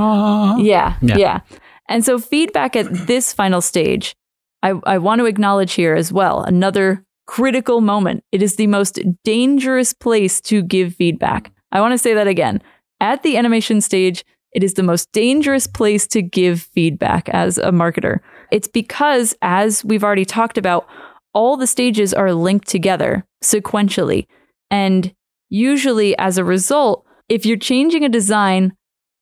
Yeah, 0.58 0.96
Yeah. 1.02 1.16
yeah. 1.16 1.40
And 1.88 2.04
so 2.04 2.18
feedback 2.18 2.76
at 2.76 2.86
this 3.06 3.32
final 3.32 3.60
stage, 3.60 4.14
I, 4.62 4.74
I 4.84 4.98
want 4.98 5.18
to 5.20 5.24
acknowledge 5.26 5.72
here 5.72 5.94
as 5.94 6.12
well 6.12 6.42
another 6.42 7.04
critical 7.26 7.80
moment. 7.80 8.22
It 8.30 8.42
is 8.42 8.56
the 8.56 8.66
most 8.68 8.98
dangerous 9.24 9.92
place 9.92 10.40
to 10.42 10.62
give 10.62 10.94
feedback. 10.94 11.50
I 11.72 11.80
want 11.80 11.92
to 11.92 11.98
say 11.98 12.14
that 12.14 12.26
again. 12.28 12.62
At 13.00 13.22
the 13.22 13.36
animation 13.36 13.80
stage, 13.80 14.24
it 14.52 14.64
is 14.64 14.74
the 14.74 14.82
most 14.82 15.10
dangerous 15.12 15.66
place 15.66 16.06
to 16.08 16.22
give 16.22 16.62
feedback 16.62 17.28
as 17.28 17.58
a 17.58 17.70
marketer. 17.70 18.18
It's 18.50 18.68
because, 18.68 19.34
as 19.42 19.84
we've 19.84 20.04
already 20.04 20.24
talked 20.24 20.58
about, 20.58 20.86
all 21.32 21.56
the 21.56 21.66
stages 21.66 22.12
are 22.12 22.32
linked 22.32 22.66
together 22.66 23.24
sequentially. 23.42 24.26
And 24.70 25.14
usually, 25.48 26.18
as 26.18 26.38
a 26.38 26.44
result, 26.44 27.04
if 27.28 27.46
you're 27.46 27.56
changing 27.56 28.04
a 28.04 28.08
design 28.08 28.72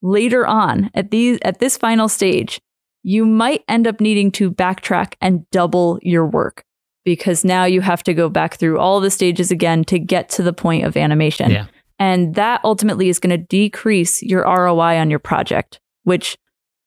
later 0.00 0.46
on 0.46 0.90
at 0.94 1.10
these 1.10 1.38
at 1.42 1.58
this 1.58 1.76
final 1.76 2.08
stage, 2.08 2.60
you 3.02 3.26
might 3.26 3.64
end 3.68 3.86
up 3.86 4.00
needing 4.00 4.30
to 4.32 4.50
backtrack 4.50 5.14
and 5.20 5.48
double 5.50 5.98
your 6.02 6.26
work 6.26 6.64
because 7.04 7.44
now 7.44 7.64
you 7.64 7.80
have 7.80 8.02
to 8.02 8.14
go 8.14 8.28
back 8.28 8.56
through 8.56 8.78
all 8.78 9.00
the 9.00 9.10
stages 9.10 9.50
again 9.50 9.84
to 9.84 9.98
get 9.98 10.28
to 10.28 10.42
the 10.42 10.52
point 10.52 10.84
of 10.84 10.96
animation. 10.96 11.50
Yeah. 11.50 11.66
And 11.98 12.34
that 12.36 12.60
ultimately 12.64 13.08
is 13.08 13.18
going 13.18 13.30
to 13.30 13.44
decrease 13.44 14.22
your 14.22 14.42
ROI 14.42 14.98
on 14.98 15.10
your 15.10 15.18
project, 15.18 15.80
which 16.04 16.36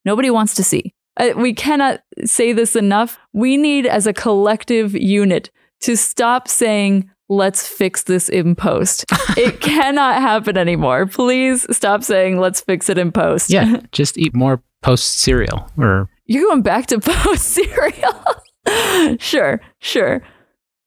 nobody 0.06 0.30
wants 0.30 0.56
to 0.56 0.64
see. 0.64 0.94
Uh, 1.18 1.32
we 1.36 1.54
cannot 1.54 2.02
say 2.24 2.54
this 2.54 2.76
enough. 2.76 3.20
We 3.34 3.58
need, 3.58 3.86
as 3.86 4.08
a 4.08 4.14
collective 4.14 4.94
unit, 4.94 5.52
to 5.82 5.98
stop 5.98 6.48
saying, 6.48 7.10
let's 7.28 7.68
fix 7.68 8.04
this 8.04 8.30
in 8.30 8.56
post. 8.56 9.06
it 9.38 9.60
cannot 9.60 10.22
happen 10.22 10.58
anymore. 10.58 11.06
Please 11.08 11.66
stop 11.76 12.04
saying 12.04 12.40
let's 12.40 12.62
fix 12.62 12.90
it 12.90 12.98
in 12.98 13.12
post. 13.12 13.50
Yeah, 13.50 13.82
just 13.92 14.18
eat 14.18 14.34
more 14.34 14.62
post 14.82 15.20
cereal 15.20 15.70
or 15.78 16.10
You're 16.26 16.48
going 16.48 16.62
back 16.62 16.88
to 16.88 17.00
post 17.02 17.44
cereal. 17.50 19.18
sure, 19.20 19.60
sure. 19.80 20.22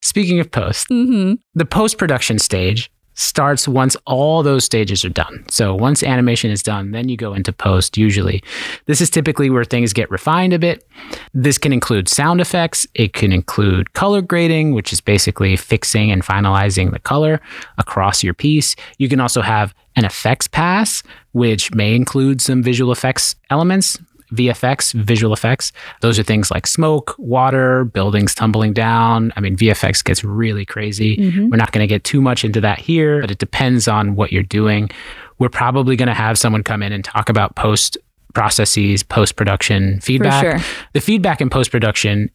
speaking 0.02 0.38
of 0.40 0.50
post, 0.50 0.86
hmm 0.88 1.34
the 1.54 1.64
post 1.64 1.98
production 1.98 2.38
stage 2.38 2.90
starts 3.14 3.66
once 3.66 3.96
all 4.06 4.42
those 4.42 4.64
stages 4.64 5.04
are 5.04 5.10
done. 5.10 5.44
So 5.48 5.74
once 5.74 6.02
animation 6.02 6.50
is 6.50 6.62
done, 6.62 6.90
then 6.90 7.08
you 7.08 7.16
go 7.16 7.34
into 7.34 7.52
post 7.52 7.96
usually. 7.96 8.42
This 8.86 9.00
is 9.00 9.10
typically 9.10 9.50
where 9.50 9.64
things 9.64 9.92
get 9.92 10.10
refined 10.10 10.52
a 10.52 10.58
bit. 10.58 10.86
This 11.32 11.58
can 11.58 11.72
include 11.72 12.08
sound 12.08 12.40
effects, 12.40 12.86
it 12.94 13.12
can 13.12 13.32
include 13.32 13.92
color 13.92 14.20
grading, 14.20 14.74
which 14.74 14.92
is 14.92 15.00
basically 15.00 15.56
fixing 15.56 16.10
and 16.10 16.22
finalizing 16.22 16.92
the 16.92 16.98
color 16.98 17.40
across 17.78 18.22
your 18.22 18.34
piece. 18.34 18.76
You 18.98 19.08
can 19.08 19.20
also 19.20 19.42
have 19.42 19.74
an 19.96 20.04
effects 20.04 20.48
pass, 20.48 21.02
which 21.32 21.72
may 21.74 21.94
include 21.94 22.40
some 22.40 22.62
visual 22.62 22.92
effects 22.92 23.36
elements. 23.50 23.98
VFX, 24.34 24.92
visual 24.94 25.32
effects. 25.32 25.72
Those 26.00 26.18
are 26.18 26.22
things 26.22 26.50
like 26.50 26.66
smoke, 26.66 27.14
water, 27.18 27.84
buildings 27.84 28.34
tumbling 28.34 28.72
down. 28.72 29.32
I 29.36 29.40
mean, 29.40 29.56
VFX 29.56 30.02
gets 30.04 30.24
really 30.24 30.64
crazy. 30.64 31.16
Mhm. 31.16 31.50
We're 31.50 31.56
not 31.56 31.72
going 31.72 31.82
to 31.86 31.88
get 31.92 32.04
too 32.04 32.20
much 32.20 32.44
into 32.44 32.60
that 32.62 32.78
here, 32.78 33.20
but 33.20 33.30
it 33.30 33.38
depends 33.38 33.88
on 33.88 34.14
what 34.16 34.32
you're 34.32 34.42
doing. 34.42 34.90
We're 35.38 35.48
probably 35.48 35.96
going 35.96 36.08
to 36.08 36.14
have 36.14 36.38
someone 36.38 36.62
come 36.62 36.82
in 36.82 36.92
and 36.92 37.04
talk 37.04 37.28
about 37.28 37.54
post 37.56 37.96
processes, 38.34 39.02
post 39.02 39.36
production 39.36 40.00
feedback. 40.00 40.42
sure. 40.42 40.58
The 40.92 41.00
feedback 41.00 41.40
in 41.40 41.48
post 41.50 41.70
production, 41.70 42.30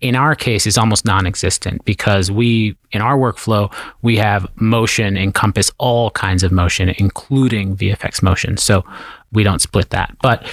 in 0.00 0.14
our 0.16 0.34
case, 0.34 0.66
is 0.66 0.78
almost 0.78 1.04
non 1.04 1.26
existent 1.26 1.84
because 1.84 2.30
we, 2.30 2.76
in 2.92 3.02
our 3.02 3.18
workflow, 3.18 3.72
we 4.02 4.16
have 4.16 4.46
motion 4.56 5.16
encompass 5.16 5.70
all 5.78 6.10
kinds 6.12 6.42
of 6.42 6.52
motion, 6.52 6.88
including 6.98 7.76
VFX 7.76 8.22
motion. 8.22 8.56
So 8.56 8.84
we 9.32 9.42
don't 9.42 9.60
split 9.60 9.90
that. 9.90 10.16
But 10.22 10.46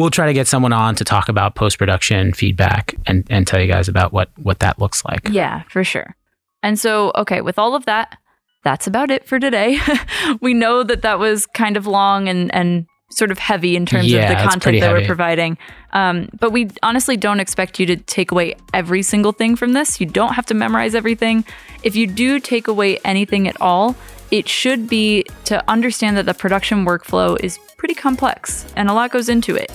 we'll 0.00 0.10
try 0.10 0.26
to 0.26 0.32
get 0.32 0.48
someone 0.48 0.72
on 0.72 0.94
to 0.96 1.04
talk 1.04 1.28
about 1.28 1.54
post 1.54 1.78
production 1.78 2.32
feedback 2.32 2.94
and, 3.06 3.26
and 3.28 3.46
tell 3.46 3.60
you 3.60 3.66
guys 3.66 3.86
about 3.86 4.12
what, 4.12 4.30
what 4.38 4.60
that 4.60 4.78
looks 4.78 5.04
like. 5.04 5.28
Yeah, 5.28 5.62
for 5.68 5.84
sure. 5.84 6.16
And 6.62 6.78
so, 6.78 7.12
okay, 7.16 7.42
with 7.42 7.58
all 7.58 7.74
of 7.74 7.84
that, 7.84 8.16
that's 8.64 8.86
about 8.86 9.10
it 9.10 9.26
for 9.26 9.38
today. 9.38 9.78
we 10.40 10.54
know 10.54 10.82
that 10.82 11.02
that 11.02 11.18
was 11.18 11.46
kind 11.46 11.76
of 11.76 11.86
long 11.86 12.28
and 12.28 12.54
and 12.54 12.86
sort 13.10 13.30
of 13.30 13.38
heavy 13.38 13.76
in 13.76 13.84
terms 13.86 14.10
Yeah, 14.10 14.22
of 14.22 14.28
the 14.28 14.48
content 14.48 14.80
that 14.80 14.92
we're 14.92 15.06
providing. 15.06 15.58
Um, 15.92 16.28
but 16.38 16.52
we 16.52 16.70
honestly 16.82 17.16
don't 17.16 17.40
expect 17.40 17.78
you 17.80 17.86
to 17.86 17.96
take 17.96 18.30
away 18.30 18.54
every 18.72 19.02
single 19.02 19.32
thing 19.32 19.56
from 19.56 19.72
this. 19.72 20.00
You 20.00 20.06
don't 20.06 20.34
have 20.34 20.46
to 20.46 20.54
memorize 20.54 20.94
everything. 20.94 21.44
If 21.82 21.96
you 21.96 22.06
do 22.06 22.38
take 22.40 22.68
away 22.68 22.98
anything 23.04 23.48
at 23.48 23.60
all, 23.60 23.96
it 24.30 24.48
should 24.48 24.88
be 24.88 25.24
to 25.46 25.62
understand 25.68 26.16
that 26.16 26.26
the 26.26 26.34
production 26.34 26.84
workflow 26.84 27.38
is 27.42 27.58
pretty 27.76 27.94
complex 27.94 28.72
and 28.76 28.88
a 28.88 28.92
lot 28.92 29.10
goes 29.10 29.28
into 29.28 29.56
it. 29.56 29.72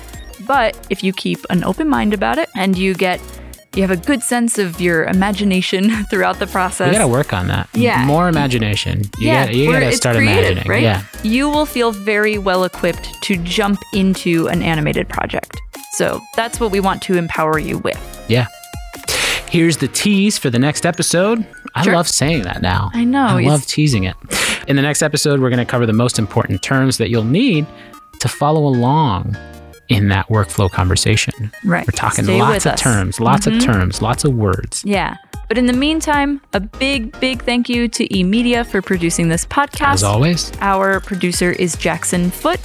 But 0.48 0.88
if 0.90 1.04
you 1.04 1.12
keep 1.12 1.40
an 1.50 1.64
open 1.64 1.90
mind 1.90 2.14
about 2.14 2.38
it 2.38 2.50
and 2.56 2.78
you 2.78 2.94
get 2.94 3.20
you 3.76 3.82
have 3.82 3.92
a 3.92 3.98
good 3.98 4.24
sense 4.24 4.58
of 4.58 4.80
your 4.80 5.04
imagination 5.04 5.90
throughout 6.10 6.40
the 6.40 6.48
process. 6.48 6.88
We 6.92 6.98
got 6.98 7.02
to 7.06 7.08
work 7.12 7.34
on 7.34 7.48
that. 7.48 7.68
Yeah. 7.74 8.06
More 8.06 8.28
imagination. 8.30 9.02
You 9.20 9.28
yeah, 9.28 9.46
gotta, 9.46 9.58
you 9.58 9.72
got 9.72 9.80
to 9.80 9.92
start 9.92 10.16
creative, 10.16 10.44
imagining. 10.52 10.70
right? 10.70 10.82
Yeah. 10.84 11.04
You 11.24 11.50
will 11.50 11.66
feel 11.66 11.92
very 11.92 12.38
well 12.38 12.64
equipped 12.64 13.22
to 13.24 13.36
jump 13.38 13.80
into 13.94 14.48
an 14.48 14.62
animated 14.64 15.10
project. 15.10 15.62
So 15.94 16.22
that's 16.36 16.60
what 16.60 16.72
we 16.72 16.80
want 16.80 17.02
to 17.04 17.18
empower 17.18 17.60
you 17.60 17.78
with. 17.80 18.26
Yeah. 18.30 18.48
Here's 19.50 19.78
the 19.78 19.88
tease 19.88 20.38
for 20.38 20.50
the 20.50 20.60
next 20.60 20.86
episode. 20.86 21.46
I 21.76 21.84
Sure. 21.84 21.94
love 21.94 22.08
saying 22.08 22.44
that 22.44 22.62
now. 22.62 22.90
I 22.94 23.04
know, 23.04 23.26
I 23.26 23.42
love 23.44 23.66
teasing 23.66 24.04
it. 24.06 24.16
In 24.68 24.76
the 24.78 24.82
next 24.82 25.02
episode, 25.02 25.40
we're 25.40 25.50
going 25.50 25.60
to 25.66 25.70
cover 25.70 25.86
the 25.86 25.94
most 25.94 26.18
important 26.18 26.62
terms 26.62 26.98
that 26.98 27.10
you'll 27.10 27.24
need 27.26 27.66
to 28.20 28.28
follow 28.30 28.66
along 28.66 29.36
in 29.90 30.10
that 30.10 30.28
workflow 30.30 30.70
conversation. 30.72 31.52
Right. 31.64 31.86
We're 31.88 31.92
talking 31.96 32.26
Stay 32.26 32.40
lots 32.40 32.66
of 32.66 32.76
terms, 32.76 33.20
lots 33.20 33.46
Mhm. 33.46 33.58
of 33.58 33.64
terms, 33.64 34.02
lots 34.02 34.24
of 34.24 34.34
words. 34.34 34.84
Yeah. 34.86 35.16
But 35.48 35.58
in 35.60 35.68
the 35.68 35.74
meantime, 35.74 36.42
a 36.54 36.60
big, 36.60 37.18
big 37.20 37.44
thank 37.44 37.70
you 37.70 37.88
to 37.90 38.08
eMedia 38.08 38.66
for 38.66 38.82
producing 38.82 39.30
this 39.30 39.46
podcast. 39.46 39.94
As 39.94 40.04
always, 40.04 40.52
Our 40.60 41.00
producer 41.00 41.52
is 41.52 41.76
Jackson 41.76 42.32
Foote, 42.32 42.60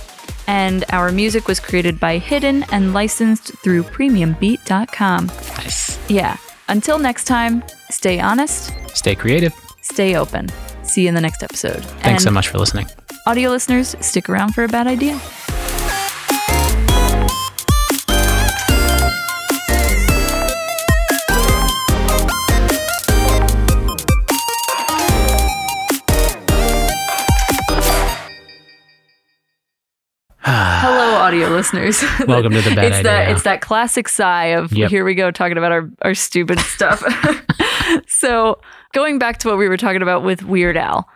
and 0.47 0.85
our 0.91 1.13
music 1.13 1.47
was 1.47 1.61
created 1.61 2.01
by 2.01 2.17
Hidden 2.19 2.65
and 2.73 2.95
licensed 2.95 3.53
through 3.63 3.83
premiumbeat.com. 3.85 5.27
nice. 5.59 5.99
Yeah. 6.09 6.37
Until 6.69 6.99
next 6.99 7.25
time, 7.25 7.63
stay 7.91 8.19
honest, 8.21 8.73
Stay 8.95 9.15
creative. 9.15 9.53
stay 9.83 10.17
open. 10.17 10.49
See 10.83 11.03
you 11.03 11.09
in 11.09 11.15
the 11.15 11.21
next 11.21 11.43
episode. 11.43 11.85
Thanks 12.03 12.25
so 12.25 12.31
much 12.31 12.49
for 12.49 12.59
listening. 12.59 12.87
Audio 13.27 13.51
listeners, 13.51 13.95
stick 14.01 14.29
around 14.31 14.55
for 14.55 14.65
a 14.65 14.69
bad 14.69 14.87
idea. 14.87 15.21
Audio 31.31 31.49
listeners. 31.51 32.03
Welcome 32.27 32.51
to 32.55 32.61
the 32.61 32.75
bad 32.75 32.87
it's 32.87 33.03
that 33.05 33.21
idea. 33.23 33.35
it's 33.35 33.45
that 33.45 33.61
classic 33.61 34.09
sigh 34.09 34.47
of 34.47 34.73
Yep. 34.73 34.91
here 34.91 35.05
we 35.05 35.15
go 35.15 35.31
talking 35.31 35.57
about 35.59 35.71
our 35.71 35.89
our 36.03 36.13
stupid 36.13 36.59
stuff. 36.75 37.05
so 38.09 38.59
going 38.93 39.21
back 39.21 39.39
to 39.39 39.49
what 39.49 39.57
we 39.57 39.69
were 39.69 39.77
talking 39.77 40.03
about 40.03 40.25
with 40.25 40.43
Weird 40.43 40.77
Al, 40.77 41.09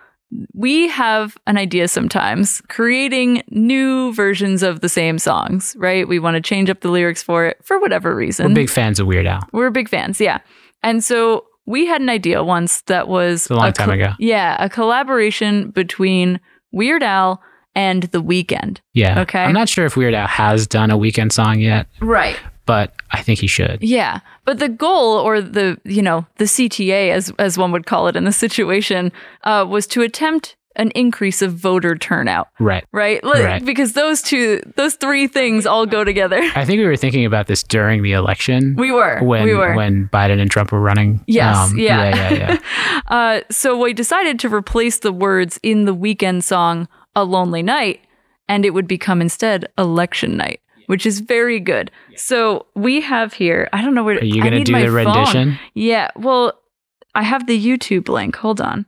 we 0.54 0.86
have 0.86 1.36
an 1.48 1.58
idea 1.58 1.88
sometimes 1.88 2.60
creating 2.68 3.42
new 3.50 4.12
versions 4.14 4.62
of 4.62 4.82
the 4.82 4.88
same 4.88 5.18
songs, 5.18 5.74
right? 5.80 6.06
We 6.06 6.20
want 6.20 6.36
to 6.36 6.40
change 6.40 6.70
up 6.70 6.78
the 6.82 6.90
lyrics 6.92 7.20
for 7.24 7.46
it 7.46 7.56
for 7.64 7.80
whatever 7.80 8.14
reason. 8.14 8.46
We're 8.50 8.54
big 8.54 8.70
fans 8.70 9.00
of 9.00 9.08
Weird 9.08 9.26
Al. 9.26 9.40
We're 9.52 9.70
big 9.70 9.88
fans, 9.88 10.20
yeah. 10.20 10.38
And 10.84 11.02
so 11.02 11.44
we 11.66 11.86
had 11.86 12.00
an 12.00 12.08
idea 12.08 12.44
once 12.44 12.82
that 12.82 13.08
was 13.08 13.50
a 13.50 13.54
long 13.56 13.72
time 13.72 13.90
ago. 13.90 14.12
Yeah, 14.20 14.62
a 14.64 14.70
collaboration 14.70 15.70
between 15.70 16.38
Weird 16.70 17.02
Al 17.02 17.42
and 17.74 18.04
The 18.04 18.22
Weeknd. 18.22 18.78
Yeah. 18.92 19.20
Okay. 19.22 19.42
I'm 19.42 19.52
not 19.52 19.68
sure 19.68 19.84
if 19.86 19.96
Weird 19.96 20.14
Al 20.14 20.26
has 20.26 20.66
done 20.66 20.90
a 20.90 20.98
Weeknd 20.98 21.32
song 21.32 21.60
yet, 21.60 21.86
Right. 22.00 22.38
but 22.66 22.94
I 23.10 23.22
think 23.22 23.38
he 23.40 23.46
should. 23.46 23.82
Yeah, 23.82 24.20
but 24.44 24.58
the 24.58 24.68
goal, 24.68 25.18
or 25.18 25.40
the 25.40 25.78
you 25.84 26.02
know 26.02 26.26
the 26.38 26.44
CTA, 26.44 27.10
as 27.10 27.32
as 27.38 27.56
one 27.58 27.72
would 27.72 27.86
call 27.86 28.08
it 28.08 28.16
in 28.16 28.24
the 28.24 28.32
situation, 28.32 29.12
uh, 29.44 29.64
was 29.68 29.86
to 29.88 30.02
attempt 30.02 30.56
an 30.76 30.90
increase 30.96 31.40
of 31.40 31.52
voter 31.54 31.94
turnout. 31.94 32.48
Right. 32.58 32.84
Right? 32.90 33.22
Like, 33.22 33.44
Right. 33.44 33.64
Because 33.64 33.92
those 33.92 34.20
two, 34.22 34.60
those 34.74 34.94
three 34.96 35.28
things 35.28 35.66
all 35.66 35.86
go 35.86 36.02
together. 36.02 36.42
I 36.56 36.64
think 36.64 36.78
we 36.80 36.84
were 36.84 36.96
thinking 36.96 37.24
about 37.24 37.46
this 37.46 37.62
during 37.62 38.02
the 38.02 38.10
election. 38.10 38.74
We 38.76 38.90
were. 38.90 39.20
when 39.22 39.44
we 39.44 39.54
were. 39.54 39.76
when 39.76 40.08
Biden 40.12 40.40
and 40.40 40.50
Trump 40.50 40.72
were 40.72 40.80
running. 40.80 41.20
Yes, 41.28 41.56
Um, 41.70 41.78
yeah. 41.78 42.04
yeah, 42.12 42.32
yeah, 42.32 42.58
yeah. 42.60 43.00
uh, 43.06 43.40
so 43.52 43.78
we 43.78 43.92
decided 43.92 44.40
to 44.40 44.48
replace 44.52 44.98
the 44.98 45.12
words 45.12 45.60
in 45.62 45.84
the 45.84 45.94
Weeknd 45.94 46.42
song 46.42 46.88
"A 47.16 47.24
Lonely 47.24 47.62
Night," 47.62 48.00
and 48.48 48.64
it 48.64 48.70
would 48.70 48.86
become 48.88 49.20
instead 49.20 49.66
"Election 49.78 50.36
Night," 50.36 50.60
which 50.86 51.06
is 51.06 51.20
very 51.20 51.60
good. 51.60 51.90
So 52.16 52.66
we 52.74 53.00
have 53.00 53.32
here. 53.34 53.68
I 53.72 53.82
don't 53.82 53.94
know 53.94 54.04
where. 54.04 54.16
Are 54.18 54.24
you 54.24 54.42
gonna 54.42 54.64
do 54.64 54.72
my 54.72 54.82
the 54.82 54.88
phone. 54.88 55.06
rendition? 55.06 55.58
Yeah. 55.74 56.10
Well, 56.16 56.52
I 57.14 57.22
have 57.22 57.46
the 57.46 57.58
YouTube 57.58 58.08
link. 58.08 58.36
Hold 58.36 58.60
on. 58.60 58.86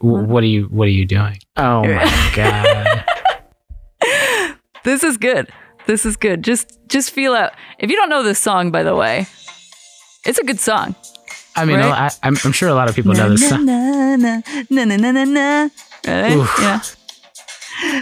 W- 0.00 0.24
What 0.24 0.42
are 0.44 0.46
you 0.46 0.64
What 0.66 0.86
are 0.86 0.92
you 0.92 1.04
doing? 1.04 1.38
Oh 1.56 1.82
my 1.84 2.32
god! 2.36 3.04
This 4.84 5.02
is 5.04 5.16
good. 5.16 5.48
This 5.86 6.06
is 6.06 6.16
good. 6.16 6.42
Just 6.44 6.78
just 6.88 7.10
feel 7.10 7.34
out. 7.34 7.52
If 7.78 7.90
you 7.90 7.96
don't 7.96 8.08
know 8.08 8.22
this 8.22 8.38
song, 8.38 8.70
by 8.70 8.82
the 8.82 8.94
way, 8.94 9.26
it's 10.24 10.38
a 10.38 10.44
good 10.44 10.60
song. 10.60 10.94
I 11.56 11.64
mean, 11.64 11.76
Right? 11.78 12.12
I, 12.22 12.26
I'm, 12.28 12.36
I'm 12.44 12.52
sure 12.52 12.68
a 12.68 12.74
lot 12.74 12.88
of 12.88 12.94
people 12.94 13.12
know 13.14 13.30
this 13.30 13.48
song. 13.48 13.64
Na, 13.66 14.14
na, 14.16 14.40
na, 14.70 14.84
na, 14.84 14.96
na, 14.96 15.10
na, 15.10 15.24
na. 15.24 15.68
Right? 16.06 16.36
Oof. 16.36 16.54
Yeah. 16.60 16.80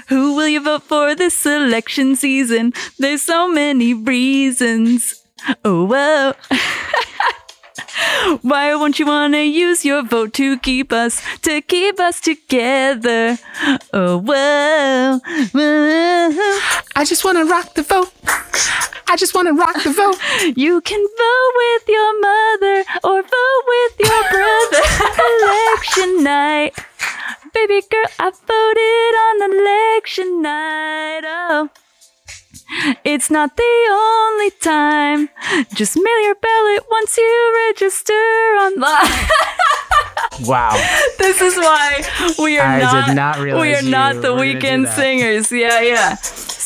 Who 0.09 0.35
will 0.35 0.49
you 0.49 0.61
vote 0.61 0.83
for 0.83 1.15
this 1.15 1.45
election 1.47 2.17
season? 2.17 2.73
There's 2.99 3.23
so 3.23 3.49
many 3.49 3.95
reasons. 3.95 5.23
Oh, 5.65 5.85
whoa. 5.87 6.33
Why 8.43 8.75
won't 8.75 8.99
you 8.99 9.07
want 9.07 9.35
to 9.35 9.43
use 9.43 9.85
your 9.85 10.03
vote 10.03 10.33
to 10.35 10.59
keep 10.59 10.93
us, 10.93 11.23
to 11.43 11.61
keep 11.63 12.01
us 12.01 12.21
together? 12.21 13.39
Oh, 13.93 14.19
whoa. 14.19 15.21
whoa. 15.53 16.59
I 16.95 17.05
just 17.05 17.25
want 17.25 17.39
to 17.39 17.45
rock 17.45 17.75
the 17.75 17.83
vote. 17.83 18.13
I 19.09 19.17
just 19.17 19.35
want 19.35 19.49
to 19.49 19.55
rock 19.55 19.83
the 19.83 19.93
vote. 19.93 20.19
You 20.57 20.81
can 20.81 21.01
vote 21.01 21.53
with 21.57 21.89
your 21.89 22.21
mother 22.21 22.85
or 23.05 23.23
vote 23.23 23.63
with 23.69 23.93
your 24.01 24.23
brother. 24.31 24.83
election 25.43 26.23
night. 26.25 26.75
Baby 27.57 27.81
girl, 27.91 28.05
I 28.19 28.31
voted 28.51 29.15
on 29.25 29.37
election 29.51 30.43
night. 30.43 31.23
Oh. 31.25 31.71
It's 33.03 33.31
not 33.31 33.57
the 33.57 33.77
only 33.91 34.51
time. 34.61 35.31
Just 35.75 35.97
mail 35.97 36.21
your 36.23 36.35
ballot 36.35 36.85
once 36.91 37.17
you 37.17 37.69
register 37.71 38.13
online. 38.61 39.29
Wow. 40.45 40.77
This 41.19 41.41
is 41.41 41.57
why 41.57 42.03
we 42.39 42.59
are 42.59 42.67
I 42.67 42.81
not, 42.81 43.15
not 43.15 43.41
we 43.41 43.75
are 43.75 43.81
not 43.81 44.17
the 44.17 44.35
Weeknd 44.35 44.87
singers. 44.95 45.51
Yeah, 45.51 45.81
yeah. 45.81 46.17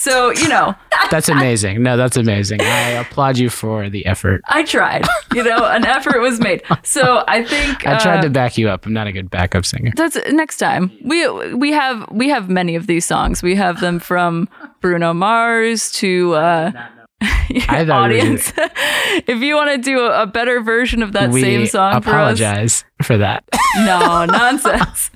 So, 0.01 0.31
you 0.31 0.49
know, 0.49 0.75
That's 1.11 1.29
amazing. 1.29 1.83
No, 1.83 1.99
that's 1.99 2.17
amazing. 2.17 2.63
I 2.63 2.93
applaud 2.93 3.37
you 3.37 3.51
for 3.51 3.91
the 3.91 4.07
effort. 4.07 4.41
I 4.47 4.63
tried. 4.63 5.05
You 5.35 5.45
know, 5.45 5.67
an 5.67 5.85
effort 5.85 6.23
was 6.23 6.41
made. 6.41 6.63
So 6.83 7.23
I 7.29 7.45
think 7.45 7.87
I 7.87 7.99
tried 7.99 8.21
uh, 8.21 8.23
to 8.23 8.31
back 8.31 8.57
you 8.57 8.71
up. 8.71 8.87
I'm 8.87 8.95
not 8.95 9.09
a 9.09 9.13
good 9.13 9.29
backup 9.29 9.67
singer. 9.67 9.93
That's 9.95 10.17
next 10.33 10.57
time. 10.57 10.91
We 11.05 11.29
we 11.53 11.73
have 11.73 12.09
we 12.11 12.31
have 12.31 12.49
many 12.49 12.77
of 12.77 12.87
these 12.87 13.05
songs. 13.05 13.43
We 13.43 13.57
have 13.57 13.81
them 13.81 13.99
from 13.99 14.49
Bruno 14.81 15.13
Mars 15.13 15.93
to 15.93 16.33
uh 16.33 16.73
I 17.23 17.85
thought 17.85 18.09
we 18.09 18.21
audience. 18.21 18.55
if 18.57 19.43
you 19.43 19.55
want 19.55 19.71
to 19.71 19.77
do 19.77 20.01
a, 20.01 20.23
a 20.23 20.27
better 20.27 20.63
version 20.63 21.03
of 21.03 21.13
that 21.13 21.29
we 21.29 21.43
same 21.43 21.67
song 21.67 21.95
apologize 21.95 22.87
for 23.03 23.19
that. 23.19 23.45
for 23.53 23.59
us, 23.59 23.77
no 23.87 24.25
nonsense. 24.25 25.11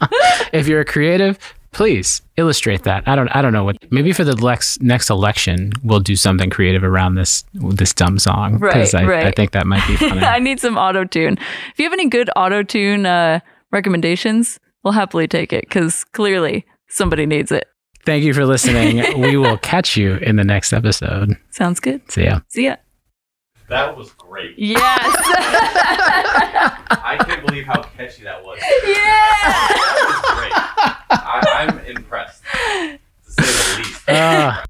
if 0.52 0.68
you're 0.68 0.80
a 0.80 0.84
creative, 0.84 1.38
please 1.74 2.22
illustrate 2.36 2.84
that. 2.84 3.06
I 3.06 3.14
don't 3.16 3.28
I 3.28 3.42
don't 3.42 3.52
know 3.52 3.64
what 3.64 3.76
maybe 3.90 4.12
for 4.12 4.24
the 4.24 4.34
next 4.34 4.80
next 4.82 5.10
election 5.10 5.72
we'll 5.82 6.00
do 6.00 6.16
something 6.16 6.48
creative 6.50 6.82
around 6.84 7.16
this 7.16 7.44
this 7.52 7.92
dumb 7.92 8.18
song 8.18 8.58
Right, 8.58 8.94
I, 8.94 9.04
right. 9.04 9.26
I 9.26 9.30
think 9.32 9.52
that 9.52 9.66
might 9.66 9.86
be 9.86 9.96
funny. 10.08 10.20
I 10.20 10.38
need 10.38 10.60
some 10.60 10.78
auto 10.78 11.04
tune. 11.04 11.36
If 11.72 11.78
you 11.78 11.84
have 11.84 11.92
any 11.92 12.08
good 12.08 12.30
auto 12.36 12.62
tune 12.62 13.04
uh, 13.06 13.40
recommendations, 13.72 14.58
we'll 14.82 14.92
happily 14.94 15.28
take 15.28 15.52
it 15.52 15.62
because 15.68 16.04
clearly 16.04 16.64
somebody 16.88 17.26
needs 17.26 17.52
it. 17.52 17.66
Thank 18.06 18.24
you 18.24 18.34
for 18.34 18.44
listening. 18.46 19.20
we 19.20 19.36
will 19.36 19.56
catch 19.72 19.96
you 19.96 20.16
in 20.16 20.36
the 20.36 20.44
next 20.44 20.72
episode. 20.72 21.36
Sounds 21.50 21.80
good. 21.80 22.00
See 22.10 22.24
ya. 22.24 22.40
See 22.48 22.66
ya. 22.66 22.76
That 23.68 23.96
was 23.96 24.12
great. 24.34 24.58
Yes. 24.58 24.80
I 26.90 27.16
can't 27.24 27.46
believe 27.46 27.66
how 27.66 27.82
catchy 27.82 28.24
that 28.24 28.44
was. 28.44 28.58
Yeah. 28.84 28.98
That 29.44 30.06
was 30.10 30.20
great. 30.38 30.52
I, 31.10 31.66
am 31.68 31.70
I'm 31.70 31.78
impressed, 31.96 32.42
to 32.42 32.98
say 33.28 33.44
the 33.44 33.78
least. 33.78 34.08
Uh, 34.08 34.64